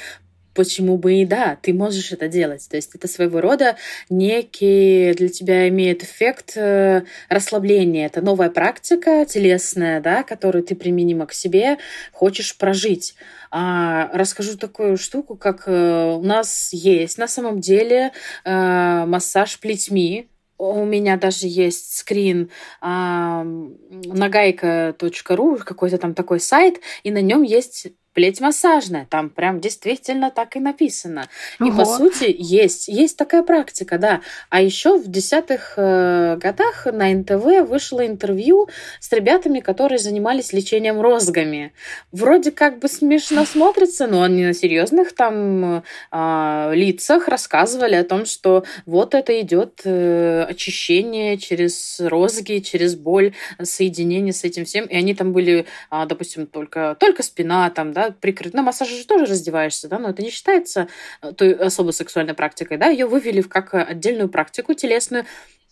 почему 0.56 0.96
бы 0.96 1.14
и 1.14 1.26
да, 1.26 1.58
ты 1.60 1.72
можешь 1.72 2.10
это 2.12 2.26
делать. 2.28 2.66
То 2.68 2.76
есть 2.76 2.94
это 2.94 3.06
своего 3.06 3.40
рода 3.40 3.76
некий 4.08 5.12
для 5.12 5.28
тебя 5.28 5.68
имеет 5.68 6.02
эффект 6.02 6.56
э, 6.56 7.02
расслабления. 7.28 8.06
Это 8.06 8.22
новая 8.22 8.50
практика 8.50 9.24
телесная, 9.26 10.00
да, 10.00 10.22
которую 10.22 10.64
ты 10.64 10.74
применима 10.74 11.26
к 11.26 11.32
себе, 11.32 11.76
хочешь 12.12 12.56
прожить. 12.56 13.14
А, 13.50 14.10
расскажу 14.12 14.56
такую 14.56 14.96
штуку, 14.96 15.36
как 15.36 15.64
э, 15.66 16.14
у 16.14 16.22
нас 16.22 16.72
есть 16.72 17.18
на 17.18 17.28
самом 17.28 17.60
деле 17.60 18.12
э, 18.44 19.04
массаж 19.06 19.60
плетьми, 19.60 20.28
у 20.58 20.84
меня 20.84 21.16
даже 21.18 21.46
есть 21.46 21.98
скрин 21.98 22.50
а, 22.80 23.44
нагайка.ру, 23.90 25.58
какой-то 25.58 25.98
там 25.98 26.14
такой 26.14 26.40
сайт, 26.40 26.80
и 27.02 27.10
на 27.10 27.20
нем 27.20 27.42
есть 27.42 27.88
плеть 28.16 28.40
массажная. 28.40 29.06
Там 29.10 29.28
прям 29.28 29.60
действительно 29.60 30.30
так 30.30 30.56
и 30.56 30.58
написано. 30.58 31.28
Ого. 31.60 31.68
И 31.68 31.76
по 31.76 31.84
сути 31.84 32.34
есть, 32.36 32.88
есть 32.88 33.18
такая 33.18 33.42
практика, 33.42 33.98
да. 33.98 34.22
А 34.48 34.62
еще 34.62 34.98
в 34.98 35.06
десятых 35.06 35.74
э, 35.76 36.38
годах 36.40 36.86
на 36.86 37.12
НТВ 37.12 37.68
вышло 37.68 38.06
интервью 38.06 38.70
с 39.00 39.12
ребятами, 39.12 39.60
которые 39.60 39.98
занимались 39.98 40.54
лечением 40.54 40.98
розгами. 40.98 41.74
Вроде 42.10 42.52
как 42.52 42.78
бы 42.78 42.88
смешно 42.88 43.44
смотрится, 43.44 44.06
но 44.06 44.22
они 44.22 44.46
на 44.46 44.54
серьезных 44.54 45.14
там 45.14 45.82
э, 46.10 46.70
лицах 46.74 47.28
рассказывали 47.28 47.96
о 47.96 48.04
том, 48.04 48.24
что 48.24 48.64
вот 48.86 49.14
это 49.14 49.38
идет 49.42 49.82
э, 49.84 50.46
очищение 50.48 51.36
через 51.36 52.00
розги, 52.00 52.60
через 52.60 52.94
боль, 52.94 53.34
соединение 53.62 54.32
с 54.32 54.42
этим 54.42 54.64
всем. 54.64 54.86
И 54.86 54.96
они 54.96 55.14
там 55.14 55.34
были, 55.34 55.66
э, 55.90 56.06
допустим, 56.08 56.46
только, 56.46 56.96
только 56.98 57.22
спина 57.22 57.68
там, 57.68 57.92
да, 57.92 58.05
прикрыт. 58.10 58.54
На 58.54 58.62
массаже 58.62 58.96
же 58.96 59.06
тоже 59.06 59.26
раздеваешься, 59.26 59.88
да, 59.88 59.98
но 59.98 60.10
это 60.10 60.22
не 60.22 60.30
считается 60.30 60.88
э, 61.22 61.32
той 61.32 61.52
особо 61.52 61.90
сексуальной 61.90 62.34
практикой, 62.34 62.76
да, 62.76 62.86
ее 62.86 63.06
вывели 63.06 63.40
в 63.40 63.48
как 63.48 63.74
отдельную 63.74 64.28
практику 64.28 64.74
телесную, 64.74 65.26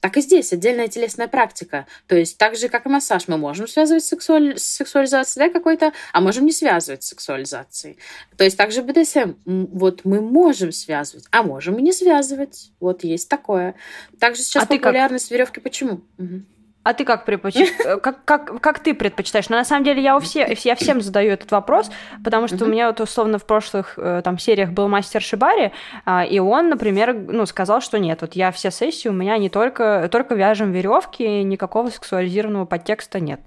так 0.05 0.19
и 0.19 0.21
здесь 0.21 0.53
отдельная 0.53 0.89
телесная 0.89 1.29
практика. 1.29 1.87
То 2.09 2.15
есть 2.15 2.37
так 2.37 2.57
же, 2.57 2.69
как 2.69 2.85
и 2.85 2.91
массаж, 2.91 3.27
мы 3.27 3.39
можем 3.39 3.67
связывать 3.67 4.05
сексуаль... 4.05 4.59
с 4.59 4.63
сексуализацией 4.63 5.49
да, 5.49 5.53
какой-то, 5.53 5.95
а 6.13 6.21
можем 6.21 6.45
не 6.45 6.53
связывать 6.53 7.03
с 7.03 7.07
сексуализацией. 7.07 7.97
То 8.37 8.45
есть 8.45 8.59
также 8.59 8.83
БДСМ. 8.83 9.33
Вот 9.47 10.05
мы 10.05 10.21
можем 10.21 10.73
связывать, 10.73 11.25
а 11.31 11.43
можем 11.43 11.79
и 11.79 11.83
не 11.83 11.95
связывать. 11.95 12.71
Вот 12.81 13.03
есть 13.03 13.31
такое. 13.31 13.77
Также 14.21 14.43
сейчас 14.43 14.65
а 14.65 14.67
популярность 14.67 15.29
как... 15.29 15.39
веревки 15.39 15.61
почему? 15.61 16.03
Угу. 16.19 16.43
А 16.85 16.93
ты 16.93 17.05
как 17.05 17.25
предпочитаешь? 17.25 17.71
Э, 17.85 17.99
как, 17.99 18.25
как, 18.25 18.61
как 18.61 18.79
ты 18.79 18.95
предпочитаешь? 18.95 19.49
Но 19.49 19.57
на 19.57 19.65
самом 19.65 19.85
деле 19.85 20.03
я, 20.03 20.17
у 20.17 20.21
все, 20.21 20.57
я 20.65 20.75
всем 20.75 21.01
задаю 21.01 21.33
этот 21.33 21.51
вопрос, 21.51 21.91
потому 22.23 22.47
что 22.47 22.65
у 22.65 22.69
меня 22.69 22.87
вот 22.87 23.01
условно 23.01 23.39
в 23.39 23.47
прошлых 23.47 23.95
э, 23.97 24.23
там 24.23 24.39
сериях 24.39 24.71
был 24.71 24.89
мастер 24.89 25.21
Шибари, 25.23 25.73
а, 26.05 26.25
и 26.25 26.39
он, 26.39 26.69
например, 26.69 27.15
ну, 27.15 27.47
сказал, 27.47 27.81
что 27.81 27.99
нет, 27.99 28.21
вот 28.21 28.35
я 28.35 28.53
все 28.53 28.71
сессии, 28.71 29.09
у 29.09 29.13
меня 29.13 29.37
не 29.39 29.49
только, 29.49 30.09
только 30.11 30.35
вяжем 30.35 30.73
веревки, 30.73 31.43
никакого 31.43 31.89
сексуализированного 31.89 32.67
подтекста 32.67 33.21
нет. 33.21 33.41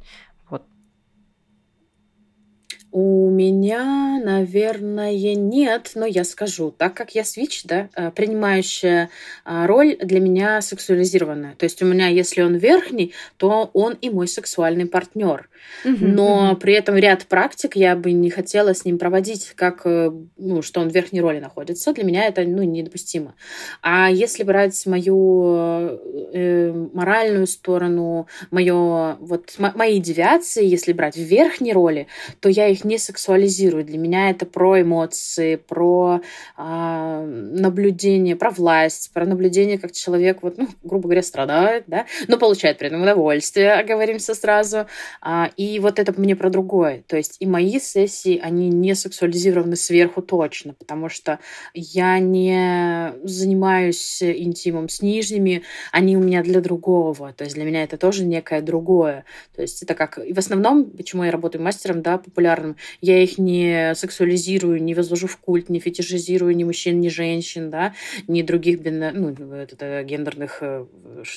У 2.99 3.29
меня, 3.29 4.19
наверное, 4.25 5.13
нет, 5.35 5.91
но 5.93 6.07
я 6.07 6.23
скажу, 6.23 6.73
так 6.75 6.95
как 6.95 7.13
я 7.13 7.23
свич, 7.23 7.63
да, 7.63 7.89
э, 7.93 8.09
принимающая 8.09 9.11
а, 9.45 9.67
роль 9.67 9.97
для 9.97 10.19
меня 10.19 10.61
сексуализированная. 10.61 11.53
То 11.59 11.65
есть 11.65 11.79
у 11.83 11.85
меня, 11.85 12.07
если 12.07 12.41
он 12.41 12.55
верхний, 12.55 13.13
то 13.37 13.69
он 13.73 13.93
и 14.01 14.09
мой 14.09 14.27
сексуальный 14.27 14.87
партнер. 14.87 15.47
Но 15.83 16.55
при 16.55 16.73
этом 16.73 16.95
ряд 16.95 17.25
практик 17.25 17.75
я 17.75 17.95
бы 17.95 18.11
не 18.11 18.29
хотела 18.29 18.73
с 18.73 18.85
ним 18.85 18.97
проводить, 18.97 19.53
как, 19.55 19.81
э, 19.85 20.11
ну, 20.37 20.61
что 20.61 20.81
он 20.81 20.89
в 20.89 20.93
верхней 20.93 21.21
роли 21.21 21.39
находится. 21.39 21.93
Для 21.93 22.03
меня 22.03 22.25
это, 22.25 22.43
ну, 22.43 22.63
недопустимо. 22.63 23.35
А 23.81 24.09
если 24.09 24.43
брать 24.43 24.85
мою 24.85 25.99
э, 26.33 26.71
моральную 26.93 27.47
сторону, 27.47 28.27
мое, 28.51 29.15
вот, 29.19 29.55
мои 29.57 29.99
девиации, 29.99 30.65
если 30.65 30.93
брать 30.93 31.15
в 31.15 31.21
верхней 31.21 31.73
роли, 31.73 32.07
то 32.39 32.49
я 32.49 32.67
их 32.67 32.83
не 32.83 32.97
сексуализирую. 32.97 33.83
Для 33.83 33.97
меня 33.97 34.29
это 34.29 34.45
про 34.45 34.81
эмоции, 34.81 35.55
про 35.55 36.21
э, 36.57 37.25
наблюдение, 37.25 38.35
про 38.35 38.49
власть, 38.49 39.11
про 39.13 39.25
наблюдение, 39.25 39.77
как 39.77 39.91
человек, 39.91 40.39
вот, 40.41 40.57
ну, 40.57 40.67
грубо 40.83 41.03
говоря, 41.03 41.23
страдает, 41.23 41.83
да, 41.87 42.05
но 42.27 42.37
получает 42.37 42.77
при 42.77 42.87
этом 42.87 43.01
удовольствие, 43.01 43.73
оговоримся 43.73 44.33
сразу. 44.33 44.87
А, 45.21 45.46
и 45.55 45.79
вот 45.79 45.99
это 45.99 46.13
мне 46.19 46.35
про 46.35 46.49
другое. 46.49 47.03
То 47.07 47.17
есть 47.17 47.37
и 47.39 47.45
мои 47.45 47.79
сессии, 47.79 48.39
они 48.41 48.69
не 48.69 48.95
сексуализированы 48.95 49.75
сверху 49.75 50.21
точно, 50.21 50.73
потому 50.73 51.09
что 51.09 51.39
я 51.73 52.19
не 52.19 53.13
занимаюсь 53.23 54.21
интимом 54.21 54.89
с 54.89 55.01
нижними, 55.01 55.63
они 55.91 56.17
у 56.17 56.21
меня 56.21 56.43
для 56.43 56.61
другого. 56.61 57.33
То 57.33 57.43
есть 57.43 57.55
для 57.55 57.65
меня 57.65 57.83
это 57.83 57.97
тоже 57.97 58.25
некое 58.25 58.61
другое. 58.61 59.25
То 59.55 59.61
есть 59.61 59.83
это 59.83 59.93
как... 59.93 60.17
И 60.19 60.33
в 60.33 60.39
основном, 60.39 60.85
почему 60.85 61.23
я 61.23 61.31
работаю 61.31 61.61
мастером, 61.61 62.01
да, 62.01 62.17
популярным, 62.17 62.75
я 63.01 63.21
их 63.21 63.37
не 63.37 63.93
сексуализирую, 63.95 64.81
не 64.83 64.93
возвожу 64.93 65.27
в 65.27 65.37
культ, 65.37 65.69
не 65.69 65.79
фетишизирую 65.79 66.55
ни 66.55 66.63
мужчин, 66.63 66.99
ни 66.99 67.09
женщин, 67.09 67.69
да, 67.69 67.93
ни 68.27 68.41
других 68.41 68.79
ну, 68.83 69.29
это, 69.53 70.03
гендерных 70.03 70.59
э, 70.61 70.85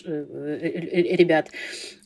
э, 0.04 0.24
э, 0.32 1.16
ребят. 1.16 1.50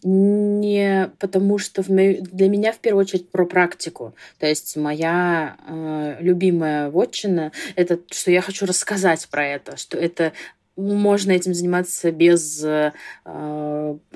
Не 0.02 1.10
потому 1.18 1.58
что 1.58 1.82
для 1.94 2.48
меня 2.48 2.72
в 2.72 2.78
первую 2.78 3.02
очередь 3.02 3.30
про 3.30 3.46
практику. 3.46 4.14
То 4.38 4.46
есть 4.46 4.76
моя 4.76 5.56
э, 5.66 6.16
любимая 6.20 6.90
вотчина— 6.90 7.52
это 7.76 7.98
что 8.10 8.30
я 8.30 8.40
хочу 8.40 8.66
рассказать 8.66 9.28
про 9.28 9.46
это, 9.46 9.76
что 9.76 9.98
это 9.98 10.32
можно 10.76 11.32
этим 11.32 11.54
заниматься 11.54 12.10
без 12.10 12.64
э, 12.64 12.92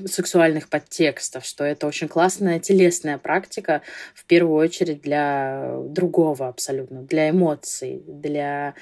сексуальных 0.06 0.68
подтекстов, 0.68 1.44
что 1.44 1.64
это 1.64 1.86
очень 1.86 2.08
классная 2.08 2.58
телесная 2.58 3.18
практика, 3.18 3.82
в 4.14 4.24
первую 4.24 4.56
очередь 4.56 5.00
для 5.02 5.76
другого 5.84 6.48
абсолютно, 6.48 7.02
для 7.02 7.30
эмоций, 7.30 8.02
для 8.06 8.74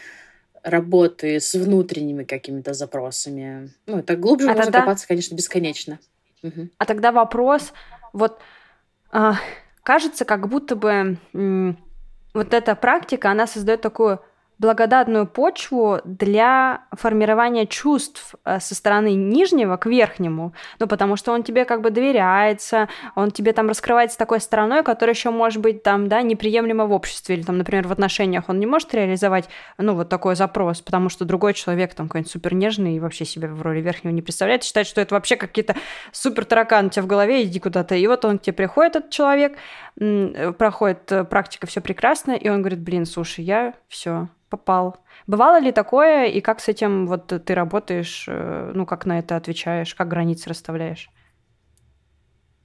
работы 0.62 1.38
с 1.38 1.54
внутренними 1.54 2.24
какими-то 2.24 2.72
запросами. 2.72 3.70
Ну, 3.86 3.98
это 3.98 4.16
глубже 4.16 4.46
а 4.46 4.54
можно 4.54 4.64
тогда... 4.64 4.80
копаться, 4.80 5.06
конечно, 5.06 5.34
бесконечно. 5.34 5.98
Угу. 6.42 6.68
А 6.78 6.84
тогда 6.86 7.12
вопрос, 7.12 7.72
вот 8.12 8.40
кажется, 9.82 10.24
как 10.24 10.48
будто 10.48 10.76
бы 10.76 11.18
вот 12.34 12.54
эта 12.54 12.74
практика, 12.74 13.30
она 13.30 13.46
создает 13.46 13.80
такую 13.80 14.20
благодатную 14.58 15.26
почву 15.26 16.00
для 16.04 16.82
формирования 16.92 17.66
чувств 17.66 18.34
э, 18.44 18.58
со 18.58 18.74
стороны 18.74 19.14
нижнего 19.14 19.76
к 19.76 19.86
верхнему, 19.86 20.54
ну, 20.78 20.86
потому 20.86 21.16
что 21.16 21.32
он 21.32 21.42
тебе 21.42 21.64
как 21.64 21.82
бы 21.82 21.90
доверяется, 21.90 22.88
он 23.14 23.30
тебе 23.30 23.52
там 23.52 23.68
раскрывается 23.68 24.16
такой 24.16 24.40
стороной, 24.40 24.82
которая 24.82 25.14
еще 25.14 25.30
может 25.30 25.60
быть 25.60 25.82
там, 25.82 26.08
да, 26.08 26.22
неприемлема 26.22 26.86
в 26.86 26.92
обществе, 26.92 27.36
или 27.36 27.42
там, 27.42 27.58
например, 27.58 27.86
в 27.86 27.92
отношениях 27.92 28.44
он 28.48 28.58
не 28.58 28.66
может 28.66 28.94
реализовать, 28.94 29.48
ну, 29.78 29.94
вот 29.94 30.08
такой 30.08 30.36
запрос, 30.36 30.80
потому 30.80 31.10
что 31.10 31.24
другой 31.24 31.52
человек 31.52 31.94
там 31.94 32.08
какой-нибудь 32.08 32.32
супер 32.32 32.54
нежный 32.54 32.96
и 32.96 33.00
вообще 33.00 33.24
себя 33.24 33.48
в 33.48 33.60
роли 33.62 33.80
верхнего 33.80 34.12
не 34.12 34.22
представляет, 34.22 34.64
считает, 34.64 34.86
что 34.86 35.00
это 35.00 35.14
вообще 35.14 35.36
какие-то 35.36 35.76
супер 36.12 36.44
тараканы 36.46 36.88
у 36.88 36.90
тебя 36.90 37.02
в 37.02 37.06
голове, 37.06 37.44
иди 37.44 37.60
куда-то, 37.60 37.94
и 37.94 38.06
вот 38.06 38.24
он 38.24 38.38
к 38.38 38.42
тебе 38.42 38.54
приходит, 38.54 38.96
этот 38.96 39.10
человек, 39.10 39.58
проходит 40.58 41.10
э, 41.12 41.24
практика, 41.24 41.66
все 41.66 41.80
прекрасно, 41.80 42.32
и 42.32 42.48
он 42.48 42.60
говорит, 42.60 42.80
блин, 42.80 43.06
слушай, 43.06 43.44
я 43.44 43.74
все, 43.88 44.28
попал. 44.48 44.96
Бывало 45.26 45.60
ли 45.60 45.72
такое, 45.72 46.26
и 46.26 46.40
как 46.40 46.60
с 46.60 46.68
этим 46.68 47.06
вот 47.06 47.26
ты 47.26 47.54
работаешь, 47.54 48.26
э, 48.28 48.72
ну, 48.74 48.86
как 48.86 49.06
на 49.06 49.18
это 49.18 49.36
отвечаешь, 49.36 49.94
как 49.94 50.08
границы 50.08 50.48
расставляешь? 50.48 51.10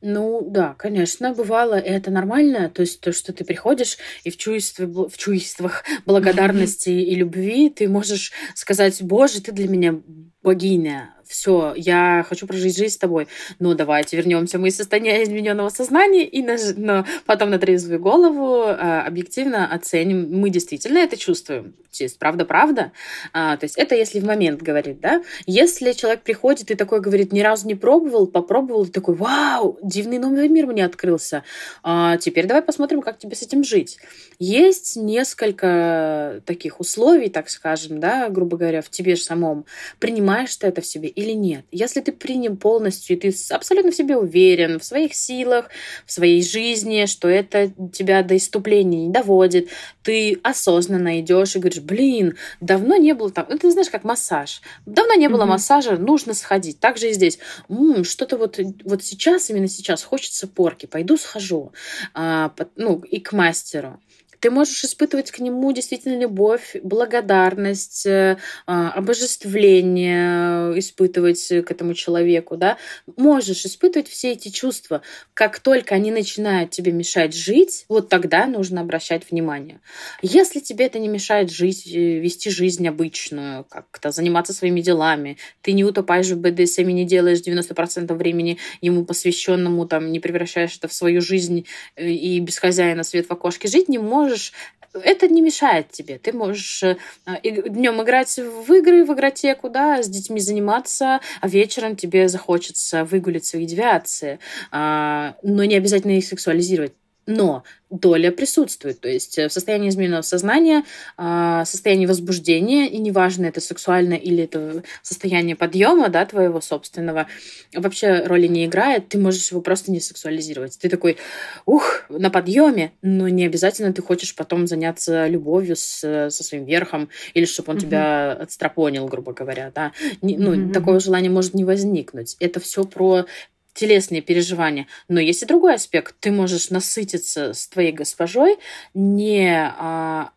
Ну 0.03 0.41
да, 0.49 0.73
конечно, 0.79 1.32
бывало, 1.34 1.77
и 1.77 1.88
это 1.88 2.09
нормально. 2.09 2.69
То 2.69 2.82
есть 2.82 3.01
то, 3.01 3.13
что 3.13 3.34
ты 3.34 3.45
приходишь 3.45 3.97
и 4.23 4.32
в, 4.32 4.38
чувстве, 4.38 4.88
в 4.88 5.15
чувствах 5.15 5.84
благодарности 6.05 6.89
и 6.89 7.15
любви 7.15 7.69
ты 7.69 7.88
можешь 7.88 8.32
сказать, 8.55 9.01
Боже, 9.03 9.41
ты 9.41 9.51
для 9.51 9.67
меня 9.67 10.01
богиня, 10.41 11.13
все, 11.32 11.73
я 11.75 12.25
хочу 12.27 12.45
прожить 12.45 12.77
жизнь 12.77 12.93
с 12.93 12.97
тобой. 12.97 13.27
Ну, 13.59 13.73
давайте 13.73 14.17
вернемся 14.17 14.59
мы 14.59 14.67
из 14.67 14.75
состояния 14.75 15.23
измененного 15.23 15.69
сознания 15.69 16.25
и 16.25 16.43
на, 16.43 16.57
но 16.75 17.05
потом 17.25 17.49
на 17.49 17.57
трезвую 17.57 17.99
голову 17.99 18.65
э, 18.65 18.73
объективно 18.73 19.65
оценим. 19.73 20.29
Мы 20.29 20.49
действительно 20.49 20.99
это 20.99 21.17
чувствуем. 21.17 21.73
То 21.97 22.07
правда-правда. 22.19 22.91
А, 23.34 23.57
то 23.57 23.65
есть, 23.65 23.77
это 23.77 23.95
если 23.95 24.19
в 24.19 24.25
момент 24.25 24.61
говорит, 24.61 25.01
да. 25.01 25.23
Если 25.45 25.91
человек 25.91 26.21
приходит 26.21 26.71
и 26.71 26.75
такой 26.75 27.01
говорит, 27.01 27.32
ни 27.34 27.41
разу 27.41 27.67
не 27.67 27.75
пробовал, 27.75 28.27
попробовал, 28.27 28.86
и 28.86 28.89
такой, 28.89 29.15
вау, 29.15 29.77
дивный 29.84 30.17
новый 30.17 30.47
мир 30.47 30.67
мне 30.67 30.86
открылся. 30.86 31.43
А, 31.84 32.17
теперь 32.17 32.47
давай 32.47 32.63
посмотрим, 32.63 33.01
как 33.01 33.17
тебе 33.17 33.36
с 33.36 33.41
этим 33.41 33.63
жить. 33.63 33.97
Есть 34.39 34.95
несколько 34.95 36.41
таких 36.45 36.79
условий, 36.79 37.29
так 37.29 37.49
скажем, 37.49 37.99
да, 37.99 38.29
грубо 38.29 38.57
говоря, 38.57 38.82
в 38.82 38.89
тебе 38.89 39.15
же 39.15 39.23
самом. 39.23 39.65
Принимаешь 39.99 40.55
ты 40.55 40.67
это 40.67 40.82
в 40.82 40.86
себе 40.86 41.09
или 41.22 41.32
нет. 41.32 41.65
Если 41.72 42.01
ты 42.01 42.11
принял 42.11 42.55
полностью, 42.55 43.15
и 43.15 43.19
ты 43.19 43.36
абсолютно 43.49 43.91
в 43.91 43.95
себе 43.95 44.17
уверен, 44.17 44.80
в 44.80 44.84
своих 44.84 45.13
силах, 45.13 45.69
в 46.05 46.11
своей 46.11 46.43
жизни, 46.43 47.05
что 47.05 47.28
это 47.28 47.72
тебя 47.93 48.24
до 48.24 48.38
иступления 48.38 49.05
не 49.05 49.11
доводит, 49.11 49.69
ты 50.03 50.39
осознанно 50.43 51.19
идешь 51.22 51.55
и 51.55 51.59
говоришь, 51.59 51.82
блин, 51.82 52.38
давно 52.59 52.95
не 52.95 53.13
было 53.13 53.32
там, 53.32 53.45
ты 53.45 53.72
знаешь, 53.72 53.89
как 53.89 54.03
массаж. 54.03 54.61
Давно 54.86 55.13
не 55.13 55.30
было 55.30 55.43
mm-hmm. 55.43 55.47
массажа, 55.47 55.97
нужно 55.97 56.34
сходить. 56.34 56.80
Так 56.80 56.97
же 56.97 57.09
и 57.09 57.13
здесь. 57.13 57.39
М-м, 57.69 58.03
что-то 58.03 58.38
вот, 58.38 58.59
вот 58.84 59.03
сейчас, 59.03 59.49
именно 59.49 59.67
сейчас 59.67 60.03
хочется 60.03 60.47
порки, 60.47 60.86
пойду 60.86 61.17
схожу. 61.17 61.72
А, 62.13 62.53
ну, 62.76 62.99
и 62.99 63.19
к 63.19 63.34
мастеру. 63.34 63.99
Ты 64.41 64.49
можешь 64.49 64.83
испытывать 64.83 65.29
к 65.29 65.39
нему 65.39 65.71
действительно 65.71 66.19
любовь, 66.19 66.75
благодарность, 66.83 68.07
э, 68.07 68.37
а, 68.65 68.91
обожествление, 68.91 70.77
испытывать 70.79 71.47
к 71.47 71.71
этому 71.71 71.93
человеку, 71.93 72.57
да. 72.57 72.77
Можешь 73.17 73.65
испытывать 73.65 74.07
все 74.07 74.31
эти 74.31 74.49
чувства. 74.49 75.03
Как 75.35 75.59
только 75.59 75.93
они 75.93 76.09
начинают 76.09 76.71
тебе 76.71 76.91
мешать 76.91 77.35
жить, 77.35 77.85
вот 77.87 78.09
тогда 78.09 78.47
нужно 78.47 78.81
обращать 78.81 79.29
внимание. 79.29 79.79
Если 80.23 80.59
тебе 80.59 80.87
это 80.87 80.97
не 80.97 81.07
мешает 81.07 81.51
жить, 81.51 81.85
э, 81.85 82.17
вести 82.17 82.49
жизнь 82.49 82.87
обычную, 82.87 83.63
как-то 83.65 84.09
заниматься 84.09 84.53
своими 84.53 84.81
делами, 84.81 85.37
ты 85.61 85.73
не 85.73 85.83
утопаешь 85.83 86.29
в 86.29 86.39
БДСМ 86.39 86.89
и 86.89 86.93
не 86.93 87.05
делаешь 87.05 87.41
90% 87.41 88.17
времени 88.17 88.57
ему 88.81 89.05
посвященному, 89.05 89.85
там, 89.85 90.11
не 90.11 90.19
превращаешь 90.19 90.75
это 90.77 90.87
в 90.87 90.93
свою 90.93 91.21
жизнь 91.21 91.67
э, 91.95 92.09
и 92.09 92.39
без 92.39 92.57
хозяина 92.57 93.03
свет 93.03 93.27
в 93.27 93.31
окошке 93.31 93.67
жить 93.67 93.87
не 93.87 93.99
можешь, 93.99 94.30
можешь 94.32 94.53
это 94.93 95.29
не 95.29 95.41
мешает 95.41 95.89
тебе. 95.91 96.17
Ты 96.17 96.34
можешь 96.34 96.84
э, 96.84 96.97
днем 97.43 98.01
играть 98.01 98.38
в 98.38 98.73
игры, 98.73 99.05
в 99.05 99.13
игротеку, 99.13 99.69
да, 99.69 100.03
с 100.03 100.09
детьми 100.09 100.41
заниматься, 100.41 101.21
а 101.39 101.47
вечером 101.47 101.95
тебе 101.95 102.27
захочется 102.27 103.05
выгулить 103.05 103.45
свои 103.45 103.65
девиации. 103.65 104.39
А, 104.69 105.36
но 105.43 105.63
не 105.63 105.75
обязательно 105.75 106.17
их 106.17 106.25
сексуализировать. 106.25 106.91
Но 107.26 107.63
доля 107.91 108.32
присутствует. 108.32 109.01
То 109.01 109.09
есть 109.09 109.38
э, 109.38 109.49
в 109.49 109.53
состоянии 109.53 109.89
измененного 109.89 110.22
сознания, 110.22 110.84
а, 111.17 111.65
состояние 111.65 112.07
возбуждения, 112.07 112.88
и 112.88 112.97
неважно, 112.97 113.45
это 113.45 113.59
сексуально 113.59 114.13
или 114.13 114.45
это 114.45 114.84
состояние 115.03 115.55
подъема, 115.55 116.09
да, 116.09 116.26
твоего 116.26 116.61
собственного, 116.61 117.28
вообще 117.74 118.24
роли 118.26 118.47
не 118.47 118.65
играет. 118.65 119.09
Ты 119.09 119.19
можешь 119.19 119.51
его 119.51 119.61
просто 119.61 119.91
не 119.91 119.99
сексуализировать. 119.99 120.80
Ты 120.80 120.89
такой, 120.89 121.17
ух, 121.65 122.05
на 122.09 122.30
подъеме, 122.30 122.93
но 123.01 123.28
не 123.28 123.45
обязательно 123.45 123.93
ты 123.93 124.01
хочешь 124.01 124.36
потом 124.36 124.67
заняться 124.67 125.28
любовью 125.28 125.76
с, 125.76 126.30
со 126.30 126.43
своим 126.43 126.63
верхом, 126.63 127.09
или 127.34 127.45
чтобы 127.45 127.72
он 127.72 127.78
mm-hmm. 127.78 127.82
тебя 127.82 128.32
отстрапонил, 128.32 129.07
грубо 129.07 129.34
говоря, 129.34 129.72
да. 129.76 129.91
Не, 130.22 130.38
ну, 130.38 130.55
mm-hmm. 130.55 130.72
такое 130.72 130.99
желание 130.99 131.30
может 131.30 131.53
не 131.53 131.65
возникнуть. 131.65 132.38
Это 132.39 132.61
все 132.61 132.86
про 132.86 133.26
телесные 133.74 134.22
переживания. 134.22 134.88
Но 135.07 135.19
есть 135.19 135.43
и 135.43 135.45
другой 135.45 135.76
аспект. 135.76 136.15
Ты 136.19 136.32
можешь 136.32 136.69
насытиться 136.69 137.53
с 137.53 137.67
твоей 137.67 137.91
госпожой 137.91 138.57
не 138.93 139.74
а, 139.78 140.32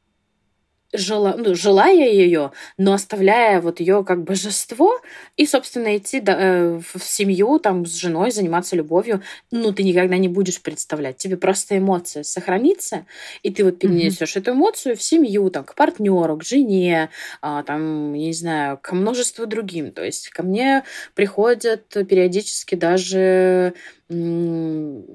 жела, 0.94 1.34
ну, 1.36 1.54
желая 1.54 2.08
ее, 2.10 2.52
но 2.78 2.92
оставляя 2.94 3.60
вот 3.60 3.80
ее 3.80 4.04
как 4.04 4.22
божество 4.24 5.00
и, 5.36 5.46
собственно, 5.46 5.96
идти 5.96 6.20
да, 6.20 6.36
э, 6.38 6.80
в 6.94 7.02
семью 7.02 7.58
там 7.58 7.84
с 7.84 7.94
женой, 7.94 8.30
заниматься 8.30 8.76
любовью, 8.76 9.22
ну, 9.50 9.72
ты 9.72 9.82
никогда 9.82 10.16
не 10.16 10.28
будешь 10.28 10.60
представлять. 10.62 11.16
Тебе 11.16 11.36
просто 11.36 11.78
эмоция 11.78 12.22
сохранится, 12.22 13.06
и 13.42 13.50
ты 13.50 13.64
вот 13.64 13.78
перенесешь 13.78 14.36
mm-hmm. 14.36 14.40
эту 14.40 14.52
эмоцию 14.52 14.96
в 14.96 15.02
семью, 15.02 15.50
там, 15.50 15.64
к 15.64 15.74
партнеру, 15.74 16.36
к 16.38 16.44
жене, 16.44 17.10
а, 17.42 17.62
там, 17.62 18.12
не 18.12 18.32
знаю, 18.32 18.78
к 18.80 18.92
множеству 18.92 19.46
другим. 19.46 19.92
То 19.92 20.04
есть 20.04 20.28
ко 20.30 20.42
мне 20.42 20.84
приходят 21.14 21.88
периодически 21.88 22.74
даже 22.74 23.74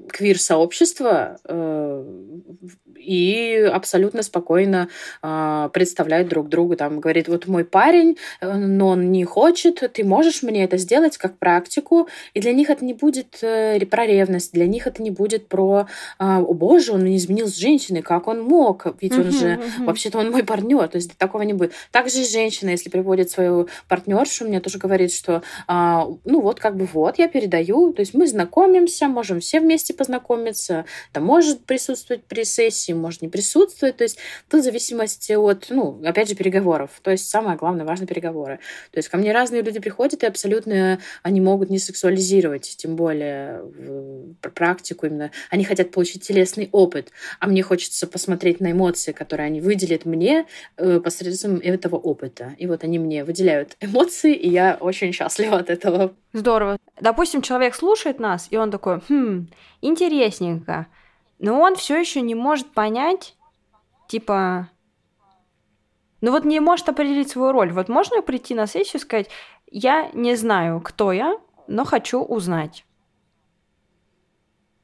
квир-сообщества 0.08 1.38
э, 1.44 2.04
и 2.96 3.70
абсолютно 3.72 4.22
спокойно 4.22 4.88
э, 5.22 5.70
представляют 5.72 6.28
друг 6.28 6.48
другу. 6.48 6.76
Там 6.76 7.00
говорит, 7.00 7.28
вот 7.28 7.46
мой 7.46 7.64
парень, 7.64 8.16
но 8.40 8.88
он 8.88 9.10
не 9.12 9.24
хочет, 9.24 9.82
ты 9.92 10.04
можешь 10.04 10.42
мне 10.42 10.64
это 10.64 10.76
сделать 10.76 11.16
как 11.16 11.38
практику, 11.38 12.08
и 12.34 12.40
для 12.40 12.52
них 12.52 12.70
это 12.70 12.84
не 12.84 12.94
будет 12.94 13.42
э, 13.42 13.84
про 13.86 14.06
ревность, 14.06 14.52
для 14.52 14.66
них 14.66 14.86
это 14.86 15.02
не 15.02 15.10
будет 15.10 15.48
про, 15.48 15.86
э, 16.18 16.24
о 16.24 16.52
боже, 16.54 16.92
он 16.92 17.04
не 17.04 17.16
изменил 17.16 17.48
с 17.48 17.56
женщиной, 17.56 18.02
как 18.02 18.28
он 18.28 18.42
мог, 18.42 18.86
ведь 19.00 19.12
он 19.12 19.30
же, 19.30 19.60
вообще-то 19.78 20.18
он 20.18 20.30
мой 20.30 20.44
партнер, 20.44 20.88
то 20.88 20.96
есть 20.96 21.16
такого 21.16 21.42
не 21.42 21.54
будет. 21.54 21.72
Также 21.90 22.24
женщина, 22.24 22.70
если 22.70 22.90
приводит 22.90 23.30
свою 23.30 23.68
партнершу, 23.88 24.46
мне 24.46 24.60
тоже 24.60 24.78
говорит, 24.78 25.12
что, 25.12 25.42
э, 25.68 26.00
ну 26.24 26.40
вот 26.40 26.60
как 26.60 26.76
бы 26.76 26.86
вот, 26.92 27.18
я 27.18 27.28
передаю, 27.28 27.92
то 27.92 28.00
есть 28.00 28.14
мы 28.14 28.26
знакомимся, 28.26 28.89
можем 29.08 29.40
все 29.40 29.60
вместе 29.60 29.94
познакомиться, 29.94 30.84
это 31.12 31.20
может 31.20 31.64
присутствовать 31.64 32.24
при 32.24 32.44
сессии, 32.44 32.70
сессии 32.70 32.92
может 32.92 33.22
не 33.22 33.28
присутствовать. 33.28 33.96
То 33.96 34.04
есть 34.04 34.18
тут 34.48 34.60
в 34.60 34.64
зависимости 34.64 35.32
от, 35.32 35.66
ну, 35.70 36.00
опять 36.04 36.28
же, 36.28 36.34
переговоров. 36.34 36.90
То 37.02 37.10
есть 37.10 37.28
самое 37.28 37.56
главное, 37.56 37.84
важно 37.84 38.06
переговоры. 38.06 38.58
То 38.90 38.98
есть 38.98 39.08
ко 39.08 39.16
мне 39.16 39.32
разные 39.32 39.62
люди 39.62 39.80
приходят, 39.80 40.22
и 40.22 40.26
абсолютно 40.26 41.00
они 41.22 41.40
могут 41.40 41.70
не 41.70 41.78
сексуализировать, 41.78 42.76
тем 42.76 42.96
более 42.96 43.62
в 44.42 44.50
практику 44.50 45.06
именно. 45.06 45.30
Они 45.50 45.64
хотят 45.64 45.90
получить 45.90 46.22
телесный 46.22 46.68
опыт, 46.72 47.10
а 47.38 47.46
мне 47.46 47.62
хочется 47.62 48.06
посмотреть 48.06 48.60
на 48.60 48.72
эмоции, 48.72 49.12
которые 49.12 49.46
они 49.46 49.60
выделят 49.60 50.04
мне 50.04 50.46
э, 50.76 51.00
посредством 51.00 51.56
этого 51.56 51.96
опыта. 51.96 52.54
И 52.58 52.66
вот 52.66 52.84
они 52.84 52.98
мне 52.98 53.24
выделяют 53.24 53.76
эмоции, 53.80 54.34
и 54.34 54.48
я 54.48 54.76
очень 54.80 55.12
счастлива 55.12 55.58
от 55.58 55.70
этого. 55.70 56.14
Здорово. 56.32 56.78
Допустим, 57.00 57.42
человек 57.42 57.74
слушает 57.74 58.20
нас, 58.20 58.48
и 58.50 58.56
он 58.56 58.70
такой, 58.70 59.00
хм, 59.08 59.48
интересненько 59.80 60.86
но 61.40 61.58
он 61.58 61.74
все 61.74 61.98
еще 61.98 62.20
не 62.20 62.34
может 62.34 62.70
понять, 62.70 63.34
типа, 64.08 64.68
ну 66.20 66.30
вот 66.30 66.44
не 66.44 66.60
может 66.60 66.88
определить 66.88 67.30
свою 67.30 67.52
роль. 67.52 67.72
Вот 67.72 67.88
можно 67.88 68.20
прийти 68.20 68.54
на 68.54 68.66
сессию 68.66 69.00
и 69.00 69.02
сказать, 69.02 69.30
я 69.70 70.10
не 70.12 70.36
знаю, 70.36 70.80
кто 70.80 71.12
я, 71.12 71.38
но 71.66 71.84
хочу 71.84 72.20
узнать. 72.20 72.84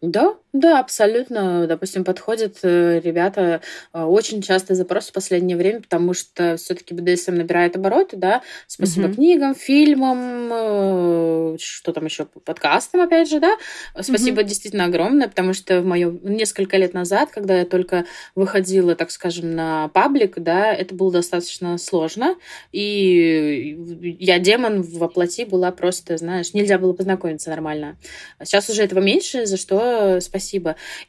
Да, 0.00 0.36
да, 0.60 0.80
абсолютно. 0.80 1.66
Допустим, 1.66 2.04
подходят 2.04 2.58
э, 2.62 3.00
ребята 3.00 3.60
э, 3.92 4.02
очень 4.02 4.42
часто 4.42 4.74
запрос 4.74 5.08
в 5.08 5.12
последнее 5.12 5.56
время, 5.56 5.80
потому 5.80 6.14
что 6.14 6.56
все-таки 6.56 6.94
БДСМ 6.94 7.34
набирает 7.34 7.76
обороты, 7.76 8.16
да, 8.16 8.42
спасибо 8.66 9.08
mm-hmm. 9.08 9.14
книгам, 9.14 9.54
фильмам, 9.54 10.48
э, 10.52 11.56
что 11.60 11.92
там 11.92 12.04
еще, 12.04 12.26
подкастам, 12.26 13.02
опять 13.02 13.28
же, 13.28 13.40
да. 13.40 13.56
Спасибо 14.00 14.40
mm-hmm. 14.42 14.46
действительно 14.46 14.84
огромное, 14.86 15.28
потому 15.28 15.52
что 15.52 15.80
в 15.80 15.84
мое 15.84 16.10
несколько 16.22 16.76
лет 16.76 16.94
назад, 16.94 17.30
когда 17.30 17.58
я 17.58 17.64
только 17.64 18.06
выходила, 18.34 18.94
так 18.94 19.10
скажем, 19.10 19.54
на 19.54 19.88
паблик, 19.88 20.38
да, 20.38 20.72
это 20.72 20.94
было 20.94 21.12
достаточно 21.12 21.78
сложно, 21.78 22.36
и 22.72 24.16
я 24.18 24.38
демон 24.38 24.82
в 24.82 25.06
плоти 25.08 25.44
была 25.44 25.72
просто, 25.72 26.16
знаешь, 26.16 26.54
нельзя 26.54 26.78
было 26.78 26.92
познакомиться 26.92 27.50
нормально. 27.50 27.96
Сейчас 28.42 28.68
уже 28.70 28.82
этого 28.82 29.00
меньше, 29.00 29.46
за 29.46 29.56
что 29.56 30.20
спасибо. 30.20 30.45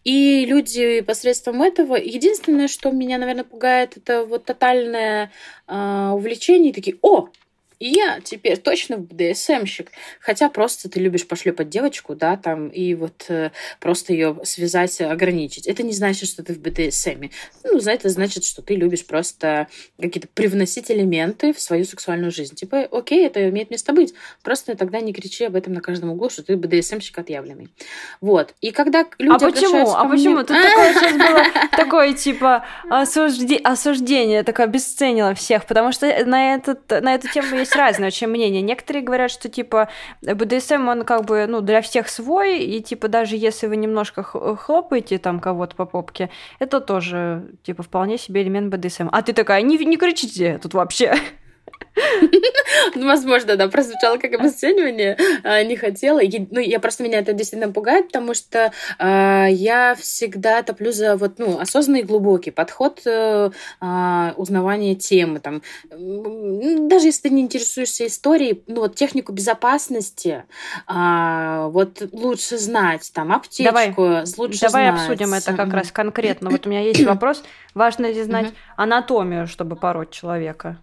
И 0.03 0.45
люди 0.45 1.01
посредством 1.01 1.61
этого... 1.61 1.95
Единственное, 1.95 2.67
что 2.67 2.91
меня, 2.91 3.17
наверное, 3.17 3.43
пугает, 3.43 3.97
это 3.97 4.25
вот 4.25 4.45
тотальное 4.45 5.31
э, 5.67 6.11
увлечение. 6.13 6.73
Такие, 6.73 6.97
о, 7.01 7.29
и 7.79 7.89
я 7.89 8.19
теперь 8.23 8.57
точно 8.57 8.97
БДСМщик. 8.97 9.91
Хотя 10.19 10.49
просто 10.49 10.89
ты 10.89 10.99
любишь 10.99 11.27
пошлепать 11.27 11.69
девочку, 11.69 12.15
да, 12.15 12.37
там, 12.37 12.69
и 12.69 12.93
вот 12.95 13.25
э, 13.29 13.51
просто 13.79 14.13
ее 14.13 14.39
связать, 14.43 14.99
ограничить. 15.01 15.67
Это 15.67 15.83
не 15.83 15.93
значит, 15.93 16.29
что 16.29 16.43
ты 16.43 16.53
в 16.53 16.59
БДСМе. 16.59 17.31
Ну, 17.63 17.79
за 17.79 17.91
это 17.91 18.09
значит, 18.09 18.43
что 18.43 18.61
ты 18.61 18.75
любишь 18.75 19.05
просто 19.05 19.67
какие-то 19.99 20.27
привносить 20.33 20.89
элементы 20.91 21.53
в 21.53 21.59
свою 21.59 21.85
сексуальную 21.85 22.31
жизнь. 22.31 22.55
Типа, 22.55 22.87
окей, 22.91 23.25
это 23.25 23.49
имеет 23.49 23.69
место 23.71 23.93
быть. 23.93 24.13
Просто 24.43 24.75
тогда 24.75 24.99
не 24.99 25.13
кричи 25.13 25.45
об 25.45 25.55
этом 25.55 25.73
на 25.73 25.81
каждом 25.81 26.11
углу, 26.11 26.29
что 26.29 26.43
ты 26.43 26.57
БДСМщик 26.57 27.17
отъявленный. 27.17 27.69
Вот. 28.21 28.53
И 28.61 28.71
когда 28.71 29.05
люди 29.19 29.43
А 29.43 29.51
почему? 29.51 29.91
А 29.91 30.05
почему? 30.09 30.37
Тут 30.39 30.47
такое 30.61 30.93
сейчас 30.93 31.13
было 31.13 31.67
такое, 31.87 32.13
типа, 32.13 32.65
осуждение, 32.89 34.43
такое 34.43 34.65
обесценило 34.65 35.33
всех, 35.33 35.65
потому 35.65 35.91
что 35.91 36.07
на, 36.25 36.55
этот, 36.55 36.89
на 36.89 37.15
эту 37.15 37.27
тему 37.29 37.55
есть 37.55 37.66
есть 37.67 37.75
разные 37.75 38.07
очень 38.07 38.27
мнения. 38.27 38.61
Некоторые 38.61 39.03
говорят, 39.03 39.29
что, 39.29 39.49
типа, 39.49 39.89
БДСМ, 40.21 40.87
он 40.87 41.03
как 41.03 41.25
бы, 41.25 41.45
ну, 41.47 41.61
для 41.61 41.81
всех 41.81 42.07
свой, 42.09 42.59
и, 42.59 42.81
типа, 42.81 43.07
даже 43.07 43.35
если 43.35 43.67
вы 43.67 43.75
немножко 43.75 44.23
хлопаете 44.23 45.17
там 45.17 45.39
кого-то 45.39 45.75
по 45.75 45.85
попке, 45.85 46.29
это 46.59 46.79
тоже, 46.79 47.51
типа, 47.63 47.83
вполне 47.83 48.17
себе 48.17 48.41
элемент 48.41 48.73
БДСМ. 48.73 49.09
А 49.11 49.21
ты 49.21 49.33
такая, 49.33 49.61
не, 49.61 49.77
не 49.77 49.97
кричите 49.97 50.57
тут 50.57 50.73
вообще. 50.73 51.13
Ну, 52.95 53.05
возможно, 53.05 53.55
да, 53.55 53.67
прозвучало 53.67 54.17
как 54.17 54.33
обесценивание, 54.33 55.17
а, 55.43 55.63
не 55.63 55.75
хотела. 55.75 56.19
Ну, 56.51 56.59
я 56.59 56.79
просто 56.79 57.03
меня 57.03 57.19
это 57.19 57.33
действительно 57.33 57.71
пугает, 57.71 58.07
потому 58.07 58.33
что 58.33 58.71
а, 58.97 59.47
я 59.47 59.95
всегда 59.95 60.63
топлю 60.63 60.91
за 60.91 61.15
вот, 61.15 61.39
ну, 61.39 61.59
осознанный 61.59 62.03
глубокий 62.03 62.51
подход 62.51 63.01
э, 63.05 63.51
а, 63.79 64.33
узнавания 64.37 64.95
темы. 64.95 65.39
Там, 65.39 65.61
даже 65.89 67.07
если 67.07 67.23
ты 67.23 67.29
не 67.29 67.41
интересуешься 67.41 68.07
историей, 68.07 68.63
ну, 68.67 68.81
вот 68.81 68.95
технику 68.95 69.31
безопасности, 69.31 70.45
вот 70.87 72.01
лучше 72.11 72.57
знать, 72.57 73.11
там, 73.13 73.31
аптечку, 73.31 73.63
давай, 73.63 73.93
лучше 74.37 74.61
Давай 74.61 74.89
знать. 74.89 75.01
обсудим 75.01 75.33
это 75.33 75.53
как 75.53 75.73
раз 75.73 75.91
конкретно. 75.91 76.49
Вот 76.49 76.65
у 76.65 76.69
меня 76.69 76.81
есть 76.81 77.03
вопрос. 77.03 77.43
Важно 77.73 78.07
ли 78.07 78.23
знать 78.23 78.53
анатомию, 78.75 79.47
чтобы 79.47 79.75
пороть 79.75 80.11
человека? 80.11 80.79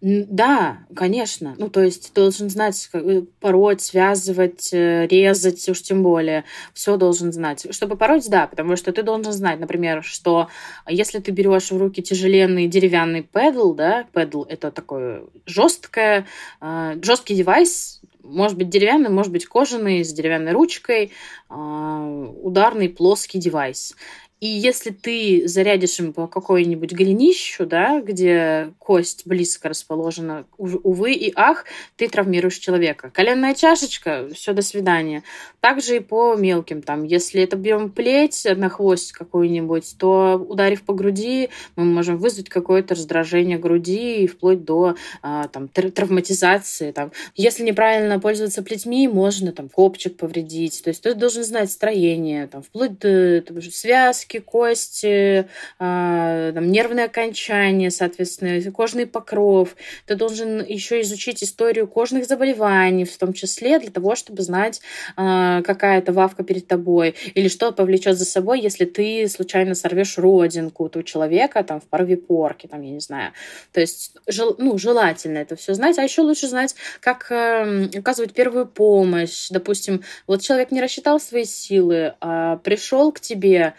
Да, 0.00 0.78
конечно. 0.94 1.54
Ну, 1.58 1.68
то 1.68 1.82
есть 1.82 2.12
ты 2.12 2.20
должен 2.20 2.48
знать, 2.50 2.88
как 2.92 3.02
пороть, 3.40 3.80
связывать, 3.80 4.72
э, 4.72 5.08
резать, 5.08 5.68
уж 5.68 5.82
тем 5.82 6.04
более. 6.04 6.44
Все 6.72 6.96
должен 6.96 7.32
знать. 7.32 7.66
Чтобы 7.74 7.96
пороть, 7.96 8.28
да, 8.30 8.46
потому 8.46 8.76
что 8.76 8.92
ты 8.92 9.02
должен 9.02 9.32
знать, 9.32 9.58
например, 9.58 10.04
что 10.04 10.48
если 10.88 11.18
ты 11.18 11.32
берешь 11.32 11.72
в 11.72 11.76
руки 11.76 12.00
тяжеленный 12.00 12.68
деревянный 12.68 13.22
педл, 13.22 13.74
да, 13.74 14.06
педл 14.12 14.44
это 14.44 14.70
такой 14.70 15.24
жесткое, 15.46 16.26
э, 16.60 16.98
жесткий 17.02 17.34
девайс, 17.34 18.00
может 18.22 18.56
быть 18.56 18.68
деревянный, 18.68 19.10
может 19.10 19.32
быть 19.32 19.46
кожаный, 19.46 20.04
с 20.04 20.12
деревянной 20.12 20.52
ручкой, 20.52 21.12
ударный 21.48 22.90
плоский 22.90 23.38
девайс. 23.38 23.94
И 24.40 24.46
если 24.46 24.90
ты 24.90 25.48
зарядишь 25.48 25.98
им 25.98 26.12
по 26.12 26.28
какой-нибудь 26.28 26.92
голенищу, 26.92 27.66
да, 27.66 28.00
где 28.00 28.72
кость 28.78 29.26
близко 29.26 29.68
расположена, 29.68 30.44
увы 30.56 31.12
и 31.12 31.32
ах, 31.34 31.64
ты 31.96 32.08
травмируешь 32.08 32.58
человека. 32.58 33.10
Коленная 33.12 33.54
чашечка, 33.54 34.28
все, 34.32 34.52
до 34.52 34.62
свидания. 34.62 35.24
Также 35.60 35.96
и 35.96 36.00
по 36.00 36.36
мелким, 36.36 36.82
там, 36.82 37.02
если 37.02 37.42
это 37.42 37.56
бьем 37.56 37.90
плеть 37.90 38.46
на 38.56 38.68
хвост 38.68 39.12
какой-нибудь, 39.12 39.96
то 39.98 40.36
ударив 40.48 40.82
по 40.82 40.94
груди, 40.94 41.48
мы 41.74 41.84
можем 41.84 42.16
вызвать 42.16 42.48
какое-то 42.48 42.94
раздражение 42.94 43.58
груди 43.58 44.22
и 44.22 44.26
вплоть 44.28 44.64
до 44.64 44.94
а, 45.20 45.48
там, 45.48 45.66
травматизации. 45.68 46.92
Там. 46.92 47.10
Если 47.34 47.64
неправильно 47.64 48.20
пользоваться 48.20 48.62
плетьми, 48.62 49.08
можно 49.08 49.50
там 49.50 49.68
копчик 49.68 50.16
повредить. 50.16 50.80
То 50.84 50.90
есть 50.90 51.02
ты 51.02 51.14
должен 51.14 51.42
знать 51.42 51.72
строение, 51.72 52.46
там, 52.46 52.62
вплоть 52.62 52.98
до 53.00 53.42
связки, 53.72 54.27
связки, 54.28 54.38
кости, 54.38 55.48
а, 55.78 56.52
там, 56.52 56.70
нервные 56.70 57.06
окончания, 57.06 57.90
соответственно, 57.90 58.70
кожный 58.72 59.06
покров. 59.06 59.76
Ты 60.06 60.14
должен 60.14 60.64
еще 60.64 61.00
изучить 61.02 61.42
историю 61.42 61.86
кожных 61.86 62.26
заболеваний, 62.26 63.04
в 63.04 63.16
том 63.16 63.32
числе 63.32 63.78
для 63.78 63.90
того, 63.90 64.14
чтобы 64.14 64.42
знать, 64.42 64.80
а, 65.16 65.62
какая 65.62 65.98
это 65.98 66.12
вавка 66.12 66.44
перед 66.44 66.66
тобой, 66.66 67.14
или 67.34 67.48
что 67.48 67.72
повлечет 67.72 68.18
за 68.18 68.24
собой, 68.24 68.60
если 68.60 68.84
ты 68.84 69.28
случайно 69.28 69.74
сорвешь 69.74 70.18
родинку 70.18 70.90
у 70.94 71.02
человека 71.02 71.62
там, 71.62 71.80
в 71.80 71.84
порве 71.84 72.16
порки, 72.16 72.66
там, 72.66 72.82
я 72.82 72.90
не 72.90 73.00
знаю. 73.00 73.32
То 73.72 73.80
есть, 73.80 74.12
жел, 74.26 74.56
ну, 74.58 74.78
желательно 74.78 75.38
это 75.38 75.56
все 75.56 75.74
знать, 75.74 75.98
а 75.98 76.02
еще 76.02 76.22
лучше 76.22 76.48
знать, 76.48 76.74
как 77.00 77.30
э, 77.30 77.88
оказывать 77.98 78.32
первую 78.32 78.66
помощь. 78.66 79.48
Допустим, 79.50 80.02
вот 80.26 80.42
человек 80.42 80.70
не 80.70 80.80
рассчитал 80.80 81.20
свои 81.20 81.44
силы, 81.44 82.14
а 82.20 82.56
пришел 82.58 83.12
к 83.12 83.20
тебе, 83.20 83.74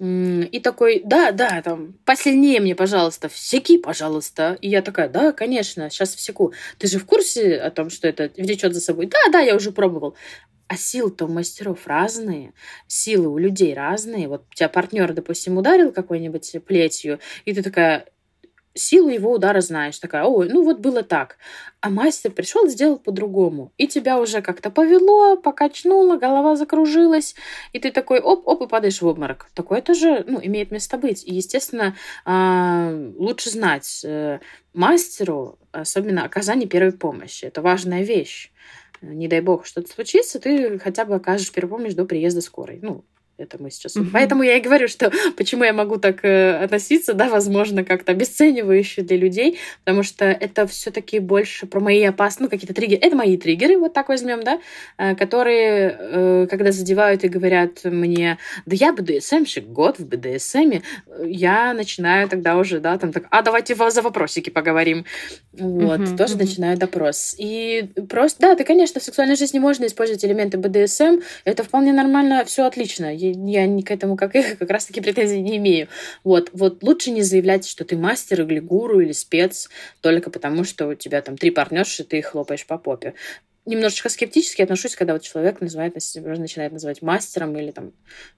и 0.00 0.60
такой, 0.60 1.02
да, 1.04 1.30
да, 1.30 1.60
там, 1.62 1.94
посильнее 2.06 2.60
мне, 2.60 2.74
пожалуйста, 2.74 3.28
всеки, 3.28 3.76
пожалуйста. 3.76 4.56
И 4.62 4.68
я 4.68 4.80
такая, 4.80 5.08
да, 5.10 5.32
конечно, 5.32 5.90
сейчас 5.90 6.14
всеку. 6.14 6.54
Ты 6.78 6.86
же 6.86 6.98
в 6.98 7.04
курсе 7.04 7.56
о 7.56 7.70
том, 7.70 7.90
что 7.90 8.08
это 8.08 8.30
влечет 8.36 8.72
за 8.74 8.80
собой? 8.80 9.06
Да, 9.06 9.18
да, 9.30 9.40
я 9.40 9.54
уже 9.54 9.72
пробовал. 9.72 10.16
А 10.68 10.76
силы-то 10.76 11.26
у 11.26 11.28
мастеров 11.28 11.86
разные, 11.86 12.54
силы 12.86 13.28
у 13.28 13.36
людей 13.36 13.74
разные. 13.74 14.28
Вот 14.28 14.44
тебя 14.54 14.68
партнер, 14.70 15.12
допустим, 15.12 15.58
ударил 15.58 15.92
какой-нибудь 15.92 16.56
плетью, 16.66 17.18
и 17.44 17.52
ты 17.52 17.62
такая, 17.62 18.06
силу 18.74 19.08
его 19.08 19.32
удара 19.32 19.60
знаешь. 19.60 19.98
Такая, 19.98 20.24
ой, 20.24 20.48
ну 20.48 20.62
вот 20.62 20.78
было 20.78 21.02
так. 21.02 21.36
А 21.80 21.90
мастер 21.90 22.30
пришел 22.30 22.68
сделал 22.68 22.98
по-другому. 22.98 23.72
И 23.76 23.86
тебя 23.86 24.20
уже 24.20 24.42
как-то 24.42 24.70
повело, 24.70 25.36
покачнуло, 25.36 26.16
голова 26.16 26.56
закружилась, 26.56 27.34
и 27.72 27.78
ты 27.78 27.90
такой 27.90 28.20
оп-оп 28.20 28.62
и 28.62 28.66
падаешь 28.66 29.02
в 29.02 29.06
обморок. 29.06 29.48
Такое 29.54 29.80
тоже 29.82 30.24
ну, 30.26 30.40
имеет 30.42 30.70
место 30.70 30.98
быть. 30.98 31.24
И, 31.24 31.34
естественно, 31.34 31.96
а, 32.24 32.92
лучше 33.16 33.50
знать 33.50 34.02
э, 34.04 34.40
мастеру, 34.74 35.58
особенно 35.72 36.24
оказание 36.24 36.68
первой 36.68 36.92
помощи. 36.92 37.44
Это 37.44 37.62
важная 37.62 38.02
вещь 38.02 38.52
не 39.02 39.28
дай 39.28 39.40
бог 39.40 39.66
что-то 39.66 39.90
случится, 39.90 40.38
ты 40.40 40.78
хотя 40.78 41.04
бы 41.04 41.14
окажешь 41.14 41.52
первую 41.52 41.78
помощь 41.78 41.94
до 41.94 42.04
приезда 42.04 42.40
скорой. 42.40 42.80
Ну, 42.82 43.04
это 43.40 43.60
мы 43.60 43.70
сейчас... 43.70 43.96
Mm-hmm. 43.96 44.10
Поэтому 44.12 44.42
я 44.42 44.56
и 44.56 44.60
говорю, 44.60 44.88
что 44.88 45.10
почему 45.36 45.64
я 45.64 45.72
могу 45.72 45.96
так 45.96 46.24
э, 46.24 46.56
относиться, 46.56 47.14
да, 47.14 47.28
возможно, 47.28 47.84
как-то 47.84 48.12
обесценивающе 48.12 49.02
для 49.02 49.16
людей, 49.16 49.58
потому 49.84 50.02
что 50.02 50.24
это 50.24 50.66
все 50.66 50.90
таки 50.90 51.18
больше 51.18 51.66
про 51.66 51.80
мои 51.80 52.02
опасные, 52.04 52.44
ну, 52.44 52.50
какие-то 52.50 52.74
триггеры. 52.74 53.00
Это 53.02 53.16
мои 53.16 53.36
триггеры, 53.36 53.78
вот 53.78 53.92
так 53.92 54.08
возьмем, 54.08 54.42
да, 54.42 54.60
э, 54.98 55.14
которые, 55.14 55.96
э, 55.98 56.46
когда 56.48 56.72
задевают 56.72 57.24
и 57.24 57.28
говорят 57.28 57.84
мне, 57.84 58.38
да 58.66 58.76
я 58.76 58.92
БДСМщик, 58.92 59.66
год 59.66 59.98
в 59.98 60.06
БДСМе, 60.06 60.82
я 61.24 61.72
начинаю 61.74 62.28
тогда 62.28 62.56
уже, 62.56 62.80
да, 62.80 62.98
там 62.98 63.12
так, 63.12 63.24
а 63.30 63.42
давайте 63.42 63.74
за 63.74 64.02
вопросики 64.02 64.50
поговорим. 64.50 65.04
Вот, 65.52 66.00
mm-hmm. 66.00 66.16
тоже 66.16 66.34
mm-hmm. 66.34 66.38
начинаю 66.38 66.78
допрос. 66.78 67.34
И 67.38 67.90
просто, 68.08 68.40
да, 68.40 68.54
ты, 68.54 68.64
конечно, 68.64 69.00
в 69.00 69.04
сексуальной 69.04 69.36
жизни 69.36 69.58
можно 69.58 69.86
использовать 69.86 70.24
элементы 70.24 70.58
БДСМ, 70.58 71.20
это 71.44 71.64
вполне 71.64 71.92
нормально, 71.92 72.44
все 72.44 72.64
отлично 72.64 73.14
я 73.32 73.66
ни 73.66 73.82
к 73.82 73.90
этому 73.90 74.16
как, 74.16 74.32
как 74.58 74.70
раз-таки 74.70 75.00
претензий 75.00 75.40
не 75.40 75.56
имею. 75.56 75.88
Вот, 76.24 76.50
вот 76.52 76.82
лучше 76.82 77.10
не 77.10 77.22
заявлять, 77.22 77.66
что 77.66 77.84
ты 77.84 77.96
мастер 77.96 78.42
или 78.42 78.60
гуру 78.60 79.00
или 79.00 79.12
спец 79.12 79.68
только 80.00 80.30
потому, 80.30 80.64
что 80.64 80.88
у 80.88 80.94
тебя 80.94 81.22
там 81.22 81.36
три 81.36 81.50
партнерши, 81.50 82.04
ты 82.04 82.18
их 82.18 82.26
хлопаешь 82.26 82.66
по 82.66 82.78
попе 82.78 83.14
немножечко 83.66 84.08
скептически 84.08 84.62
отношусь, 84.62 84.96
когда 84.96 85.12
вот 85.12 85.22
человек 85.22 85.60
называет 85.60 85.94
начинает 85.94 86.72
называть 86.72 87.02
мастером 87.02 87.56
или 87.56 87.70
там 87.70 87.92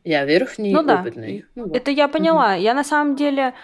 я 0.04 0.24
верхний, 0.24 0.72
ну, 0.72 0.80
опытный. 0.80 1.40
Да. 1.40 1.46
Ну, 1.54 1.68
вот. 1.68 1.76
Это 1.76 1.90
я 1.90 2.08
поняла. 2.08 2.54
Угу. 2.54 2.62
Я 2.62 2.74
на 2.74 2.84
самом 2.84 3.16
деле 3.16 3.54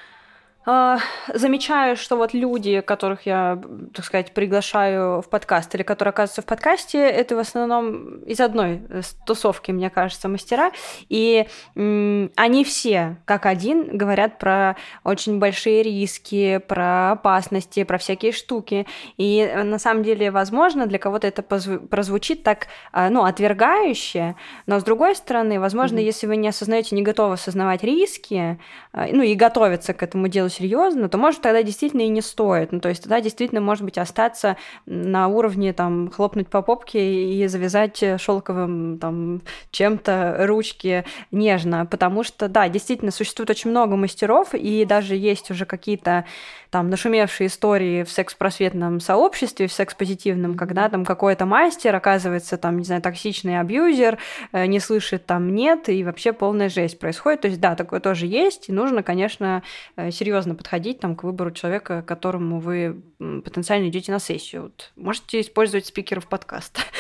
замечаю, 1.35 1.97
что 1.97 2.17
вот 2.17 2.35
люди, 2.35 2.81
которых 2.81 3.27
я, 3.27 3.59
так 3.95 4.05
сказать, 4.05 4.33
приглашаю 4.35 5.23
в 5.23 5.29
подкаст 5.29 5.75
или 5.75 5.83
которые 5.83 6.11
оказываются 6.11 6.43
в 6.43 6.47
подкасте, 6.47 6.99
это 6.99 7.37
в 7.37 7.39
основном 7.39 8.19
из 8.25 8.39
одной 8.41 8.83
тусовки, 9.25 9.71
мне 9.73 9.89
кажется, 9.89 10.29
мастера. 10.29 10.73
И 11.09 11.47
они 11.75 12.65
все, 12.65 13.17
как 13.25 13.47
один, 13.47 13.97
говорят 13.97 14.39
про 14.39 14.77
очень 15.05 15.39
большие 15.39 15.83
риски, 15.83 16.59
про 16.59 17.13
опасности, 17.13 17.85
про 17.85 17.99
всякие 17.99 18.33
штуки. 18.33 18.87
И 19.17 19.39
э, 19.39 19.63
на 19.63 19.79
самом 19.79 20.03
деле, 20.03 20.31
возможно, 20.31 20.87
для 20.87 20.99
кого-то 20.99 21.27
это 21.27 21.43
прозвучит 21.43 22.43
так, 22.43 22.67
а, 22.93 23.11
ну, 23.11 23.25
отвергающе, 23.25 24.37
но 24.67 24.81
с 24.81 24.85
другой 24.85 25.15
стороны, 25.15 25.61
возможно, 25.61 25.99
mm-hmm. 25.99 26.03
если 26.03 26.27
вы 26.27 26.37
не 26.37 26.49
осознаете, 26.49 26.95
не 26.95 27.03
готовы 27.03 27.35
осознавать 27.35 27.83
риски, 27.83 28.59
а, 28.93 29.07
ну, 29.11 29.23
и 29.23 29.35
готовиться 29.35 29.95
к 29.95 30.03
этому 30.03 30.29
делу 30.29 30.49
серьезно, 30.59 31.09
то 31.09 31.19
может 31.19 31.41
тогда 31.41 31.63
действительно 31.63 32.03
и 32.03 32.09
не 32.09 32.21
стоит. 32.21 32.73
Ну, 32.73 32.81
то 32.81 32.89
есть 32.89 33.03
тогда 33.03 33.21
действительно, 33.21 33.61
может 33.61 33.85
быть, 33.85 33.99
остаться 33.99 34.57
на 34.87 35.29
уровне 35.29 35.73
там 35.73 36.11
хлопнуть 36.11 36.49
по 36.49 36.63
попке 36.63 37.25
и 37.25 37.47
завязать 37.47 38.03
шелковым 38.21 38.99
там 38.99 39.43
чем-то 39.71 40.37
ручки 40.41 41.05
нежно, 41.31 41.87
потому 41.87 42.23
что, 42.25 42.49
да, 42.49 42.69
действительно, 42.69 43.11
существует 43.11 43.51
очень 43.51 43.71
много 43.71 43.97
мастеров, 43.97 44.55
и 44.55 44.85
даже 44.85 45.15
есть 45.15 45.51
уже 45.51 45.65
какие-то 45.65 46.25
там 46.71 46.91
нашумевшие 46.91 47.47
истории 47.47 48.03
в 48.03 48.11
секс-просветном 48.11 49.01
сообществе, 49.01 49.69
в 49.69 49.73
секс-позитивном, 49.73 50.55
когда 50.55 50.89
там 50.89 51.05
какой-то 51.05 51.47
мастер 51.47 51.95
оказывается 51.95 52.59
там, 52.59 52.79
не 52.79 52.85
знаю, 52.85 53.01
токсичный 53.01 53.59
абьюзер, 53.59 54.19
э, 54.53 54.67
не 54.67 54.81
слышит 54.81 55.25
там 55.25 55.55
нет, 55.55 55.89
и 55.89 56.05
вообще 56.05 56.33
полная 56.33 56.69
жесть 56.69 56.99
происходит. 56.99 57.43
То 57.43 57.49
есть, 57.49 57.61
да, 57.61 57.75
такое 57.75 58.01
тоже 58.01 58.27
есть, 58.27 58.69
и 58.69 58.73
нужно, 58.73 59.03
конечно, 59.03 59.63
э, 59.97 60.11
серьезно 60.49 60.55
подходить 60.55 61.01
там 61.01 61.17
к 61.17 61.25
выбору 61.25 61.51
человека, 61.51 62.03
которому 62.03 62.61
вы 62.61 63.03
потенциально 63.19 63.89
идете 63.89 64.13
на 64.13 64.19
сессию. 64.19 64.63
Вот. 64.63 64.93
Можете 64.97 65.41
использовать 65.41 65.87
спикеров 65.87 66.27
подкаста. 66.27 66.81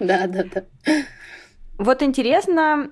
Да, 0.00 0.26
да, 0.26 0.42
да. 0.42 0.62
Вот 1.78 2.02
интересно, 2.02 2.90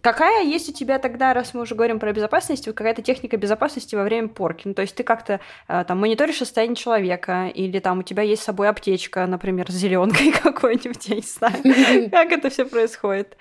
Какая 0.00 0.44
есть 0.44 0.68
у 0.68 0.72
тебя 0.72 0.98
тогда, 0.98 1.32
раз 1.32 1.54
мы 1.54 1.62
уже 1.62 1.74
говорим 1.74 1.98
про 1.98 2.12
безопасность, 2.12 2.66
какая-то 2.66 3.00
техника 3.00 3.36
безопасности 3.36 3.96
во 3.96 4.02
время 4.04 4.28
порки? 4.28 4.68
Ну, 4.68 4.74
то 4.74 4.82
есть 4.82 4.94
ты 4.94 5.02
как-то 5.02 5.40
э, 5.66 5.84
там 5.88 5.98
мониторишь 5.98 6.36
состояние 6.36 6.76
человека, 6.76 7.46
или 7.46 7.78
там 7.78 8.00
у 8.00 8.02
тебя 8.02 8.22
есть 8.22 8.42
с 8.42 8.44
собой 8.44 8.68
аптечка, 8.68 9.26
например, 9.26 9.70
с 9.70 9.74
зеленкой 9.74 10.32
какой-нибудь, 10.42 11.08
я 11.08 11.16
не 11.16 11.22
знаю. 11.22 12.10
Как 12.10 12.32
это 12.32 12.50
все 12.50 12.66
происходит? 12.66 13.36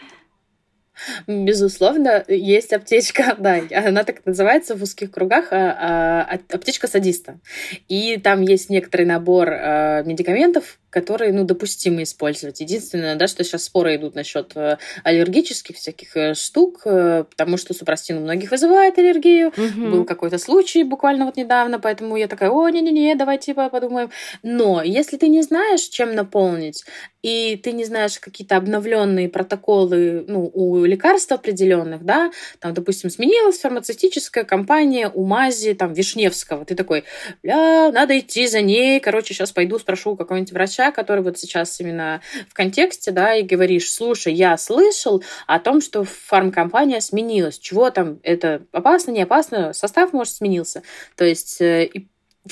Безусловно, 1.27 2.23
есть 2.27 2.73
аптечка, 2.73 3.35
да, 3.39 3.61
она 3.75 4.03
так 4.03 4.25
называется 4.25 4.75
в 4.75 4.83
узких 4.83 5.11
кругах, 5.11 5.47
а, 5.51 6.27
а, 6.29 6.39
аптечка 6.53 6.87
садиста. 6.87 7.39
И 7.87 8.17
там 8.17 8.41
есть 8.41 8.69
некоторый 8.69 9.05
набор 9.05 9.49
а, 9.51 10.03
медикаментов, 10.03 10.79
которые, 10.93 11.33
ну, 11.33 11.43
допустимо 11.43 12.03
использовать. 12.03 12.61
Единственное, 12.61 13.15
да, 13.15 13.27
что 13.27 13.43
сейчас 13.43 13.63
споры 13.63 13.95
идут 13.95 14.13
насчет 14.13 14.51
э, 14.55 14.77
аллергических 15.03 15.75
всяких 15.75 16.15
э, 16.15 16.33
штук, 16.35 16.81
э, 16.85 17.25
потому 17.29 17.57
что 17.57 17.73
супрастин 17.73 18.17
у 18.17 18.21
многих 18.21 18.51
вызывает 18.51 18.99
аллергию. 18.99 19.47
Угу. 19.47 19.89
Был 19.89 20.05
какой-то 20.05 20.37
случай 20.37 20.83
буквально 20.83 21.25
вот 21.25 21.35
недавно, 21.35 21.79
поэтому 21.79 22.15
я 22.15 22.27
такая, 22.27 22.51
о, 22.51 22.69
не-не-не, 22.69 23.15
давайте 23.15 23.55
подумаем. 23.55 24.11
Но 24.43 24.83
если 24.83 25.17
ты 25.17 25.29
не 25.29 25.41
знаешь, 25.41 25.81
чем 25.81 26.13
наполнить, 26.13 26.85
и 27.23 27.55
ты 27.55 27.71
не 27.71 27.85
знаешь 27.85 28.19
какие-то 28.19 28.57
обновленные 28.57 29.29
протоколы 29.29 30.25
ну, 30.27 30.51
у 30.53 30.83
лекарств 30.83 31.31
определенных, 31.31 32.03
да, 32.03 32.31
там, 32.59 32.73
допустим, 32.73 33.09
сменилась 33.09 33.59
фармацевтическая 33.59 34.43
компания 34.43 35.09
у 35.11 35.25
Мази, 35.25 35.73
там, 35.73 35.93
Вишневского, 35.93 36.65
ты 36.65 36.75
такой, 36.75 37.05
бля, 37.41 37.91
надо 37.91 38.19
идти 38.19 38.45
за 38.45 38.61
ней, 38.61 38.99
короче, 38.99 39.33
сейчас 39.33 39.53
пойду 39.53 39.79
спрошу 39.79 40.11
у 40.11 40.15
какого-нибудь 40.17 40.51
врача, 40.51 40.82
который 40.91 41.23
вот 41.23 41.37
сейчас 41.37 41.79
именно 41.79 42.21
в 42.49 42.53
контексте, 42.53 43.11
да, 43.11 43.35
и 43.35 43.43
говоришь, 43.43 43.91
слушай, 43.91 44.33
я 44.33 44.57
слышал 44.57 45.23
о 45.47 45.59
том, 45.59 45.81
что 45.81 46.03
фармкомпания 46.03 46.99
сменилась, 46.99 47.59
чего 47.59 47.89
там, 47.89 48.19
это 48.23 48.63
опасно, 48.71 49.11
не 49.11 49.23
опасно, 49.23 49.73
состав, 49.73 50.13
может, 50.13 50.33
сменился, 50.33 50.83
то 51.15 51.25
есть 51.25 51.61
э, 51.61 51.85
и 51.85 52.07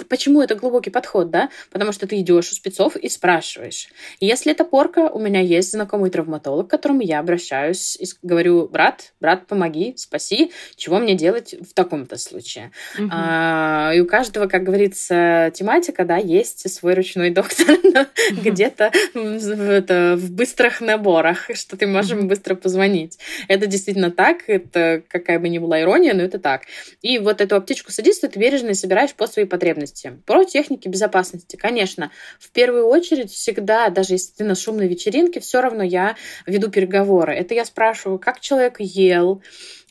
Почему 0.08 0.42
это 0.42 0.56
глубокий 0.56 0.90
подход, 0.90 1.32
да? 1.32 1.50
Потому 1.70 1.92
что 1.92 2.08
ты 2.08 2.20
идешь 2.22 2.52
у 2.52 2.56
спецов 2.56 2.96
и 2.96 3.10
спрашиваешь. 3.10 3.90
Если 4.22 4.54
это 4.54 4.64
порка, 4.64 5.10
у 5.10 5.20
меня 5.20 5.42
есть 5.42 5.72
знакомый 5.72 6.10
травматолог, 6.10 6.68
к 6.68 6.72
которому 6.72 7.02
я 7.02 7.20
обращаюсь 7.20 7.98
и 7.98 8.06
говорю, 8.22 8.70
брат, 8.70 9.12
брат, 9.20 9.48
помоги, 9.48 9.94
спаси, 9.98 10.54
чего 10.78 11.00
мне 11.00 11.16
делать 11.16 11.56
в 11.60 11.74
таком-то 11.74 12.18
случае. 12.18 12.72
Угу. 12.98 13.10
А, 13.12 13.92
и 13.94 14.00
у 14.00 14.08
каждого, 14.08 14.48
как 14.48 14.64
говорится, 14.64 15.52
тематика, 15.54 16.06
да, 16.06 16.16
есть 16.16 16.74
свой 16.74 16.94
ручной 16.94 17.30
доктор 17.32 17.78
где-то 18.32 18.94
в 19.14 20.32
быстрых 20.32 20.80
наборах, 20.80 21.50
что 21.54 21.76
ты 21.76 21.86
можешь 21.86 22.18
быстро 22.18 22.56
позвонить. 22.56 23.20
Это 23.50 23.68
действительно 23.68 24.10
так, 24.10 24.48
это 24.48 25.04
какая 25.10 25.38
бы 25.38 25.50
ни 25.50 25.58
была 25.58 25.82
ирония, 25.82 26.14
но 26.14 26.22
это 26.24 26.40
так. 26.40 26.62
И 27.02 27.20
вот 27.20 27.42
эту 27.42 27.58
аптечку 27.58 27.92
садиста 27.92 28.30
ты 28.30 28.40
бережно 28.40 28.74
собираешь 28.74 29.14
по 29.14 29.28
своей 29.28 29.48
потребности 29.48 29.81
потребности. 29.82 30.20
Про 30.26 30.46
техники 30.46 30.88
безопасности, 30.88 31.56
конечно. 31.56 32.12
В 32.40 32.52
первую 32.52 32.88
очередь 32.88 33.32
всегда, 33.32 33.90
даже 33.90 34.14
если 34.14 34.34
ты 34.34 34.44
на 34.44 34.56
шумной 34.56 34.88
вечеринке, 34.88 35.40
все 35.40 35.62
равно 35.62 35.84
я 35.84 36.16
веду 36.46 36.70
переговоры. 36.70 37.34
Это 37.36 37.54
я 37.54 37.66
спрашиваю, 37.66 38.20
как 38.20 38.40
человек 38.40 38.80
ел, 38.80 39.42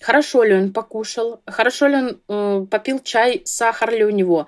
хорошо 0.00 0.42
ли 0.42 0.54
он 0.54 0.72
покушал, 0.72 1.42
хорошо 1.46 1.86
ли 1.86 1.96
он 1.96 2.20
э, 2.28 2.66
попил 2.70 3.00
чай, 3.00 3.42
сахар 3.44 3.92
ли 3.92 4.04
у 4.04 4.10
него, 4.10 4.46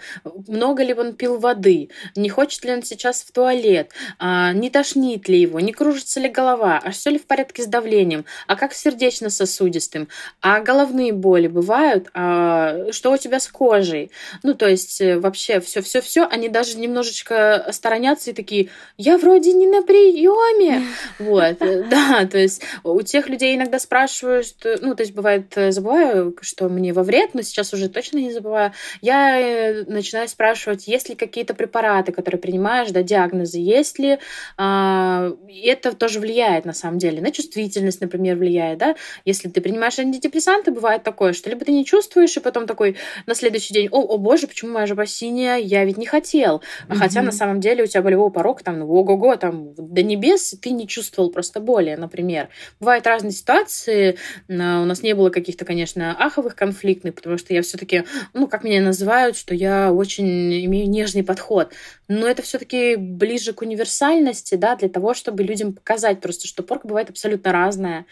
много 0.48 0.82
ли 0.82 0.94
он 0.94 1.14
пил 1.14 1.38
воды, 1.38 1.90
не 2.16 2.28
хочет 2.30 2.64
ли 2.64 2.72
он 2.72 2.82
сейчас 2.82 3.22
в 3.22 3.32
туалет, 3.32 3.90
э, 4.18 4.53
не 4.55 4.70
тошнит 4.70 5.28
ли 5.28 5.40
его, 5.40 5.61
не 5.61 5.72
кружится 5.72 6.20
ли 6.20 6.28
голова, 6.28 6.80
а 6.82 6.90
все 6.90 7.11
ли 7.11 7.18
в 7.18 7.26
порядке 7.26 7.62
с 7.62 7.66
давлением, 7.66 8.24
а 8.46 8.57
как 8.57 8.72
сердечно-сосудистым, 8.72 10.09
а 10.40 10.61
головные 10.61 11.12
боли 11.12 11.48
бывают, 11.48 12.09
а 12.14 12.90
что 12.90 13.12
у 13.12 13.16
тебя 13.18 13.38
с 13.38 13.48
кожей. 13.48 14.11
Ну, 14.42 14.55
то 14.55 14.66
есть, 14.68 15.00
э, 15.00 15.18
вообще 15.18 15.61
все-все-все, 15.61 16.26
они 16.26 16.48
даже 16.48 16.78
немножечко 16.78 17.68
сторонятся 17.72 18.30
и 18.30 18.34
такие, 18.34 18.70
я 18.96 19.18
вроде 19.18 19.53
не 19.53 19.66
на 19.66 19.82
приеме. 19.82 20.82
Вот, 21.18 21.59
да, 21.59 22.26
то 22.26 22.38
есть 22.38 22.62
у 22.84 23.00
тех 23.03 23.28
людей 23.28 23.55
иногда 23.55 23.78
спрашивают, 23.78 24.46
что, 24.46 24.78
ну, 24.80 24.94
то 24.94 25.03
есть 25.03 25.14
бывает, 25.14 25.41
э, 25.57 25.72
забываю, 25.72 26.36
что 26.40 26.68
мне 26.68 26.93
во 26.93 27.03
вред, 27.03 27.34
но 27.34 27.43
сейчас 27.43 27.72
уже 27.72 27.88
точно 27.88 28.18
не 28.18 28.32
забываю. 28.32 28.72
Я 29.01 29.40
э, 29.40 29.84
начинаю 29.86 30.28
спрашивать, 30.28 30.86
есть 30.88 31.09
ли 31.09 31.14
какие-то 31.14 31.55
препараты, 31.55 32.12
которые 32.12 32.40
принимаешь, 32.40 32.90
да, 32.90 33.03
диагнозы, 33.03 33.59
есть 33.59 33.99
ли, 33.99 34.18
а, 34.57 35.32
это 35.62 35.93
тоже 35.93 36.20
влияет 36.20 36.64
на 36.64 36.72
самом 36.72 36.99
деле, 36.99 37.20
на 37.20 37.30
чувствительность, 37.30 38.01
например, 38.01 38.36
влияет, 38.36 38.78
да, 38.78 38.97
если 39.24 39.49
ты 39.49 39.61
принимаешь 39.61 39.99
антидепрессанты, 39.99 40.70
бывает 40.70 41.03
такое, 41.03 41.32
что 41.32 41.51
либо 41.51 41.64
ты 41.64 41.72
не 41.72 41.84
чувствуешь, 41.84 42.36
и 42.36 42.40
потом 42.40 42.66
такой 42.66 42.97
на 43.26 43.34
следующий 43.34 43.74
день, 43.74 43.88
о, 43.90 44.01
о 44.01 44.18
боже, 44.18 44.47
почему 44.47 44.72
моя 44.72 44.86
жопа 44.86 45.07
синяя, 45.07 45.59
я 45.59 45.84
ведь 45.84 45.99
не 45.99 46.07
хотел. 46.07 46.62
Mm-hmm. 46.88 46.95
Хотя 46.97 47.22
на 47.22 47.32
самом 47.32 47.61
деле 47.61 47.84
у 47.84 47.86
тебя 47.86 48.03
болевой 48.03 48.30
порог 48.30 48.62
там, 48.62 48.78
ну, 48.78 48.88
ого-го, 48.90 49.36
там, 49.36 49.74
до 49.74 50.03
небес, 50.03 50.55
и 50.55 50.57
ты 50.57 50.70
не 50.70 50.86
чувствовал 50.86 51.30
просто 51.30 51.61
боли, 51.61 51.95
например. 51.95 52.49
Бывают 52.80 53.07
разные 53.07 53.32
ситуации, 53.32 54.18
у 54.49 54.55
нас 54.55 55.03
не 55.03 55.14
было 55.14 55.30
каких-то, 55.33 55.64
конечно, 55.64 56.16
аховых 56.18 56.55
конфликтных, 56.55 57.14
потому 57.14 57.39
что 57.39 57.53
я 57.53 57.62
все-таки, 57.62 58.05
ну, 58.35 58.47
как 58.47 58.62
меня 58.62 58.80
называют, 58.80 59.37
что 59.37 59.55
я 59.55 59.93
очень 59.93 60.64
имею 60.66 60.89
нежный 60.89 61.24
подход. 61.24 61.72
Но 62.09 62.28
это 62.28 62.43
все-таки 62.43 62.97
ближе 62.97 63.53
к 63.53 63.62
универсальности, 63.62 64.55
да, 64.55 64.76
для 64.76 64.89
того, 64.89 65.14
чтобы 65.14 65.43
людям 65.43 65.72
показать 65.72 66.20
просто, 66.20 66.47
что 66.47 66.62
порка 66.62 66.87
бывает 66.87 67.11
абсолютно 67.11 67.53
разная 67.53 68.07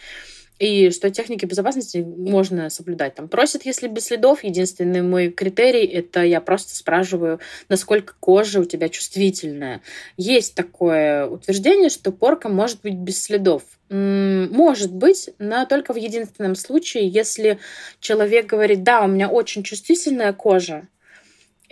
и 0.61 0.91
что 0.91 1.11
техники 1.11 1.47
безопасности 1.47 1.99
можно 1.99 2.69
соблюдать. 2.69 3.15
Там 3.15 3.29
просят, 3.29 3.65
если 3.65 3.89
без 3.89 4.05
следов. 4.05 4.45
Единственный 4.45 5.01
мой 5.01 5.31
критерий— 5.31 5.87
это 5.87 6.23
я 6.23 6.43
просто 6.43 6.77
спрашиваю, 6.77 7.41
насколько 7.71 8.15
кожа 8.21 8.61
у 8.61 8.65
тебя 8.65 8.91
чувствительная. 8.91 9.81
Есть 10.19 10.55
такое 10.55 11.27
утверждение, 11.27 11.89
что 11.89 12.13
порка 12.13 12.51
может 12.51 12.83
быть 12.83 12.95
без 12.95 13.25
следов. 13.25 13.63
Может 13.89 14.93
быть, 14.93 15.31
но 15.39 15.65
только 15.65 15.95
в 15.95 15.97
единственном 15.97 16.55
случае, 16.55 17.09
если 17.09 17.59
человек 17.99 18.47
говорит, 18.47 18.83
да, 18.83 19.01
у 19.03 19.09
меня 19.09 19.29
очень 19.29 19.63
чувствительная 19.63 20.35
кожа, 20.35 20.87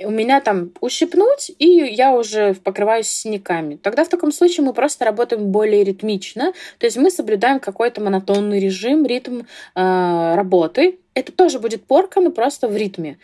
у 0.04 0.10
меня 0.10 0.40
там 0.40 0.72
ущипнуть, 0.80 1.50
и 1.58 1.66
я 1.66 2.14
уже 2.14 2.54
покрываюсь 2.54 3.08
синяками. 3.08 3.76
Тогда 3.76 4.04
в 4.04 4.08
таком 4.08 4.32
случае 4.32 4.64
мы 4.64 4.72
просто 4.72 5.04
работаем 5.04 5.46
более 5.46 5.84
ритмично, 5.84 6.52
то 6.78 6.86
есть 6.86 6.96
мы 6.96 7.10
соблюдаем 7.10 7.60
какой-то 7.60 8.00
монотонный 8.00 8.60
режим, 8.60 9.06
ритм 9.06 9.40
э, 9.40 10.34
работы. 10.34 10.98
Это 11.14 11.32
тоже 11.32 11.58
будет 11.58 11.84
порка, 11.84 12.20
но 12.20 12.30
просто 12.30 12.68
в 12.68 12.76
ритме. 12.76 13.18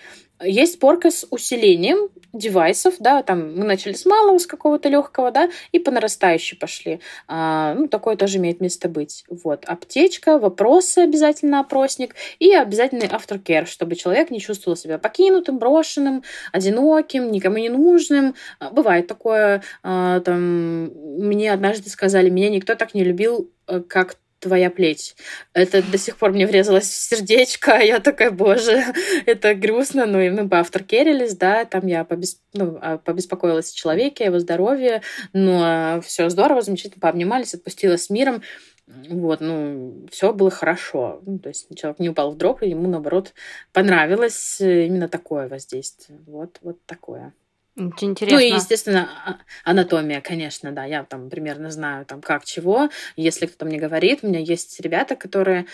Есть 0.44 0.78
порка 0.78 1.10
с 1.10 1.26
усилением 1.30 2.08
девайсов, 2.32 2.94
да, 2.98 3.22
там 3.22 3.54
мы 3.56 3.64
начали 3.64 3.92
с 3.92 4.04
малого, 4.04 4.38
с 4.38 4.46
какого-то 4.46 4.88
легкого, 4.88 5.30
да, 5.30 5.48
и 5.72 5.78
по 5.78 5.90
нарастающей 5.90 6.58
пошли. 6.58 7.00
А, 7.28 7.74
ну, 7.74 7.88
такое 7.88 8.16
тоже 8.16 8.38
имеет 8.38 8.60
место 8.60 8.88
быть. 8.88 9.24
Вот, 9.28 9.64
аптечка, 9.66 10.38
вопросы 10.38 10.98
обязательно 10.98 11.60
опросник 11.60 12.14
и 12.38 12.52
обязательный 12.54 13.06
aftercare, 13.06 13.66
чтобы 13.66 13.94
человек 13.94 14.30
не 14.30 14.40
чувствовал 14.40 14.76
себя 14.76 14.98
покинутым, 14.98 15.58
брошенным, 15.58 16.24
одиноким, 16.52 17.30
никому 17.30 17.58
не 17.58 17.68
нужным. 17.68 18.34
А, 18.58 18.70
бывает 18.70 19.06
такое, 19.06 19.62
а, 19.82 20.20
там, 20.20 20.86
мне 21.18 21.52
однажды 21.52 21.88
сказали, 21.88 22.30
меня 22.30 22.50
никто 22.50 22.74
так 22.74 22.94
не 22.94 23.04
любил, 23.04 23.50
э, 23.68 23.80
как 23.80 24.16
твоя 24.44 24.70
плеть. 24.70 25.16
Это 25.54 25.82
до 25.82 25.96
сих 25.96 26.16
пор 26.16 26.32
мне 26.32 26.46
врезалось 26.46 26.84
в 26.84 27.08
сердечко, 27.08 27.76
а 27.76 27.82
я 27.82 27.98
такая, 27.98 28.30
боже, 28.30 28.84
это 29.26 29.54
грустно, 29.54 30.04
ну 30.04 30.20
и 30.20 30.28
мы 30.28 30.48
поавторкерились, 30.48 31.34
да, 31.36 31.64
там 31.64 31.86
я 31.86 32.04
побес... 32.04 32.40
ну, 32.52 32.78
а, 32.82 32.98
побеспокоилась 32.98 33.72
о 33.72 33.76
человеке, 33.76 34.24
о 34.24 34.26
его 34.28 34.38
здоровье, 34.38 35.00
но 35.32 35.40
ну, 35.40 35.60
а 35.62 36.00
все 36.02 36.28
здорово, 36.28 36.60
замечательно, 36.60 37.00
пообнимались, 37.00 37.54
отпустила 37.54 37.96
с 37.96 38.10
миром, 38.10 38.42
вот, 38.86 39.40
ну, 39.40 40.06
все 40.10 40.34
было 40.34 40.50
хорошо. 40.50 41.22
Ну, 41.24 41.38
то 41.38 41.48
есть 41.48 41.66
человек 41.74 41.98
не 42.00 42.10
упал 42.10 42.32
в 42.32 42.36
дрог, 42.36 42.62
и 42.62 42.68
ему, 42.68 42.86
наоборот, 42.86 43.32
понравилось 43.72 44.60
именно 44.60 45.08
такое 45.08 45.48
воздействие. 45.48 46.18
Вот, 46.26 46.58
вот 46.60 46.84
такое. 46.84 47.32
Очень 47.76 48.10
интересно. 48.10 48.38
Ну 48.38 48.44
и, 48.44 48.50
естественно, 48.50 49.08
а, 49.26 49.36
анатомия, 49.68 50.20
конечно, 50.20 50.70
да. 50.70 50.84
Я 50.84 51.02
там 51.04 51.28
примерно 51.28 51.70
знаю, 51.70 52.06
там, 52.06 52.20
как, 52.20 52.44
чего. 52.44 52.88
Если 53.16 53.46
кто-то 53.46 53.64
мне 53.64 53.78
говорит, 53.78 54.20
у 54.22 54.28
меня 54.28 54.38
есть 54.38 54.78
ребята, 54.80 55.16
которые 55.16 55.66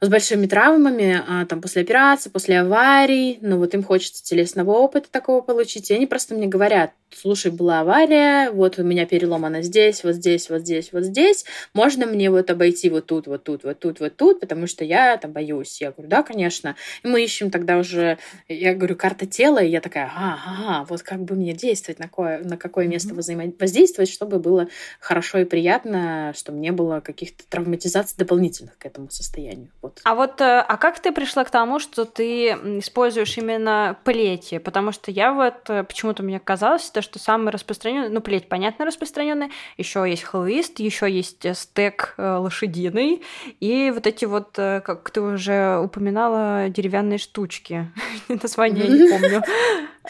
с 0.00 0.08
большими 0.08 0.46
травмами, 0.46 1.22
а, 1.26 1.46
там, 1.46 1.60
после 1.60 1.82
операции, 1.82 2.30
после 2.30 2.60
аварий, 2.60 3.38
но 3.40 3.58
вот 3.58 3.74
им 3.74 3.82
хочется 3.82 4.22
телесного 4.22 4.72
опыта 4.72 5.08
такого 5.10 5.40
получить, 5.40 5.90
и 5.90 5.94
они 5.94 6.06
просто 6.06 6.34
мне 6.34 6.46
говорят, 6.46 6.92
слушай, 7.14 7.50
была 7.50 7.80
авария, 7.80 8.50
вот 8.50 8.78
у 8.78 8.82
меня 8.82 9.06
переломано 9.06 9.62
здесь, 9.62 10.04
вот 10.04 10.14
здесь, 10.14 10.50
вот 10.50 10.60
здесь, 10.62 10.92
вот 10.92 11.04
здесь, 11.04 11.44
можно 11.72 12.06
мне 12.06 12.30
вот 12.30 12.50
обойти 12.50 12.90
вот 12.90 13.06
тут, 13.06 13.26
вот 13.26 13.44
тут, 13.44 13.64
вот 13.64 13.78
тут, 13.78 14.00
вот 14.00 14.16
тут, 14.16 14.40
потому 14.40 14.66
что 14.66 14.84
я 14.84 15.16
там 15.16 15.32
боюсь. 15.32 15.80
Я 15.80 15.92
говорю, 15.92 16.08
да, 16.08 16.22
конечно. 16.22 16.76
И 17.02 17.08
мы 17.08 17.22
ищем 17.22 17.50
тогда 17.50 17.78
уже, 17.78 18.18
я 18.48 18.74
говорю, 18.74 18.96
карта 18.96 19.26
тела, 19.26 19.62
и 19.62 19.70
я 19.70 19.80
такая, 19.80 20.10
ага, 20.14 20.40
ага 20.46 20.86
вот 20.88 21.02
как 21.02 21.22
бы 21.22 21.34
мне 21.34 21.52
действовать, 21.52 21.98
на 21.98 22.06
какое, 22.06 22.42
на 22.42 22.56
какое 22.56 22.86
место 22.86 23.14
воздействовать, 23.14 24.10
чтобы 24.10 24.38
было 24.38 24.68
хорошо 25.00 25.38
и 25.38 25.44
приятно, 25.44 26.32
чтобы 26.36 26.58
не 26.58 26.72
было 26.72 27.00
каких-то 27.00 27.44
травматизаций 27.48 28.16
дополнительных 28.18 28.76
к 28.78 28.86
этому 28.86 29.10
состоянию. 29.10 29.70
Вот. 29.84 30.00
А 30.02 30.14
вот, 30.14 30.40
э, 30.40 30.64
а 30.66 30.78
как 30.78 30.98
ты 30.98 31.12
пришла 31.12 31.44
к 31.44 31.50
тому, 31.50 31.78
что 31.78 32.06
ты 32.06 32.52
используешь 32.78 33.36
именно 33.36 33.98
плети? 34.02 34.56
Потому 34.56 34.92
что 34.92 35.10
я 35.10 35.34
вот, 35.34 35.68
э, 35.68 35.84
почему-то 35.84 36.22
мне 36.22 36.40
казалось, 36.40 36.88
то, 36.88 37.02
что 37.02 37.18
самый 37.18 37.50
распространенный, 37.50 38.08
ну, 38.08 38.22
плеть, 38.22 38.48
понятно, 38.48 38.86
распространенная, 38.86 39.50
еще 39.76 40.06
есть 40.08 40.22
хлыст, 40.22 40.80
еще 40.80 41.10
есть 41.10 41.44
э, 41.44 41.52
стек 41.52 42.14
лошадиный, 42.16 43.22
и 43.60 43.90
вот 43.94 44.06
эти 44.06 44.24
вот, 44.24 44.52
как 44.54 45.10
ты 45.10 45.20
уже 45.20 45.78
упоминала, 45.78 46.70
деревянные 46.70 47.18
штучки. 47.18 47.92
Название 48.28 48.86
я 48.86 48.90
не 48.90 49.10
помню. 49.10 49.42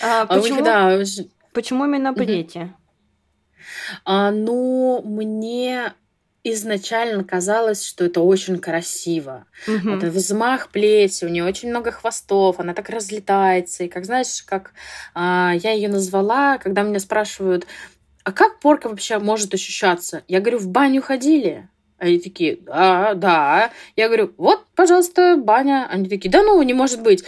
А 0.01 0.23
а 0.23 0.27
почему, 0.27 1.25
почему 1.53 1.85
именно 1.85 2.15
плети? 2.15 2.73
А, 4.05 4.31
ну, 4.31 5.03
мне 5.05 5.95
изначально 6.45 7.25
казалось, 7.25 7.85
что 7.85 8.05
это 8.05 8.21
очень 8.21 8.59
красиво. 8.59 9.47
Угу. 9.67 9.91
Это 9.91 10.07
взмах 10.07 10.69
плети, 10.69 11.25
у 11.25 11.29
нее 11.29 11.45
очень 11.45 11.71
много 11.71 11.91
хвостов, 11.91 12.61
она 12.61 12.75
так 12.75 12.91
разлетается. 12.91 13.85
И 13.85 13.89
как 13.89 14.05
знаешь, 14.05 14.43
как 14.43 14.73
а, 15.15 15.55
я 15.63 15.73
ее 15.73 15.89
назвала, 15.89 16.59
когда 16.59 16.83
меня 16.83 17.01
спрашивают, 17.01 17.67
а 18.25 18.33
как 18.33 18.61
порка 18.61 18.89
вообще 18.89 19.19
может 19.19 19.55
ощущаться? 19.55 20.23
Я 20.29 20.41
говорю, 20.41 20.59
в 20.59 20.69
баню 20.69 21.03
ходили? 21.03 21.69
Они 21.99 22.19
такие, 22.19 22.57
да, 22.57 23.15
да. 23.15 23.71
Я 23.97 24.09
говорю, 24.09 24.35
вот, 24.37 24.67
пожалуйста, 24.75 25.37
баня. 25.37 25.87
Они 25.91 26.09
такие, 26.09 26.31
да 26.31 26.43
ну, 26.43 26.61
не 26.63 26.75
может 26.75 27.03
быть 27.03 27.25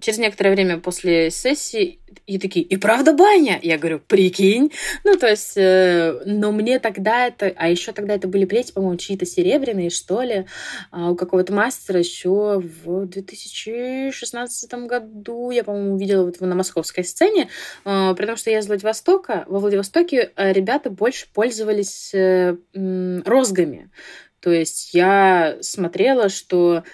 через 0.00 0.18
некоторое 0.18 0.50
время 0.50 0.78
после 0.78 1.30
сессии 1.30 2.00
и 2.26 2.38
такие, 2.38 2.64
и 2.64 2.76
правда 2.76 3.12
баня? 3.12 3.58
Я 3.62 3.78
говорю, 3.78 4.00
прикинь. 4.00 4.72
Ну, 5.04 5.16
то 5.16 5.28
есть, 5.28 5.56
э, 5.56 6.20
но 6.26 6.52
мне 6.52 6.78
тогда 6.78 7.26
это, 7.26 7.52
а 7.56 7.68
еще 7.68 7.92
тогда 7.92 8.14
это 8.14 8.28
были 8.28 8.44
плети, 8.44 8.72
по-моему, 8.72 8.96
чьи-то 8.96 9.26
серебряные, 9.26 9.90
что 9.90 10.22
ли, 10.22 10.46
а 10.90 11.10
у 11.10 11.16
какого-то 11.16 11.52
мастера 11.52 11.98
еще 11.98 12.62
в 12.84 13.06
2016 13.06 14.72
году, 14.86 15.50
я, 15.50 15.64
по-моему, 15.64 15.94
увидела 15.94 16.24
вот 16.24 16.40
на 16.40 16.54
московской 16.54 17.04
сцене, 17.04 17.48
э, 17.84 18.14
при 18.14 18.26
том, 18.26 18.36
что 18.36 18.50
я 18.50 18.58
из 18.58 18.66
Владивостока, 18.66 19.44
во 19.48 19.58
Владивостоке 19.58 20.32
э, 20.36 20.52
ребята 20.52 20.90
больше 20.90 21.26
пользовались 21.32 22.12
э, 22.14 22.56
розгами. 23.24 23.90
То 24.40 24.52
есть 24.52 24.94
я 24.94 25.58
смотрела, 25.62 26.28
что 26.28 26.76
а, 26.76 26.84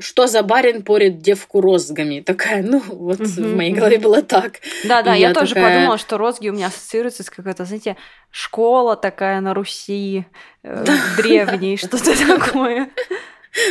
что 0.00 0.26
за 0.26 0.42
барин 0.42 0.82
порит 0.82 1.22
девку 1.22 1.60
розгами? 1.60 2.20
Такая, 2.20 2.62
ну, 2.62 2.82
вот 2.88 3.20
угу, 3.20 3.26
в 3.26 3.56
моей 3.56 3.72
голове 3.72 3.98
было 3.98 4.22
так. 4.22 4.60
Да-да, 4.84 5.14
я, 5.14 5.28
я 5.28 5.34
тоже 5.34 5.54
такая... 5.54 5.76
подумала, 5.76 5.98
что 5.98 6.18
розги 6.18 6.50
у 6.50 6.52
меня 6.52 6.66
ассоциируются 6.66 7.22
с 7.22 7.30
какой-то, 7.30 7.64
знаете, 7.64 7.96
школа 8.30 8.96
такая 8.96 9.40
на 9.40 9.54
Руси, 9.54 10.26
э, 10.62 10.84
древней, 11.16 11.78
что-то 11.78 12.14
такое. 12.38 12.90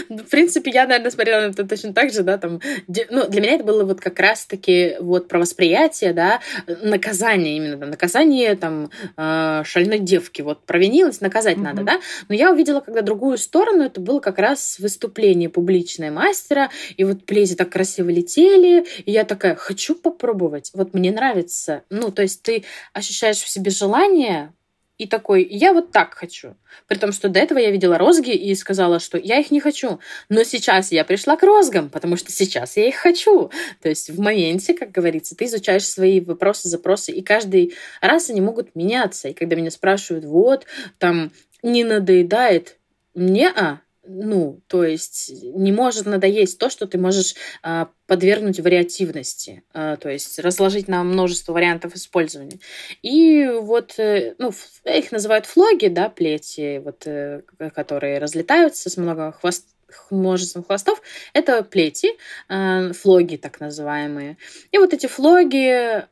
Ну, 0.10 0.18
в 0.18 0.30
принципе, 0.30 0.72
я, 0.72 0.88
наверное, 0.88 1.12
смотрела 1.12 1.42
на 1.42 1.52
это 1.52 1.68
точно 1.68 1.94
так 1.94 2.12
же, 2.12 2.24
да, 2.24 2.38
там, 2.38 2.62
ну, 3.10 3.28
для 3.28 3.42
меня 3.42 3.54
это 3.54 3.64
было 3.64 3.84
вот 3.84 4.02
как 4.02 4.20
раз-таки 4.20 4.96
вот 5.00 5.28
про 5.28 5.40
восприятие, 5.40 6.14
да, 6.14 6.42
наказание 6.68 7.58
именно, 7.58 7.78
да, 7.78 7.86
наказание, 7.86 8.56
там, 8.56 8.90
э, 9.18 9.64
шальной 9.66 10.00
девки, 10.00 10.42
вот, 10.42 10.66
провинилась, 10.66 11.22
наказать 11.22 11.58
mm-hmm. 11.58 11.62
надо, 11.62 11.84
да, 11.84 12.02
но 12.30 12.36
я 12.36 12.52
увидела, 12.52 12.80
когда 12.80 13.02
другую 13.02 13.38
сторону, 13.38 13.84
это 13.84 14.02
было 14.02 14.20
как 14.20 14.40
раз 14.40 14.80
выступление 14.80 15.50
публичное 15.50 16.12
мастера, 16.12 16.70
и 16.98 17.04
вот 17.04 17.26
плези 17.26 17.56
так 17.56 17.70
красиво 17.70 18.10
летели, 18.10 18.86
и 19.06 19.12
я 19.12 19.24
такая, 19.24 19.56
хочу 19.56 19.96
попробовать, 19.96 20.72
вот 20.74 20.94
мне 20.94 21.12
нравится, 21.12 21.84
ну, 21.90 22.12
то 22.12 22.22
есть 22.22 22.42
ты 22.42 22.64
ощущаешь 22.94 23.38
в 23.38 23.50
себе 23.50 23.72
желание 23.72 24.54
и 24.98 25.08
такой, 25.08 25.46
я 25.46 25.74
вот 25.74 25.92
так 25.92 26.14
хочу. 26.14 26.56
При 26.88 26.98
том, 26.98 27.12
что 27.12 27.28
до 27.28 27.40
этого 27.40 27.60
я 27.60 27.72
видела 27.72 27.98
розги 27.98 28.32
и 28.32 28.56
сказала, 28.56 29.00
что 29.00 29.18
я 29.18 29.40
их 29.40 29.52
не 29.52 29.60
хочу. 29.60 30.00
Но 30.30 30.44
сейчас 30.44 30.92
я 30.92 31.04
пришла 31.04 31.36
к 31.36 31.44
розгам, 31.44 31.90
потому 31.90 32.16
что 32.16 32.32
сейчас 32.32 32.78
я 32.78 32.88
их 32.88 32.96
хочу. 32.96 33.52
То 33.82 33.90
есть 33.90 34.10
в 34.10 34.20
моменте, 34.20 34.74
как 34.74 34.92
говорится, 34.92 35.36
ты 35.36 35.46
изучаешь 35.46 35.86
свои 35.86 36.22
вопросы, 36.22 36.70
запросы, 36.70 37.12
и 37.12 37.22
каждый 37.22 37.74
раз 38.02 38.30
они 38.30 38.42
могут 38.42 38.76
меняться. 38.76 39.30
И 39.30 39.34
когда 39.34 39.56
меня 39.56 39.72
спрашивают, 39.72 40.26
вот, 40.26 40.66
там, 40.98 41.32
не 41.62 41.84
надоедает, 41.84 42.78
не 43.16 43.50
а, 43.50 43.82
ну, 44.08 44.62
то 44.68 44.84
есть 44.84 45.32
не 45.44 45.72
может 45.72 46.06
надоесть 46.06 46.60
то, 46.60 46.70
что 46.70 46.88
ты 46.88 46.98
можешь 46.98 47.36
а, 47.64 47.90
подвергнуть 48.08 48.60
вариативности, 48.60 49.64
а, 49.74 49.98
то 49.98 50.10
есть 50.10 50.40
разложить 50.40 50.88
на 50.88 51.04
множество 51.04 51.54
вариантов 51.54 51.96
использования. 51.96 52.60
И 53.02 53.48
вот, 53.48 53.98
э, 53.98 54.36
ну, 54.38 54.54
их 54.86 55.12
называют 55.12 55.46
флоги, 55.46 55.88
да, 55.88 56.10
плети, 56.10 56.82
вот, 56.84 57.04
э, 57.06 57.42
которые 57.74 58.20
разлетаются 58.20 58.90
с 58.90 58.98
много 58.98 59.32
хвост 59.32 59.68
множеством 60.10 60.64
хвостов, 60.64 61.02
это 61.34 61.64
плети, 61.64 62.10
э, 62.50 62.92
флоги 62.94 63.38
так 63.38 63.60
называемые. 63.60 64.38
И 64.72 64.78
вот 64.78 64.94
эти 64.94 65.08
флоги 65.08 66.06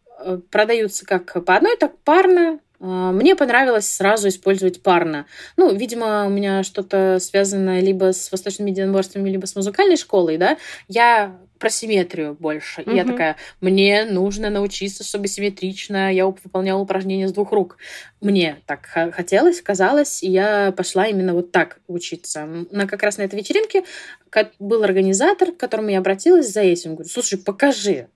продаются 0.51 1.05
как 1.05 1.43
по 1.43 1.55
одной, 1.55 1.75
так 1.75 1.97
парно, 2.03 2.59
а, 2.72 2.72
мне 2.83 3.35
понравилось 3.35 3.89
сразу 3.89 4.27
использовать 4.27 4.83
парно. 4.83 5.25
Ну, 5.55 5.73
видимо, 5.73 6.25
у 6.25 6.29
меня 6.29 6.63
что-то 6.63 7.17
связано 7.19 7.79
либо 7.79 8.11
с 8.11 8.31
восточными 8.31 8.71
единоборствами, 8.71 9.29
либо 9.29 9.45
с 9.45 9.55
музыкальной 9.55 9.97
школой, 9.97 10.37
да. 10.37 10.57
Я 10.87 11.39
про 11.59 11.69
симметрию 11.69 12.35
больше. 12.37 12.81
Mm-hmm. 12.81 12.91
И 12.91 12.95
я 12.97 13.05
такая, 13.05 13.37
мне 13.61 14.03
нужно 14.03 14.49
научиться, 14.49 15.05
чтобы 15.05 15.29
симметрично 15.29 16.13
я 16.13 16.25
выполняла 16.25 16.81
упражнения 16.81 17.29
с 17.29 17.31
двух 17.31 17.53
рук. 17.53 17.77
Мне 18.19 18.57
так 18.65 18.85
хотелось, 19.13 19.61
казалось, 19.61 20.21
и 20.23 20.29
я 20.29 20.73
пошла 20.75 21.07
именно 21.07 21.33
вот 21.33 21.53
так 21.53 21.79
учиться. 21.87 22.45
На 22.69 22.85
как 22.85 23.01
раз 23.01 23.17
на 23.17 23.21
этой 23.21 23.39
вечеринке 23.39 23.85
был 24.59 24.83
организатор, 24.83 25.53
к 25.53 25.57
которому 25.57 25.87
я 25.87 25.99
обратилась 25.99 26.51
за 26.51 26.59
этим. 26.59 26.95
Говорю, 26.95 27.09
слушай, 27.09 27.39
покажи, 27.39 28.09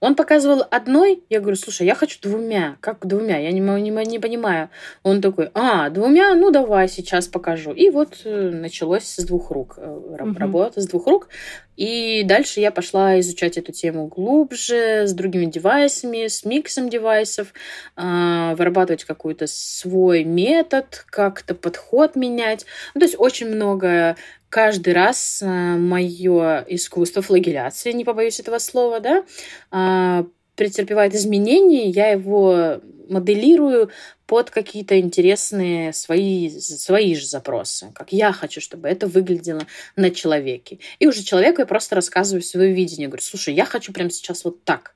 он 0.00 0.14
показывал 0.14 0.62
одной, 0.70 1.22
я 1.30 1.40
говорю, 1.40 1.56
слушай, 1.56 1.86
я 1.86 1.94
хочу 1.94 2.18
двумя. 2.20 2.76
Как 2.80 3.06
двумя? 3.06 3.38
Я 3.38 3.50
не, 3.52 3.60
не, 3.60 3.90
не 3.90 4.18
понимаю. 4.18 4.68
Он 5.02 5.22
такой, 5.22 5.50
а, 5.54 5.88
двумя? 5.88 6.34
Ну, 6.34 6.50
давай, 6.50 6.88
сейчас 6.88 7.28
покажу. 7.28 7.72
И 7.72 7.88
вот 7.88 8.20
э, 8.24 8.50
началось 8.50 9.04
с 9.04 9.24
двух 9.24 9.50
рук. 9.50 9.78
Угу. 9.78 10.16
Работа 10.38 10.80
с 10.82 10.86
двух 10.86 11.06
рук. 11.06 11.28
И 11.76 12.22
дальше 12.24 12.60
я 12.60 12.70
пошла 12.70 13.20
изучать 13.20 13.58
эту 13.58 13.72
тему 13.72 14.06
глубже, 14.06 15.06
с 15.06 15.12
другими 15.12 15.46
девайсами, 15.46 16.26
с 16.26 16.44
миксом 16.44 16.88
девайсов, 16.88 17.52
а, 17.96 18.54
вырабатывать 18.54 19.04
какой-то 19.04 19.46
свой 19.46 20.24
метод, 20.24 21.04
как-то 21.06 21.54
подход 21.54 22.16
менять. 22.16 22.66
Ну, 22.94 23.00
то 23.00 23.06
есть 23.06 23.16
очень 23.18 23.48
много 23.48 24.16
каждый 24.48 24.92
раз 24.92 25.42
э, 25.42 25.46
мое 25.46 26.64
искусство 26.68 27.22
флагеляции, 27.22 27.92
не 27.92 28.04
побоюсь 28.04 28.40
этого 28.40 28.58
слова, 28.58 29.00
да, 29.00 29.24
а, 29.70 30.26
претерпевает 30.54 31.14
изменения, 31.14 31.88
я 31.88 32.08
его 32.08 32.80
моделирую 33.08 33.90
под 34.26 34.50
какие-то 34.50 34.98
интересные 34.98 35.92
свои, 35.92 36.50
свои 36.60 37.14
же 37.14 37.26
запросы, 37.26 37.92
как 37.94 38.12
я 38.12 38.32
хочу, 38.32 38.60
чтобы 38.60 38.88
это 38.88 39.06
выглядело 39.06 39.62
на 39.94 40.10
человеке. 40.10 40.80
И 40.98 41.06
уже 41.06 41.22
человеку 41.22 41.60
я 41.60 41.66
просто 41.66 41.94
рассказываю 41.94 42.42
свое 42.42 42.72
видение. 42.72 43.06
Говорю, 43.06 43.22
слушай, 43.22 43.54
я 43.54 43.64
хочу 43.64 43.92
прямо 43.92 44.10
сейчас 44.10 44.44
вот 44.44 44.64
так. 44.64 44.94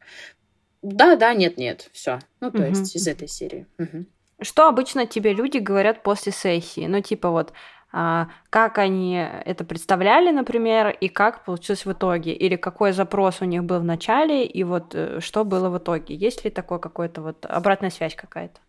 Да, 0.83 1.15
да, 1.15 1.35
нет, 1.35 1.59
нет, 1.59 1.91
все. 1.93 2.19
Ну, 2.41 2.51
то 2.51 2.59
угу. 2.59 2.69
есть 2.71 2.97
из 2.97 3.07
этой 3.07 3.29
серии. 3.29 3.67
Угу. 3.79 4.07
Что 4.43 4.69
обычно 4.69 5.07
тебе 5.07 5.33
люди 5.33 5.59
говорят 5.59 6.03
после 6.03 6.33
сессии? 6.33 6.87
Ну, 6.87 7.01
типа 7.03 7.31
вот, 7.31 7.53
как 7.93 8.79
они 8.79 9.15
это 9.17 9.65
представляли, 9.65 10.31
например, 10.31 10.91
и 10.91 11.09
как 11.09 11.45
получилось 11.45 11.85
в 11.85 11.93
итоге, 11.93 12.33
или 12.33 12.57
какой 12.57 12.93
запрос 12.93 13.41
у 13.41 13.45
них 13.45 13.65
был 13.65 13.81
в 13.81 13.85
начале, 13.85 14.45
и 14.45 14.63
вот 14.65 14.95
э, 14.95 15.21
что 15.21 15.45
было 15.45 15.69
в 15.71 15.79
итоге. 15.79 16.15
Есть 16.15 16.45
ли 16.45 16.51
такое 16.51 16.79
какое-то 16.79 17.21
вот 17.21 17.47
обратная 17.47 17.91
связь 17.91 18.15
какая-то? 18.15 18.61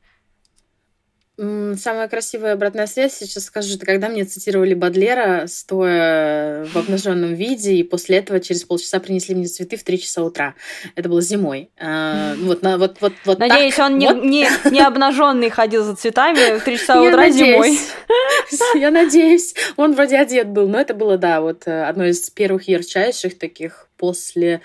Самая 1.41 2.07
красивая 2.07 2.53
обратная 2.53 2.85
связь, 2.85 3.15
сейчас 3.17 3.45
скажу, 3.45 3.73
это 3.75 3.83
когда 3.83 4.09
мне 4.09 4.25
цитировали 4.25 4.75
Бадлера, 4.75 5.45
стоя 5.47 6.65
в 6.65 6.75
обнаженном 6.77 7.33
виде, 7.33 7.73
и 7.77 7.83
после 7.83 8.17
этого 8.17 8.39
через 8.39 8.63
полчаса 8.63 8.99
принесли 8.99 9.33
мне 9.33 9.47
цветы 9.47 9.75
в 9.75 9.83
3 9.83 9.99
часа 9.99 10.23
утра. 10.23 10.53
Это 10.95 11.09
было 11.09 11.19
зимой. 11.19 11.71
А, 11.79 12.35
вот, 12.35 12.61
на, 12.61 12.77
вот, 12.77 12.97
вот, 13.01 13.13
вот 13.25 13.39
Надеюсь, 13.39 13.73
так. 13.73 13.89
он 13.89 13.97
не, 13.97 14.07
вот. 14.13 14.23
не, 14.23 14.47
не 14.69 14.81
обнаженный 14.81 15.49
ходил 15.49 15.83
за 15.83 15.95
цветами 15.95 16.59
в 16.59 16.63
3 16.63 16.77
часа 16.77 17.01
утра 17.01 17.31
зимой. 17.31 17.79
Я 18.75 18.91
надеюсь. 18.91 19.55
Он 19.77 19.95
вроде 19.95 20.17
одет 20.17 20.47
был, 20.47 20.67
но 20.67 20.79
это 20.79 20.93
было, 20.93 21.17
да, 21.17 21.41
вот 21.41 21.63
э, 21.65 21.85
одно 21.85 22.05
из 22.05 22.29
первых 22.29 22.67
ярчайших 22.67 23.39
таких 23.39 23.87
после 23.97 24.61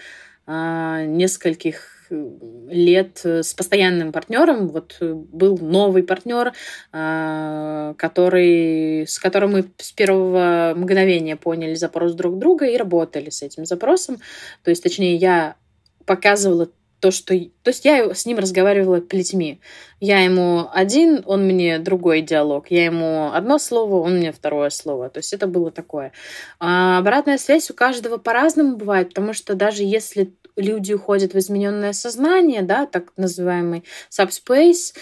а, 0.46 1.04
нескольких 1.04 1.95
лет 2.10 3.20
с 3.24 3.54
постоянным 3.54 4.12
партнером. 4.12 4.68
Вот 4.68 4.96
был 5.00 5.58
новый 5.58 6.02
партнер, 6.02 6.52
а, 6.92 7.94
который, 7.94 9.06
с 9.06 9.18
которым 9.18 9.52
мы 9.52 9.64
с 9.78 9.92
первого 9.92 10.74
мгновения 10.76 11.36
поняли 11.36 11.74
запрос 11.74 12.14
друг 12.14 12.38
друга 12.38 12.66
и 12.66 12.76
работали 12.76 13.30
с 13.30 13.42
этим 13.42 13.66
запросом. 13.66 14.18
То 14.62 14.70
есть, 14.70 14.82
точнее, 14.82 15.16
я 15.16 15.56
показывала 16.04 16.68
то, 17.00 17.10
что... 17.10 17.38
То 17.62 17.70
есть 17.70 17.84
я 17.84 18.14
с 18.14 18.26
ним 18.26 18.38
разговаривала 18.38 19.00
плетьми. 19.00 19.60
Я 20.00 20.20
ему 20.20 20.68
один, 20.72 21.22
он 21.26 21.44
мне 21.44 21.78
другой 21.78 22.22
диалог. 22.22 22.70
Я 22.70 22.86
ему 22.86 23.30
одно 23.32 23.58
слово, 23.58 23.96
он 23.96 24.16
мне 24.16 24.32
второе 24.32 24.70
слово. 24.70 25.10
То 25.10 25.18
есть 25.18 25.32
это 25.32 25.46
было 25.46 25.70
такое. 25.70 26.12
А 26.58 26.98
обратная 26.98 27.38
связь 27.38 27.70
у 27.70 27.74
каждого 27.74 28.16
по-разному 28.16 28.76
бывает, 28.76 29.10
потому 29.10 29.32
что 29.34 29.54
даже 29.54 29.82
если 29.82 30.32
люди 30.56 30.92
уходят 30.92 31.34
в 31.34 31.38
измененное 31.38 31.92
сознание, 31.92 32.62
да, 32.62 32.86
так 32.86 33.12
называемый 33.16 33.84
subspace, 34.10 34.94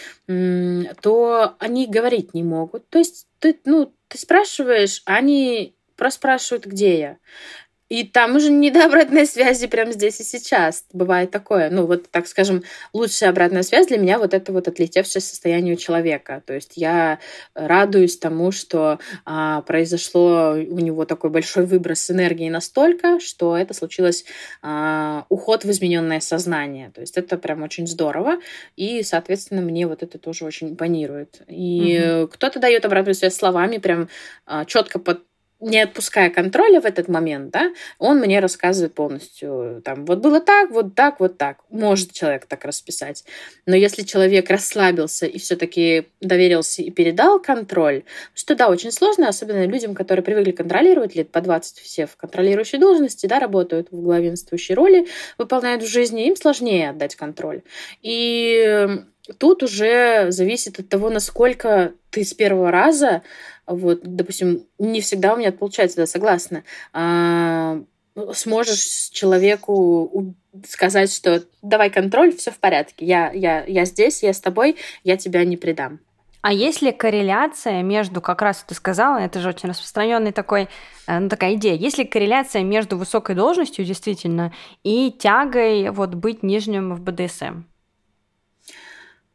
то 1.01 1.57
они 1.59 1.87
говорить 1.87 2.35
не 2.35 2.43
могут. 2.43 2.89
То 2.89 2.99
есть 2.99 3.27
ты, 3.39 3.59
ну, 3.65 3.95
ты 4.09 4.19
спрашиваешь, 4.19 5.03
они 5.07 5.77
просто 5.97 6.19
спрашивают, 6.19 6.67
где 6.67 6.99
я. 6.99 7.17
И 7.89 8.05
там 8.05 8.37
уже 8.37 8.51
не 8.51 8.71
до 8.71 8.87
обратной 8.87 9.27
связи 9.27 9.67
прямо 9.67 9.93
здесь 9.93 10.21
и 10.21 10.25
сейчас. 10.25 10.85
Бывает 10.93 11.31
такое. 11.31 11.71
Ну, 11.71 11.87
вот, 11.87 12.11
так 12.11 12.27
скажем, 12.27 12.63
лучшая 12.93 13.31
обратная 13.31 13.63
связь 13.63 13.87
для 13.89 13.99
меня 13.99 14.19
вот 14.19 14.33
это 14.33 14.53
вот 14.53 14.69
отлетевшее 14.69 15.21
состояние 15.21 15.75
у 15.75 15.77
человека. 15.79 16.43
То 16.47 16.55
есть 16.55 16.73
я 16.77 17.19
радуюсь 17.55 18.17
тому, 18.17 18.53
что 18.53 18.99
а, 19.25 19.63
произошло 19.63 20.53
у 20.53 20.79
него 20.79 21.05
такой 21.05 21.31
большой 21.31 21.67
выброс 21.67 22.11
энергии 22.11 22.49
настолько, 22.49 23.21
что 23.21 23.57
это 23.57 23.75
случилось 23.75 24.25
а, 24.63 25.27
уход 25.29 25.65
в 25.65 25.71
измененное 25.71 26.21
сознание. 26.21 26.91
То 26.95 27.03
есть 27.03 27.19
это 27.19 27.37
прям 27.37 27.63
очень 27.63 27.87
здорово. 27.87 28.39
И, 28.77 29.03
соответственно, 29.03 29.61
мне 29.61 29.87
вот 29.87 30.03
это 30.03 30.19
тоже 30.19 30.47
очень 30.47 30.71
импонирует. 30.71 31.43
И 31.49 32.23
угу. 32.23 32.29
кто-то 32.29 32.61
дает 32.61 32.85
обратную 32.87 33.15
связь 33.15 33.37
словами, 33.37 33.77
прям 33.77 34.09
а, 34.47 34.65
четко 34.65 34.99
под 34.99 35.23
не 35.61 35.81
отпуская 35.81 36.31
контроля 36.31 36.81
в 36.81 36.85
этот 36.85 37.09
момент, 37.09 37.51
да, 37.51 37.73
он 37.99 38.19
мне 38.19 38.41
рассказывает 38.41 38.95
полностью, 38.95 39.81
там, 39.85 40.05
вот 40.05 40.19
было 40.19 40.41
так, 40.41 40.71
вот 40.71 40.95
так, 40.95 41.21
вот 41.21 41.39
так. 41.39 41.59
Может 41.71 42.13
человек 42.13 42.47
так 42.47 42.65
расписать. 42.65 43.25
Но 43.67 43.75
если 43.77 44.03
человек 44.03 44.51
расслабился 44.51 45.27
и 45.27 45.39
все-таки 45.39 46.09
доверился 46.21 46.83
и 46.83 46.91
передал 46.91 47.41
контроль, 47.41 48.05
что 48.35 48.55
да, 48.55 48.69
очень 48.69 48.93
сложно, 48.93 49.29
особенно 49.29 49.67
людям, 49.67 49.95
которые 49.95 50.23
привыкли 50.25 50.53
контролировать, 50.53 51.15
лет 51.15 51.31
по 51.31 51.41
20 51.41 51.79
все 51.79 52.07
в 52.07 52.17
контролирующей 52.17 52.79
должности, 52.79 53.27
да, 53.27 53.39
работают 53.39 53.89
в 53.91 54.03
главенствующей 54.03 54.75
роли, 54.75 55.07
выполняют 55.39 55.83
в 55.83 55.87
жизни, 55.87 56.27
им 56.27 56.37
сложнее 56.37 56.91
отдать 56.91 57.17
контроль. 57.17 57.63
И 58.03 59.05
тут 59.39 59.63
уже 59.63 60.31
зависит 60.31 60.79
от 60.79 60.89
того, 60.89 61.11
насколько 61.11 61.93
ты 62.11 62.25
с 62.25 62.35
первого 62.35 62.71
раза 62.71 63.23
вот, 63.67 64.01
допустим, 64.03 64.67
не 64.79 65.01
всегда 65.01 65.35
у 65.35 65.37
меня 65.37 65.53
получается, 65.53 65.99
да, 65.99 66.07
согласна. 66.07 66.65
А, 66.93 67.81
сможешь 68.33 69.11
человеку 69.11 70.35
сказать, 70.67 71.13
что 71.13 71.43
давай 71.63 71.91
контроль, 71.91 72.35
все 72.37 72.51
в 72.51 72.59
порядке, 72.59 73.05
я, 73.05 73.31
я, 73.33 73.65
я 73.65 73.85
здесь, 73.85 74.23
я 74.23 74.33
с 74.33 74.41
тобой, 74.41 74.77
я 75.03 75.17
тебя 75.17 75.45
не 75.45 75.57
предам. 75.57 76.01
А 76.43 76.53
есть 76.53 76.83
ли 76.83 76.93
корреляция 76.93 77.83
между, 77.83 78.21
как 78.21 78.43
раз 78.43 78.65
ты 78.69 78.75
сказала, 78.75 79.17
это 79.17 79.41
же 79.41 79.49
очень 79.49 79.71
распространенный 79.71 80.31
такой, 80.31 80.69
э, 81.07 81.19
ну, 81.19 81.31
такая 81.31 81.55
идея, 81.55 81.75
есть 81.75 81.97
ли 81.97 82.05
корреляция 82.05 82.63
между 82.63 82.99
высокой 82.99 83.35
должностью 83.35 83.83
действительно 83.83 84.53
и 84.83 85.11
тягой 85.11 85.89
вот 85.89 86.15
быть 86.15 86.43
нижним 86.43 86.95
в 86.95 87.01
БДСМ? 87.01 87.63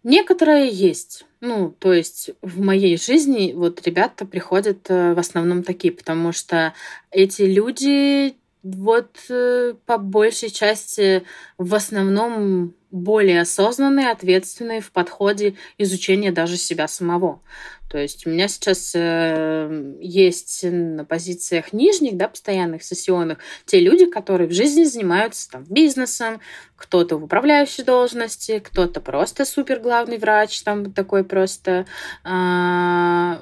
Некоторые 0.03 0.69
есть. 0.69 1.25
Ну, 1.41 1.75
то 1.77 1.93
есть 1.93 2.31
в 2.41 2.61
моей 2.61 2.97
жизни 2.97 3.53
вот 3.53 3.85
ребята 3.85 4.25
приходят 4.25 4.89
э, 4.89 5.13
в 5.13 5.19
основном 5.19 5.63
такие, 5.63 5.93
потому 5.93 6.31
что 6.31 6.73
эти 7.11 7.43
люди 7.43 8.35
вот 8.63 9.17
э, 9.29 9.73
по 9.85 9.97
большей 9.97 10.49
части 10.49 11.23
в 11.57 11.73
основном 11.75 12.75
более 12.91 13.41
осознанные, 13.41 14.09
ответственные 14.09 14.81
в 14.81 14.91
подходе 14.91 15.55
изучения 15.77 16.31
даже 16.31 16.57
себя 16.57 16.87
самого. 16.87 17.41
То 17.89 17.97
есть 17.97 18.27
у 18.27 18.29
меня 18.29 18.47
сейчас 18.47 18.91
э, 18.95 19.95
есть 19.99 20.63
на 20.63 21.05
позициях 21.05 21.73
нижних, 21.73 22.17
да, 22.17 22.27
постоянных 22.27 22.83
сессионных, 22.83 23.39
те 23.65 23.79
люди, 23.79 24.05
которые 24.05 24.47
в 24.47 24.53
жизни 24.53 24.83
занимаются 24.83 25.49
там 25.49 25.63
бизнесом, 25.63 26.39
кто-то 26.75 27.17
в 27.17 27.23
управляющей 27.23 27.83
должности, 27.83 28.59
кто-то 28.59 29.01
просто 29.01 29.45
супер 29.45 29.79
главный 29.79 30.17
врач, 30.17 30.61
там 30.61 30.91
такой 30.93 31.23
просто 31.23 31.85
э, 32.23 33.37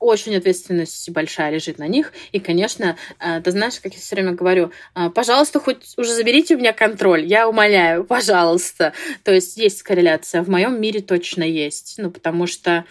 очень 0.00 0.34
ответственность 0.34 1.08
большая 1.10 1.52
лежит 1.52 1.78
на 1.78 1.86
них. 1.86 2.12
И, 2.32 2.40
конечно, 2.40 2.96
э, 3.20 3.40
ты 3.40 3.50
знаешь, 3.52 3.78
как 3.80 3.94
я 3.94 4.00
все 4.00 4.16
время 4.16 4.32
говорю, 4.32 4.72
э, 4.94 5.10
пожалуйста, 5.10 5.60
хоть 5.60 5.94
уже 5.96 6.14
заберите 6.14 6.56
у 6.56 6.58
меня 6.58 6.72
контроль, 6.72 7.24
я 7.24 7.48
умоляю, 7.48 8.04
пожалуйста. 8.04 8.92
То 9.22 9.32
есть 9.32 9.56
есть 9.56 9.82
корреляция, 9.82 10.42
в 10.42 10.48
моем 10.48 10.80
мире 10.80 11.00
точно 11.00 11.44
есть. 11.44 11.94
Ну, 11.98 12.10
потому 12.10 12.46
что 12.46 12.84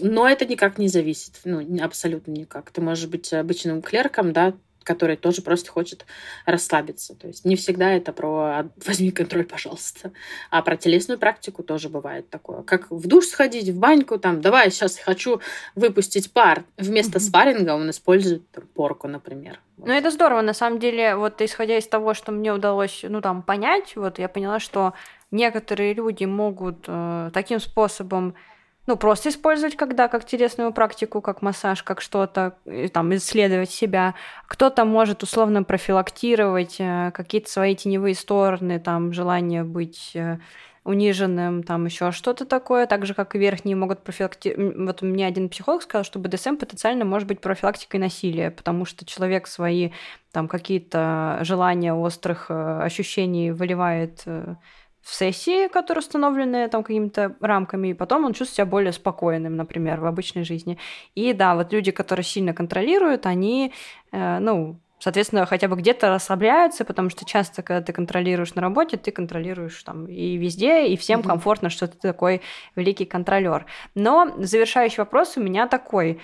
но 0.00 0.28
это 0.28 0.44
никак 0.46 0.78
не 0.78 0.88
зависит, 0.88 1.40
ну, 1.44 1.64
абсолютно 1.82 2.32
никак. 2.32 2.70
Ты 2.70 2.80
можешь 2.80 3.06
быть 3.06 3.32
обычным 3.32 3.82
клерком, 3.82 4.32
да, 4.32 4.54
который 4.84 5.16
тоже 5.16 5.42
просто 5.42 5.70
хочет 5.70 6.06
расслабиться. 6.46 7.14
То 7.14 7.26
есть 7.26 7.44
не 7.44 7.56
всегда 7.56 7.90
это 7.90 8.12
про 8.12 8.66
«возьми 8.84 9.10
контроль, 9.10 9.44
пожалуйста», 9.44 10.12
а 10.50 10.62
про 10.62 10.76
телесную 10.76 11.18
практику 11.18 11.62
тоже 11.62 11.88
бывает 11.88 12.30
такое. 12.30 12.62
Как 12.62 12.90
в 12.90 13.06
душ 13.06 13.26
сходить, 13.26 13.68
в 13.68 13.78
баньку, 13.78 14.18
там, 14.18 14.40
давай, 14.40 14.70
сейчас 14.70 14.98
хочу 14.98 15.40
выпустить 15.74 16.32
пар. 16.32 16.64
Вместо 16.76 17.18
mm-hmm. 17.18 17.22
спарринга 17.22 17.70
он 17.74 17.90
использует 17.90 18.48
там, 18.50 18.64
порку, 18.74 19.08
например. 19.08 19.58
Вот. 19.76 19.88
Ну, 19.88 19.92
это 19.92 20.10
здорово, 20.10 20.42
на 20.42 20.54
самом 20.54 20.78
деле, 20.78 21.16
вот 21.16 21.40
исходя 21.40 21.76
из 21.76 21.86
того, 21.88 22.14
что 22.14 22.30
мне 22.30 22.52
удалось, 22.52 23.04
ну, 23.08 23.20
там, 23.20 23.42
понять, 23.42 23.96
вот 23.96 24.18
я 24.18 24.28
поняла, 24.28 24.60
что 24.60 24.92
некоторые 25.30 25.94
люди 25.94 26.24
могут 26.24 26.84
э, 26.86 27.30
таким 27.32 27.58
способом 27.58 28.34
ну, 28.86 28.96
просто 28.96 29.30
использовать 29.30 29.76
когда 29.76 30.08
как 30.08 30.26
телесную 30.26 30.72
практику, 30.72 31.20
как 31.20 31.42
массаж, 31.42 31.82
как 31.82 32.00
что-то, 32.00 32.56
там, 32.92 33.14
исследовать 33.14 33.70
себя. 33.70 34.14
Кто-то 34.46 34.84
может 34.84 35.22
условно 35.22 35.62
профилактировать 35.62 36.76
э, 36.78 37.10
какие-то 37.12 37.50
свои 37.50 37.74
теневые 37.74 38.14
стороны, 38.14 38.78
там, 38.78 39.12
желание 39.12 39.64
быть 39.64 40.10
э, 40.14 40.38
униженным, 40.84 41.62
там 41.62 41.86
еще 41.86 42.12
что-то 42.12 42.44
такое, 42.44 42.86
так 42.86 43.06
же, 43.06 43.14
как 43.14 43.34
и 43.34 43.38
верхние 43.38 43.74
могут 43.74 44.04
профилактировать. 44.04 44.76
Вот 44.76 45.02
мне 45.02 45.26
один 45.26 45.48
психолог 45.48 45.82
сказал, 45.82 46.04
что 46.04 46.18
БДСМ 46.18 46.56
потенциально 46.56 47.06
может 47.06 47.26
быть 47.26 47.40
профилактикой 47.40 48.00
насилия, 48.00 48.50
потому 48.50 48.84
что 48.84 49.06
человек 49.06 49.46
свои 49.46 49.90
там 50.30 50.46
какие-то 50.46 51.38
желания 51.40 51.94
острых 51.94 52.46
э, 52.50 52.80
ощущений 52.82 53.50
выливает 53.50 54.24
в 55.04 55.14
сессии, 55.14 55.68
которые 55.68 56.00
установлены 56.00 56.66
там 56.68 56.82
какими-то 56.82 57.36
рамками, 57.40 57.88
и 57.88 57.94
потом 57.94 58.24
он 58.24 58.32
чувствует 58.32 58.56
себя 58.56 58.66
более 58.66 58.92
спокойным, 58.92 59.54
например, 59.54 60.00
в 60.00 60.06
обычной 60.06 60.44
жизни. 60.44 60.78
И 61.14 61.34
да, 61.34 61.54
вот 61.54 61.72
люди, 61.72 61.90
которые 61.90 62.24
сильно 62.24 62.54
контролируют, 62.54 63.26
они, 63.26 63.72
э, 64.12 64.38
ну, 64.38 64.80
соответственно, 64.98 65.44
хотя 65.44 65.68
бы 65.68 65.76
где-то 65.76 66.08
расслабляются, 66.08 66.86
потому 66.86 67.10
что 67.10 67.26
часто, 67.26 67.62
когда 67.62 67.82
ты 67.82 67.92
контролируешь 67.92 68.54
на 68.54 68.62
работе, 68.62 68.96
ты 68.96 69.10
контролируешь 69.10 69.82
там 69.82 70.06
и 70.06 70.38
везде, 70.38 70.86
и 70.86 70.96
всем 70.96 71.20
mm-hmm. 71.20 71.28
комфортно, 71.28 71.68
что 71.68 71.86
ты 71.86 71.98
такой 71.98 72.40
великий 72.74 73.04
контролер. 73.04 73.66
Но 73.94 74.32
завершающий 74.38 74.98
вопрос 74.98 75.36
у 75.36 75.42
меня 75.42 75.68
такой. 75.68 76.18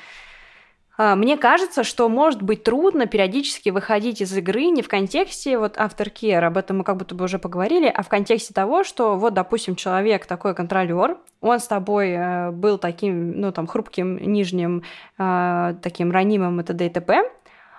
А, 1.02 1.16
мне 1.16 1.38
кажется, 1.38 1.82
что 1.82 2.10
может 2.10 2.42
быть 2.42 2.62
трудно 2.62 3.06
периодически 3.06 3.70
выходить 3.70 4.20
из 4.20 4.36
игры 4.36 4.66
не 4.66 4.82
в 4.82 4.88
контексте 4.88 5.56
вот 5.56 5.78
aftercare, 5.78 6.44
об 6.44 6.58
этом 6.58 6.76
мы 6.76 6.84
как 6.84 6.98
будто 6.98 7.14
бы 7.14 7.24
уже 7.24 7.38
поговорили, 7.38 7.86
а 7.86 8.02
в 8.02 8.10
контексте 8.10 8.52
того, 8.52 8.84
что 8.84 9.16
вот, 9.16 9.32
допустим, 9.32 9.76
человек 9.76 10.26
такой 10.26 10.54
контролер, 10.54 11.16
он 11.40 11.58
с 11.58 11.66
тобой 11.66 12.10
э, 12.10 12.50
был 12.50 12.76
таким, 12.76 13.40
ну, 13.40 13.50
там, 13.50 13.66
хрупким, 13.66 14.18
нижним, 14.18 14.82
э, 15.16 15.74
таким 15.80 16.10
ранимым 16.10 16.60
и 16.60 16.64
т.д. 16.64 16.84
и 16.84 16.90
т.п., 16.90 17.22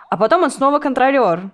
а 0.09 0.17
потом 0.17 0.41
он 0.41 0.49
снова 0.49 0.80
контролер. 0.80 1.51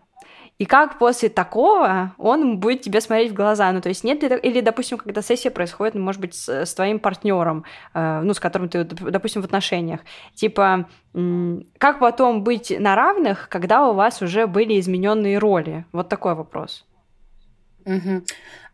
И 0.58 0.66
как 0.66 0.98
после 0.98 1.30
такого 1.30 2.14
он 2.18 2.60
будет 2.60 2.82
тебе 2.82 3.00
смотреть 3.00 3.32
в 3.32 3.36
глаза? 3.36 3.72
Ну, 3.72 3.80
то 3.80 3.90
есть 3.90 4.04
нет 4.04 4.24
ли... 4.24 4.30
Или, 4.38 4.62
допустим, 4.62 4.98
когда 4.98 5.22
сессия 5.22 5.52
происходит, 5.52 5.94
ну, 5.94 6.02
может 6.02 6.20
быть, 6.20 6.34
с, 6.34 6.50
с 6.50 6.74
твоим 6.74 7.00
партнером, 7.00 7.64
э, 7.94 8.22
ну, 8.22 8.34
с 8.34 8.40
которым 8.40 8.68
ты, 8.68 8.84
допустим, 8.84 9.42
в 9.44 9.46
отношениях. 9.46 10.00
Типа, 10.34 10.90
как 11.78 12.00
потом 12.00 12.44
быть 12.44 12.76
на 12.80 12.96
равных, 12.96 13.50
когда 13.50 13.88
у 13.88 13.94
вас 13.94 14.22
уже 14.22 14.48
были 14.48 14.80
измененные 14.80 15.38
роли? 15.38 15.86
Вот 15.92 16.10
такой 16.10 16.34
вопрос. 16.34 16.86
Угу. 17.86 18.24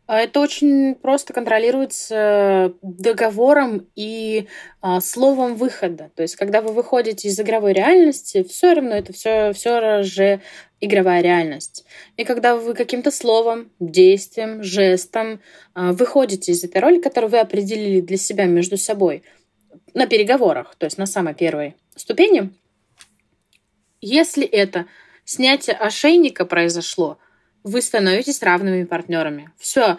Это 0.06 0.41
очень 0.41 0.95
просто 0.95 1.34
контролируется 1.34 2.74
договором 2.82 3.88
и 3.95 4.47
а, 4.82 4.99
словом 4.99 5.56
выхода. 5.56 6.12
То 6.16 6.24
есть, 6.24 6.36
когда 6.36 6.62
вы 6.62 6.74
выходите 6.74 7.30
из 7.30 7.39
игровой 7.39 7.72
реальности, 7.72 8.43
все 8.43 8.74
равно 8.74 8.95
это 8.95 9.14
все, 9.14 9.54
все 9.54 10.04
же 10.04 10.41
игровая 10.82 11.22
реальность. 11.22 11.86
И 12.18 12.26
когда 12.26 12.58
вы 12.58 12.74
каким-то 12.74 13.12
словом, 13.12 13.72
действием, 13.80 14.62
жестом 14.62 15.39
а, 15.74 15.93
выходите 15.93 16.51
из 16.51 16.66
этой 16.66 16.82
роли, 16.82 16.99
которую 16.99 17.32
вы 17.32 17.39
определили 17.39 18.01
для 18.01 18.18
себя 18.18 18.43
между 18.43 18.76
собой 18.76 19.24
на 19.93 20.06
переговорах, 20.06 20.76
то 20.76 20.86
есть 20.86 20.97
на 20.97 21.06
самой 21.06 21.34
первой 21.34 21.76
ступени, 21.95 22.54
если 24.01 24.45
это 24.45 24.86
снятие 25.24 25.78
ошейника 25.78 26.45
произошло, 26.45 27.20
вы 27.64 27.82
становитесь 27.82 28.41
равными 28.41 28.84
партнерами. 28.84 29.51
Все, 29.57 29.97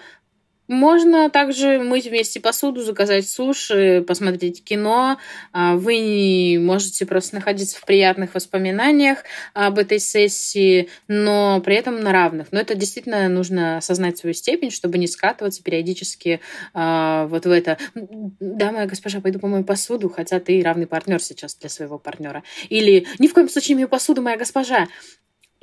можно 0.67 1.29
также 1.29 1.79
мыть 1.79 2.07
вместе 2.07 2.41
посуду, 2.41 2.83
заказать 2.83 3.29
суши, 3.29 4.03
посмотреть 4.07 4.65
кино. 4.65 5.19
А, 5.53 5.77
вы 5.77 6.59
можете 6.59 7.05
просто 7.05 7.35
находиться 7.35 7.79
в 7.79 7.85
приятных 7.85 8.35
воспоминаниях 8.35 9.19
об 9.53 9.79
этой 9.79 9.99
сессии, 9.99 10.89
но 11.07 11.61
при 11.61 11.77
этом 11.77 12.01
на 12.01 12.12
равных. 12.12 12.49
Но 12.51 12.61
это 12.61 12.75
действительно 12.75 13.29
нужно 13.29 13.77
осознать 13.77 14.17
свою 14.17 14.33
степень, 14.33 14.71
чтобы 14.71 14.97
не 14.97 15.07
скатываться 15.07 15.62
периодически 15.62 16.41
а, 16.73 17.27
вот 17.27 17.45
в 17.45 17.51
это. 17.51 17.77
Да, 17.95 18.73
моя 18.73 18.87
госпожа, 18.87 19.21
пойду 19.21 19.39
помою 19.39 19.65
посуду, 19.65 20.09
хотя 20.09 20.41
ты 20.41 20.62
равный 20.62 20.87
партнер 20.87 21.23
сейчас 21.23 21.57
для 21.57 21.69
своего 21.69 21.99
партнера. 21.99 22.43
Или 22.71 23.07
ни 23.19 23.29
в 23.29 23.35
коем 23.35 23.51
случае 23.51 23.75
не 23.75 23.81
мою 23.81 23.89
посуду, 23.89 24.23
моя 24.23 24.39
госпожа. 24.39 24.89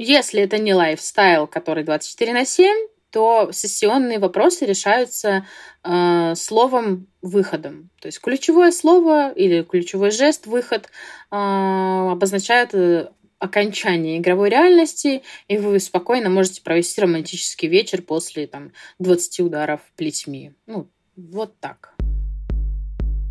Если 0.03 0.41
это 0.41 0.57
не 0.57 0.73
лайфстайл, 0.73 1.45
который 1.45 1.83
24 1.83 2.33
на 2.33 2.43
7, 2.43 2.87
то 3.11 3.51
сессионные 3.51 4.17
вопросы 4.17 4.65
решаются 4.65 5.45
э, 5.83 6.33
словом 6.35 7.05
выходом. 7.21 7.91
То 8.01 8.07
есть 8.07 8.19
ключевое 8.19 8.71
слово 8.71 9.31
или 9.31 9.61
ключевой 9.61 10.09
жест 10.09 10.47
выход 10.47 10.87
э, 10.87 10.89
обозначает 11.29 12.73
э, 12.73 13.11
окончание 13.37 14.17
игровой 14.17 14.49
реальности, 14.49 15.21
и 15.47 15.57
вы 15.59 15.79
спокойно 15.79 16.31
можете 16.31 16.63
провести 16.63 16.99
романтический 16.99 17.67
вечер 17.67 18.01
после 18.01 18.47
там, 18.47 18.71
20 18.97 19.41
ударов 19.41 19.81
плетьми. 19.97 20.53
Ну, 20.65 20.89
вот 21.15 21.59
так. 21.59 21.93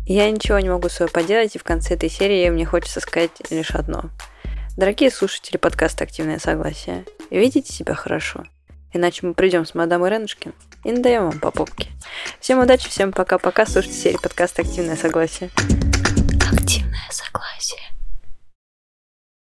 Я 0.05 0.31
ничего 0.31 0.57
не 0.59 0.69
могу 0.69 0.87
с 0.87 0.93
собой 0.93 1.11
поделать, 1.11 1.53
и 1.53 1.59
в 1.59 1.65
конце 1.65 1.95
этой 1.95 2.09
серии 2.09 2.49
мне 2.49 2.63
хочется 2.65 3.01
сказать 3.01 3.31
лишь 3.49 3.71
одно. 3.71 4.09
Дорогие 4.77 5.11
слушатели 5.11 5.57
подкаста 5.57 6.03
«Активное 6.03 6.39
согласие», 6.39 7.05
видите 7.29 7.71
себя 7.71 7.93
хорошо– 7.93 8.45
Иначе 8.93 9.25
мы 9.25 9.33
придем 9.33 9.65
с 9.65 9.73
мадам 9.73 10.05
Иренушкин 10.05 10.53
и 10.83 10.91
надаем 10.91 11.29
вам 11.29 11.39
по 11.39 11.51
попке. 11.51 11.87
Всем 12.39 12.59
удачи, 12.59 12.89
всем 12.89 13.13
пока-пока. 13.13 13.65
Слушайте 13.65 13.97
серию 13.97 14.21
подкаста 14.21 14.63
«Активное 14.63 14.97
согласие». 14.97 15.49
Активное. 16.51 16.99